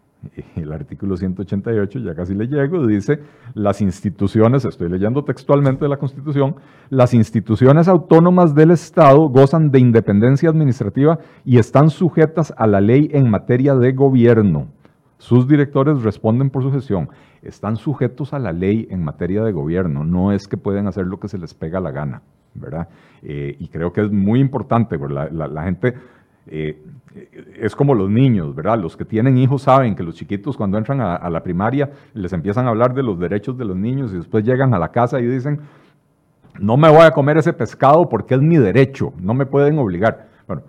el 0.55 0.71
artículo 0.71 1.17
188, 1.17 1.99
ya 1.99 2.15
casi 2.15 2.33
le 2.33 2.47
llego, 2.47 2.87
dice, 2.87 3.19
las 3.55 3.81
instituciones, 3.81 4.63
estoy 4.63 4.87
leyendo 4.87 5.25
textualmente 5.25 5.83
de 5.83 5.89
la 5.89 5.97
Constitución, 5.97 6.55
las 6.89 7.13
instituciones 7.13 7.89
autónomas 7.89 8.55
del 8.55 8.71
Estado 8.71 9.19
gozan 9.27 9.69
de 9.69 9.79
independencia 9.79 10.49
administrativa 10.49 11.19
y 11.43 11.57
están 11.57 11.89
sujetas 11.89 12.53
a 12.55 12.67
la 12.67 12.79
ley 12.79 13.09
en 13.11 13.29
materia 13.29 13.75
de 13.75 13.91
gobierno. 13.91 14.69
Sus 15.19 15.47
directores 15.47 16.01
responden 16.01 16.49
por 16.49 16.63
su 16.63 16.71
gestión. 16.71 17.09
Están 17.41 17.75
sujetos 17.75 18.33
a 18.33 18.39
la 18.39 18.51
ley 18.53 18.87
en 18.89 19.03
materia 19.03 19.43
de 19.43 19.51
gobierno. 19.51 20.03
No 20.05 20.31
es 20.31 20.47
que 20.47 20.57
pueden 20.57 20.87
hacer 20.87 21.05
lo 21.05 21.19
que 21.19 21.27
se 21.27 21.37
les 21.37 21.53
pega 21.53 21.79
la 21.81 21.91
gana, 21.91 22.21
¿verdad? 22.55 22.87
Eh, 23.21 23.55
y 23.59 23.67
creo 23.67 23.91
que 23.93 24.01
es 24.01 24.11
muy 24.11 24.39
importante. 24.39 24.97
La, 24.97 25.29
la- 25.29 25.63
gente 25.63 25.93
eh, 26.47 26.81
es 27.59 27.75
como 27.75 27.93
los 27.95 28.09
niños, 28.09 28.55
¿verdad? 28.55 28.79
Los 28.79 28.95
que 28.95 29.03
tienen 29.03 29.37
hijos 29.37 29.63
saben 29.63 29.93
que 29.93 30.03
los 30.03 30.15
chiquitos 30.15 30.55
cuando 30.55 30.77
entran 30.77 31.01
a, 31.01 31.15
a 31.15 31.29
la 31.29 31.43
primaria 31.43 31.91
les 32.13 32.31
empiezan 32.31 32.65
a 32.65 32.69
hablar 32.69 32.93
de 32.93 33.03
los 33.03 33.19
derechos 33.19 33.57
de 33.57 33.65
los 33.65 33.75
niños 33.75 34.13
y 34.13 34.17
después 34.17 34.45
llegan 34.45 34.73
a 34.73 34.79
la 34.79 34.89
casa 34.89 35.19
y 35.19 35.25
dicen, 35.27 35.59
no 36.59 36.77
me 36.77 36.89
voy 36.89 37.01
a 37.01 37.11
comer 37.11 37.37
ese 37.37 37.51
pescado 37.53 38.07
porque 38.07 38.35
es 38.35 38.41
mi 38.41 38.57
derecho, 38.57 39.13
no 39.19 39.33
me 39.33 39.45
pueden 39.45 39.77
obligar. 39.79 40.29
Bueno, 40.47 40.63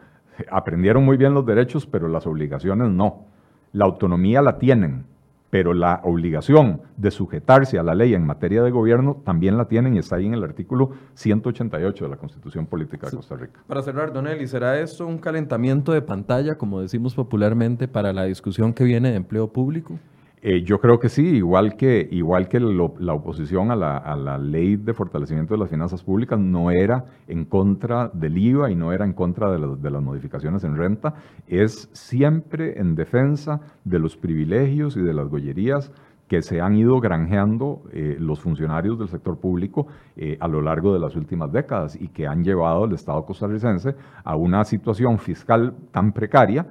aprendieron 0.51 1.05
muy 1.05 1.17
bien 1.17 1.35
los 1.35 1.47
derechos, 1.47 1.87
pero 1.87 2.09
las 2.09 2.27
obligaciones 2.27 2.91
no. 2.91 3.30
La 3.73 3.85
autonomía 3.85 4.43
la 4.43 4.59
tienen, 4.59 5.05
pero 5.51 5.75
la 5.75 6.01
obligación 6.05 6.81
de 6.97 7.11
sujetarse 7.11 7.79
a 7.79 7.83
la 7.83 7.95
ley 7.95 8.15
en 8.15 8.25
materia 8.25 8.63
de 8.63 8.71
gobierno 8.71 9.21
también 9.25 9.57
la 9.57 9.67
tienen 9.67 9.95
y 9.95 9.99
está 9.99 10.17
ahí 10.17 10.27
en 10.27 10.35
el 10.35 10.45
artículo 10.45 10.91
188 11.15 12.05
de 12.05 12.11
la 12.11 12.17
Constitución 12.17 12.67
Política 12.67 13.09
de 13.09 13.17
Costa 13.17 13.37
Rica. 13.37 13.61
Para 13.67 13.83
cerrar, 13.83 14.13
Don 14.13 14.27
Eli, 14.27 14.47
¿será 14.47 14.81
esto 14.81 15.07
un 15.07 15.19
calentamiento 15.19 15.93
de 15.93 16.03
pantalla, 16.03 16.57
como 16.57 16.81
decimos 16.81 17.15
popularmente, 17.15 17.89
para 17.89 18.13
la 18.13 18.25
discusión 18.25 18.73
que 18.73 18.85
viene 18.85 19.11
de 19.11 19.17
empleo 19.17 19.53
público? 19.53 19.99
Eh, 20.43 20.63
yo 20.63 20.81
creo 20.81 20.99
que 20.99 21.11
sí, 21.11 21.23
igual 21.23 21.77
que, 21.77 22.09
igual 22.11 22.49
que 22.49 22.61
la 22.61 23.13
oposición 23.13 23.71
a 23.71 23.77
la, 23.77 23.99
a 23.99 24.17
la 24.17 24.39
ley 24.39 24.77
de 24.77 24.95
fortalecimiento 24.95 25.53
de 25.53 25.61
las 25.61 25.69
finanzas 25.69 26.03
públicas 26.03 26.39
no 26.39 26.71
era 26.71 27.05
en 27.29 27.45
contra 27.45 28.09
del 28.15 28.39
IVA 28.39 28.71
y 28.71 28.75
no 28.75 28.93
era 28.95 29.05
en 29.05 29.13
contra 29.13 29.51
de 29.51 29.91
las 29.91 30.03
modificaciones 30.03 30.65
en 30.65 30.79
renta, 30.79 31.13
es 31.47 31.91
siempre 31.93 32.81
en 32.81 32.95
defensa 32.95 33.61
de 33.85 33.99
los 33.99 34.17
privilegios 34.17 34.97
y 34.97 35.03
de 35.03 35.13
las 35.13 35.29
gollerías 35.29 35.93
que 36.27 36.41
se 36.41 36.61
han 36.61 36.75
ido 36.77 37.01
granjeando 37.01 37.83
eh, 37.93 38.17
los 38.19 38.41
funcionarios 38.41 38.99
del 38.99 39.09
sector 39.09 39.39
público 39.39 39.89
eh, 40.17 40.39
a 40.41 40.49
lo 40.49 40.63
largo 40.63 40.95
de 40.95 41.01
las 41.01 41.17
últimas 41.17 41.53
décadas 41.53 42.01
y 42.01 42.09
que 42.09 42.27
han 42.27 42.45
llevado 42.45 42.85
al 42.85 42.93
Estado 42.93 43.27
costarricense 43.27 43.95
a 44.25 44.37
una 44.37 44.65
situación 44.65 45.19
fiscal 45.19 45.75
tan 45.91 46.13
precaria 46.13 46.67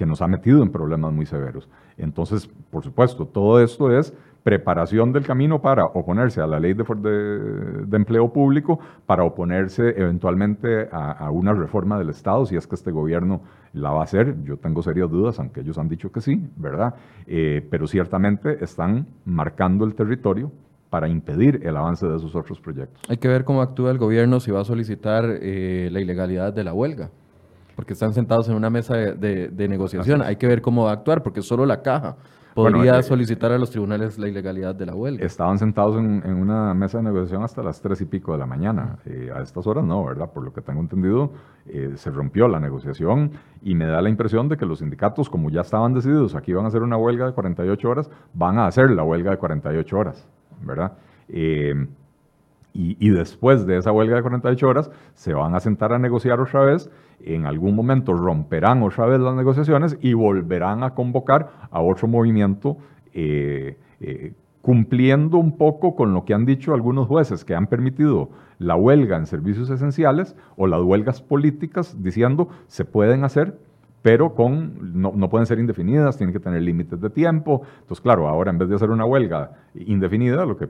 que 0.00 0.06
nos 0.06 0.22
ha 0.22 0.28
metido 0.28 0.62
en 0.62 0.70
problemas 0.70 1.12
muy 1.12 1.26
severos. 1.26 1.68
Entonces, 2.00 2.48
por 2.70 2.82
supuesto, 2.82 3.26
todo 3.26 3.60
esto 3.60 3.90
es 3.96 4.12
preparación 4.42 5.12
del 5.12 5.26
camino 5.26 5.60
para 5.60 5.84
oponerse 5.84 6.40
a 6.40 6.46
la 6.46 6.58
ley 6.58 6.72
de, 6.72 6.82
de- 6.82 7.96
empleo 7.96 8.32
público, 8.32 8.80
para 9.04 9.22
oponerse 9.22 9.90
eventualmente 10.00 10.88
a, 10.90 11.12
a 11.12 11.30
una 11.30 11.52
reforma 11.52 11.98
del 11.98 12.08
Estado, 12.08 12.46
si 12.46 12.56
es 12.56 12.66
que 12.66 12.74
este 12.74 12.90
gobierno 12.90 13.42
la 13.74 13.90
va 13.90 14.00
a 14.00 14.04
hacer. 14.04 14.42
Yo 14.44 14.56
tengo 14.56 14.82
serias 14.82 15.10
dudas, 15.10 15.38
aunque 15.38 15.60
ellos 15.60 15.76
han 15.76 15.88
dicho 15.88 16.10
que 16.10 16.22
sí, 16.22 16.42
¿verdad? 16.56 16.94
Eh, 17.26 17.66
pero 17.70 17.86
ciertamente 17.86 18.64
están 18.64 19.06
marcando 19.26 19.84
el 19.84 19.94
territorio 19.94 20.50
para 20.88 21.06
impedir 21.08 21.60
el 21.62 21.76
avance 21.76 22.06
de 22.06 22.16
esos 22.16 22.34
otros 22.34 22.58
proyectos. 22.60 23.00
Hay 23.10 23.18
que 23.18 23.28
ver 23.28 23.44
cómo 23.44 23.60
actúa 23.60 23.90
el 23.90 23.98
gobierno 23.98 24.40
si 24.40 24.50
va 24.50 24.60
a 24.62 24.64
solicitar 24.64 25.24
eh, 25.28 25.88
la 25.92 26.00
ilegalidad 26.00 26.52
de 26.52 26.64
la 26.64 26.72
huelga, 26.72 27.10
porque 27.80 27.94
están 27.94 28.12
sentados 28.12 28.46
en 28.50 28.56
una 28.56 28.68
mesa 28.68 28.94
de, 28.94 29.14
de- 29.14 29.48
de 29.48 29.66
negociación. 29.66 30.20
Hay 30.20 30.36
que 30.36 30.46
ver 30.46 30.60
cómo 30.60 30.84
va 30.84 30.90
a 30.90 30.92
actuar, 30.92 31.22
porque 31.22 31.40
solo 31.40 31.64
la 31.64 31.80
caja 31.80 32.14
podría 32.54 32.76
Bueno, 32.92 32.98
eh, 32.98 33.02
solicitar 33.02 33.52
a 33.52 33.56
los 33.58 33.70
tribunales 33.70 34.18
la 34.18 34.28
ilegalidad 34.28 34.74
de 34.74 34.84
la 34.84 34.94
huelga. 34.94 35.24
Estaban 35.24 35.56
sentados 35.56 35.96
en, 35.96 36.20
en 36.26 36.34
una 36.34 36.74
mesa 36.74 36.98
de 36.98 37.04
negociación 37.04 37.42
hasta 37.42 37.62
las 37.62 37.80
tres 37.80 38.02
y 38.02 38.04
pico 38.04 38.32
de 38.32 38.38
la 38.38 38.44
mañana. 38.44 38.98
Eh, 39.06 39.30
a 39.34 39.40
estas 39.40 39.66
horas 39.66 39.82
no, 39.82 40.04
¿verdad? 40.04 40.30
Por 40.30 40.44
lo 40.44 40.52
que 40.52 40.60
tengo 40.60 40.82
entendido, 40.82 41.30
eh, 41.68 41.92
se 41.94 42.10
rompió 42.10 42.48
la 42.48 42.60
negociación 42.60 43.30
y 43.62 43.74
me 43.74 43.86
da 43.86 44.02
la 44.02 44.10
impresión 44.10 44.46
de 44.50 44.58
que 44.58 44.66
los 44.66 44.80
sindicatos, 44.80 45.30
como 45.30 45.48
ya 45.48 45.62
estaban 45.62 45.94
decididos, 45.94 46.34
aquí 46.34 46.52
van 46.52 46.66
a 46.66 46.68
hacer 46.68 46.82
una 46.82 46.98
huelga 46.98 47.24
de 47.24 47.32
48 47.32 47.88
horas, 47.88 48.10
van 48.34 48.58
a 48.58 48.66
hacer 48.66 48.90
la 48.90 49.04
huelga 49.04 49.30
de 49.30 49.38
48 49.38 49.96
horas, 49.96 50.28
¿verdad? 50.60 50.92
Y, 52.72 52.96
y 53.04 53.10
después 53.10 53.66
de 53.66 53.78
esa 53.78 53.92
huelga 53.92 54.16
de 54.16 54.22
48 54.22 54.68
horas, 54.68 54.90
se 55.14 55.34
van 55.34 55.54
a 55.54 55.60
sentar 55.60 55.92
a 55.92 55.98
negociar 55.98 56.40
otra 56.40 56.64
vez. 56.64 56.90
En 57.22 57.46
algún 57.46 57.74
momento 57.74 58.14
romperán 58.14 58.82
otra 58.82 59.06
vez 59.06 59.20
las 59.20 59.34
negociaciones 59.34 59.98
y 60.00 60.14
volverán 60.14 60.82
a 60.82 60.94
convocar 60.94 61.50
a 61.70 61.80
otro 61.80 62.08
movimiento, 62.08 62.76
eh, 63.12 63.76
eh, 64.00 64.32
cumpliendo 64.62 65.38
un 65.38 65.56
poco 65.56 65.94
con 65.96 66.14
lo 66.14 66.24
que 66.24 66.34
han 66.34 66.44
dicho 66.44 66.74
algunos 66.74 67.08
jueces 67.08 67.44
que 67.44 67.54
han 67.54 67.66
permitido 67.66 68.30
la 68.58 68.76
huelga 68.76 69.16
en 69.16 69.26
servicios 69.26 69.70
esenciales 69.70 70.36
o 70.56 70.66
las 70.66 70.82
huelgas 70.82 71.22
políticas, 71.22 71.96
diciendo 72.02 72.48
se 72.66 72.84
pueden 72.84 73.24
hacer, 73.24 73.58
pero 74.02 74.34
con, 74.34 75.00
no, 75.00 75.12
no 75.14 75.28
pueden 75.28 75.46
ser 75.46 75.58
indefinidas, 75.58 76.16
tienen 76.16 76.32
que 76.32 76.40
tener 76.40 76.62
límites 76.62 77.00
de 77.00 77.10
tiempo. 77.10 77.62
Entonces, 77.80 78.00
claro, 78.00 78.28
ahora 78.28 78.50
en 78.50 78.58
vez 78.58 78.68
de 78.68 78.76
hacer 78.76 78.90
una 78.90 79.04
huelga 79.04 79.52
indefinida, 79.74 80.44
lo 80.44 80.56
que 80.56 80.68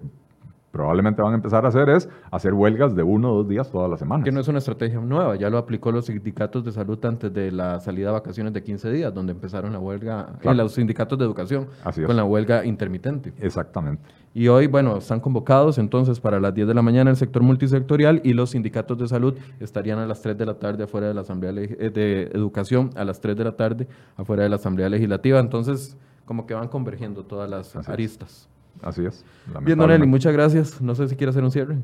probablemente 0.71 1.21
van 1.21 1.33
a 1.33 1.37
empezar 1.37 1.64
a 1.64 1.68
hacer 1.68 1.89
es 1.89 2.09
hacer 2.31 2.55
huelgas 2.55 2.95
de 2.95 3.03
uno 3.03 3.33
o 3.33 3.37
dos 3.39 3.49
días 3.49 3.71
todas 3.71 3.91
las 3.91 3.99
semanas. 3.99 4.25
Que 4.25 4.33
no 4.33 4.41
es 4.41 4.49
una 4.49 4.59
estrategia 4.59 5.01
nueva, 5.01 5.37
ya 5.37 5.51
lo 5.51 5.59
aplicó 5.59 5.91
los 5.91 6.07
sindicatos 6.07 6.64
de 6.64 6.73
salud 6.73 7.05
antes 7.05 7.33
de 7.33 7.51
la 7.51 7.81
salida 7.81 8.11
a 8.11 8.12
vacaciones 8.12 8.53
de 8.53 8.62
15 8.62 8.91
días, 8.91 9.12
donde 9.12 9.33
empezaron 9.33 9.73
la 9.73 9.79
huelga, 9.79 10.35
Claro. 10.41 10.53
en 10.53 10.57
los 10.59 10.73
sindicatos 10.73 11.18
de 11.18 11.25
educación, 11.25 11.66
Así 11.85 12.03
con 12.03 12.16
la 12.16 12.25
huelga 12.25 12.64
intermitente. 12.64 13.33
Exactamente. 13.41 14.03
Y 14.33 14.47
hoy, 14.47 14.68
bueno, 14.68 14.97
están 14.99 15.18
convocados 15.18 15.79
entonces 15.79 16.21
para 16.21 16.39
las 16.39 16.55
10 16.55 16.68
de 16.68 16.75
la 16.75 16.83
mañana 16.83 17.11
el 17.11 17.16
sector 17.16 17.43
multisectorial 17.43 18.21
y 18.23 18.33
los 18.33 18.51
sindicatos 18.51 18.97
de 18.97 19.09
salud 19.09 19.35
estarían 19.59 19.99
a 19.99 20.07
las 20.07 20.23
3 20.23 20.39
de 20.39 20.47
la 20.47 20.55
tarde 20.55 20.85
afuera 20.85 21.09
de 21.09 21.14
la 21.14 21.23
Asamblea 21.23 21.51
eh, 21.57 21.91
de 21.91 22.23
Educación, 22.33 22.91
a 22.95 23.05
las 23.05 23.21
3 23.21 23.37
de 23.37 23.45
la 23.45 23.57
tarde 23.57 23.89
afuera 24.16 24.45
de 24.45 24.49
la 24.49 24.57
Asamblea 24.57 24.89
Legislativa. 24.89 25.41
Entonces, 25.41 25.97
como 26.27 26.47
que 26.47 26.55
van 26.55 26.68
convergiendo 26.68 27.25
todas 27.25 27.51
las 27.51 27.75
Así 27.75 28.05
es. 28.05 28.49
Así 28.83 29.05
es. 29.05 29.24
Bien, 29.47 29.55
Don 29.55 29.62
Eli, 29.62 29.70
lamentablemente. 29.72 30.07
muchas 30.07 30.33
gracias. 30.33 30.81
No 30.81 30.95
sé 30.95 31.09
si 31.09 31.16
quiere 31.16 31.31
hacer 31.31 31.45
un 31.45 31.51
cierre. 31.51 31.76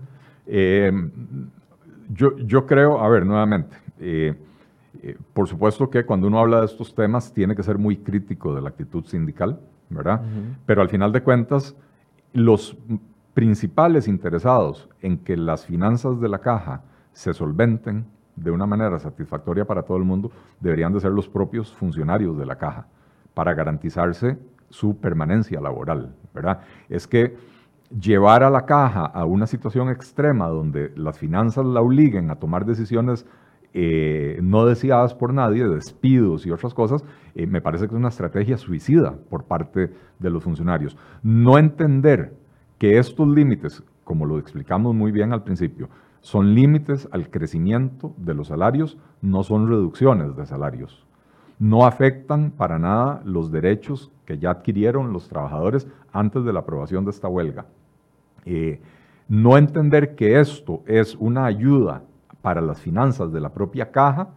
Eh, 0.47 0.93
yo, 2.09 2.37
yo 2.39 2.67
creo, 2.67 3.01
a 3.01 3.09
ver, 3.09 3.27
nuevamente, 3.27 3.77
eh, 3.99 4.35
eh, 5.03 5.17
por 5.33 5.49
supuesto 5.49 5.91
que 5.91 6.05
cuando 6.05 6.27
uno 6.27 6.39
habla 6.39 6.61
de 6.61 6.67
estos 6.67 6.95
temas 6.95 7.33
tiene 7.33 7.55
que 7.55 7.63
ser 7.63 7.79
muy 7.79 7.97
crítico 7.99 8.55
de 8.55 8.63
la 8.63 8.69
actitud 8.69 9.05
sindical, 9.05 9.61
¿verdad? 9.89 10.23
Pero 10.65 10.83
al 10.83 10.89
final 10.89 11.13
de 11.13 11.23
cuentas, 11.23 11.77
los 12.33 12.77
principales 13.35 14.09
interesados 14.09 14.89
en 15.03 15.19
que 15.19 15.37
las 15.37 15.67
finanzas 15.67 16.21
de 16.21 16.29
la 16.29 16.39
caja 16.39 16.83
se 17.13 17.35
solventen 17.35 18.07
de 18.35 18.51
una 18.51 18.67
manera 18.67 18.99
satisfactoria 18.99 19.65
para 19.65 19.83
todo 19.83 19.97
el 19.97 20.05
mundo 20.05 20.31
deberían 20.61 20.93
de 20.93 21.01
ser 21.01 21.11
los 21.13 21.29
propios 21.29 21.73
funcionarios 21.73 22.37
de 22.39 22.47
la 22.47 22.57
caja 22.57 22.87
para 23.35 23.55
garantizarse 23.55 24.39
su 24.71 24.99
permanencia 24.99 25.61
laboral, 25.61 26.15
¿verdad? 26.35 26.61
Es 26.89 27.07
que 27.07 27.37
llevar 28.01 28.43
a 28.43 28.51
la 28.51 28.67
caja 28.67 29.05
a 29.05 29.25
una 29.25 29.47
situación 29.47 29.91
extrema 29.91 30.49
donde 30.49 30.93
las 30.97 31.19
finanzas 31.19 31.65
la 31.65 31.81
obliguen 31.81 32.31
a 32.31 32.37
tomar 32.37 32.67
decisiones 32.67 33.27
eh, 33.79 34.39
no 34.43 34.65
deseadas 34.65 35.15
por 35.15 35.35
nadie, 35.35 35.69
despidos 35.69 36.47
y 36.47 36.51
otras 36.51 36.73
cosas, 36.73 37.05
eh, 37.35 37.47
me 37.47 37.61
parece 37.61 37.87
que 37.87 37.95
es 37.95 37.99
una 37.99 38.09
estrategia 38.09 38.57
suicida 38.57 39.15
por 39.29 39.45
parte 39.45 39.93
de 40.19 40.31
los 40.31 40.43
funcionarios. 40.43 40.97
No 41.23 41.59
entender 41.59 42.35
que 42.79 42.99
estos 42.99 43.29
límites, 43.29 43.83
como 44.03 44.25
lo 44.25 44.39
explicamos 44.39 44.95
muy 44.95 45.13
bien 45.13 45.33
al 45.33 45.45
principio, 45.45 45.91
son 46.23 46.55
límites 46.55 47.07
al 47.13 47.31
crecimiento 47.31 48.15
de 48.17 48.35
los 48.35 48.49
salarios, 48.49 48.97
no 49.21 49.43
son 49.43 49.69
reducciones 49.69 50.35
de 50.37 50.47
salarios 50.47 51.07
no 51.59 51.87
afectan 51.87 52.51
para 52.51 52.79
nada 52.79 53.23
los 53.25 53.51
derechos 53.51 54.11
que 54.25 54.39
ya 54.39 54.51
adquirieron 54.51 55.13
los 55.13 55.29
trabajadores 55.29 55.87
antes 56.13 56.45
de 56.45 56.53
la 56.53 56.61
aprobación 56.61 57.05
de 57.05 57.11
esta 57.11 57.29
huelga. 57.29 57.67
Eh, 58.45 58.81
no 59.29 59.57
entender 59.57 60.15
que 60.15 60.39
esto 60.41 60.83
es 60.87 61.15
una 61.17 61.47
ayuda 61.47 62.03
para 62.43 62.61
las 62.61 62.81
finanzas 62.81 63.33
de 63.33 63.41
la 63.41 63.53
propia 63.53 63.91
caja 63.91 64.29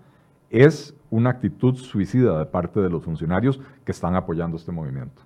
es 0.49 0.95
una 1.11 1.29
actitud 1.29 1.75
suicida 1.75 2.39
de 2.39 2.45
parte 2.45 2.79
de 2.79 2.89
los 2.89 3.03
funcionarios 3.03 3.59
que 3.85 3.91
están 3.91 4.15
apoyando 4.15 4.57
este 4.57 4.71
movimiento. 4.71 5.21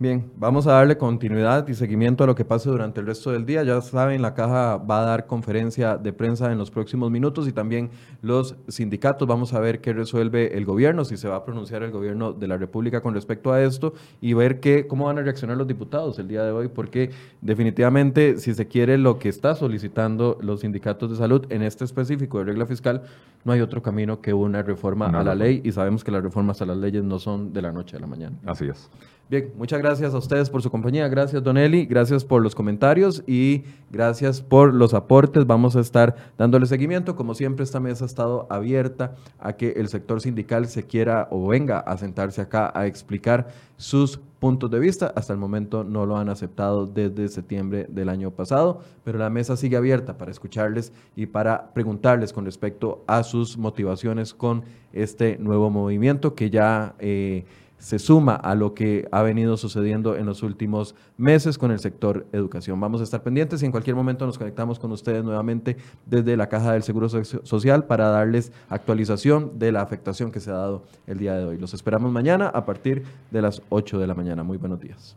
Bien, 0.00 0.32
vamos 0.38 0.66
a 0.66 0.72
darle 0.72 0.96
continuidad 0.96 1.68
y 1.68 1.74
seguimiento 1.74 2.24
a 2.24 2.26
lo 2.26 2.34
que 2.34 2.46
pase 2.46 2.70
durante 2.70 3.00
el 3.00 3.06
resto 3.06 3.32
del 3.32 3.44
día. 3.44 3.62
Ya 3.64 3.82
saben, 3.82 4.22
la 4.22 4.32
caja 4.32 4.78
va 4.78 5.02
a 5.02 5.04
dar 5.04 5.26
conferencia 5.26 5.98
de 5.98 6.14
prensa 6.14 6.50
en 6.50 6.56
los 6.56 6.70
próximos 6.70 7.10
minutos 7.10 7.46
y 7.46 7.52
también 7.52 7.90
los 8.22 8.56
sindicatos. 8.66 9.28
Vamos 9.28 9.52
a 9.52 9.60
ver 9.60 9.82
qué 9.82 9.92
resuelve 9.92 10.56
el 10.56 10.64
gobierno, 10.64 11.04
si 11.04 11.18
se 11.18 11.28
va 11.28 11.36
a 11.36 11.44
pronunciar 11.44 11.82
el 11.82 11.90
gobierno 11.90 12.32
de 12.32 12.48
la 12.48 12.56
República 12.56 13.02
con 13.02 13.12
respecto 13.12 13.52
a 13.52 13.62
esto 13.62 13.92
y 14.22 14.32
ver 14.32 14.58
qué, 14.58 14.86
cómo 14.86 15.04
van 15.04 15.18
a 15.18 15.20
reaccionar 15.20 15.58
los 15.58 15.66
diputados 15.66 16.18
el 16.18 16.28
día 16.28 16.44
de 16.44 16.52
hoy, 16.52 16.68
porque 16.68 17.10
definitivamente 17.42 18.38
si 18.38 18.54
se 18.54 18.68
quiere 18.68 18.96
lo 18.96 19.18
que 19.18 19.28
está 19.28 19.54
solicitando 19.54 20.38
los 20.40 20.60
sindicatos 20.60 21.10
de 21.10 21.16
salud 21.16 21.44
en 21.50 21.60
este 21.60 21.84
específico 21.84 22.38
de 22.38 22.44
regla 22.44 22.64
fiscal, 22.64 23.02
no 23.44 23.52
hay 23.52 23.60
otro 23.60 23.82
camino 23.82 24.22
que 24.22 24.32
una 24.32 24.62
reforma 24.62 25.08
a 25.08 25.22
la 25.22 25.34
ley 25.34 25.60
y 25.62 25.72
sabemos 25.72 26.04
que 26.04 26.10
las 26.10 26.22
reformas 26.22 26.62
a 26.62 26.64
las 26.64 26.78
leyes 26.78 27.04
no 27.04 27.18
son 27.18 27.52
de 27.52 27.60
la 27.60 27.70
noche 27.70 27.98
a 27.98 28.00
la 28.00 28.06
mañana. 28.06 28.38
Así 28.46 28.64
es. 28.66 28.88
Bien, 29.30 29.52
muchas 29.56 29.78
gracias 29.78 30.12
a 30.12 30.18
ustedes 30.18 30.50
por 30.50 30.60
su 30.60 30.72
compañía. 30.72 31.06
Gracias, 31.06 31.40
Don 31.44 31.56
Eli. 31.56 31.86
Gracias 31.86 32.24
por 32.24 32.42
los 32.42 32.56
comentarios 32.56 33.22
y 33.28 33.62
gracias 33.88 34.42
por 34.42 34.74
los 34.74 34.92
aportes. 34.92 35.46
Vamos 35.46 35.76
a 35.76 35.80
estar 35.80 36.16
dándole 36.36 36.66
seguimiento. 36.66 37.14
Como 37.14 37.36
siempre, 37.36 37.62
esta 37.62 37.78
mesa 37.78 38.04
ha 38.04 38.08
estado 38.08 38.48
abierta 38.50 39.14
a 39.38 39.52
que 39.52 39.74
el 39.76 39.86
sector 39.86 40.20
sindical 40.20 40.66
se 40.66 40.82
quiera 40.82 41.28
o 41.30 41.46
venga 41.46 41.78
a 41.78 41.96
sentarse 41.96 42.40
acá 42.40 42.72
a 42.74 42.88
explicar 42.88 43.52
sus 43.76 44.18
puntos 44.40 44.68
de 44.68 44.80
vista. 44.80 45.12
Hasta 45.14 45.32
el 45.32 45.38
momento 45.38 45.84
no 45.84 46.06
lo 46.06 46.16
han 46.16 46.28
aceptado 46.28 46.86
desde 46.88 47.28
septiembre 47.28 47.86
del 47.88 48.08
año 48.08 48.32
pasado, 48.32 48.80
pero 49.04 49.20
la 49.20 49.30
mesa 49.30 49.56
sigue 49.56 49.76
abierta 49.76 50.18
para 50.18 50.32
escucharles 50.32 50.92
y 51.14 51.26
para 51.26 51.72
preguntarles 51.72 52.32
con 52.32 52.46
respecto 52.46 53.04
a 53.06 53.22
sus 53.22 53.56
motivaciones 53.56 54.34
con 54.34 54.64
este 54.92 55.38
nuevo 55.38 55.70
movimiento 55.70 56.34
que 56.34 56.50
ya... 56.50 56.96
eh, 56.98 57.44
se 57.80 57.98
suma 57.98 58.34
a 58.36 58.54
lo 58.54 58.74
que 58.74 59.08
ha 59.10 59.22
venido 59.22 59.56
sucediendo 59.56 60.14
en 60.14 60.26
los 60.26 60.42
últimos 60.44 60.94
meses 61.16 61.58
con 61.58 61.72
el 61.72 61.80
sector 61.80 62.26
educación. 62.32 62.78
Vamos 62.78 63.00
a 63.00 63.04
estar 63.04 63.22
pendientes 63.22 63.62
y 63.62 63.66
en 63.66 63.72
cualquier 63.72 63.96
momento 63.96 64.26
nos 64.26 64.38
conectamos 64.38 64.78
con 64.78 64.92
ustedes 64.92 65.24
nuevamente 65.24 65.76
desde 66.06 66.36
la 66.36 66.48
Caja 66.48 66.72
del 66.74 66.82
Seguro 66.84 67.08
So- 67.08 67.24
Social 67.44 67.84
para 67.86 68.08
darles 68.10 68.52
actualización 68.68 69.58
de 69.58 69.72
la 69.72 69.82
afectación 69.82 70.30
que 70.30 70.40
se 70.40 70.50
ha 70.50 70.54
dado 70.54 70.84
el 71.06 71.18
día 71.18 71.34
de 71.34 71.44
hoy. 71.44 71.58
Los 71.58 71.74
esperamos 71.74 72.12
mañana 72.12 72.48
a 72.48 72.64
partir 72.64 73.02
de 73.30 73.42
las 73.42 73.62
8 73.70 73.98
de 73.98 74.06
la 74.06 74.14
mañana. 74.14 74.42
Muy 74.42 74.58
buenos 74.58 74.78
días. 74.78 75.16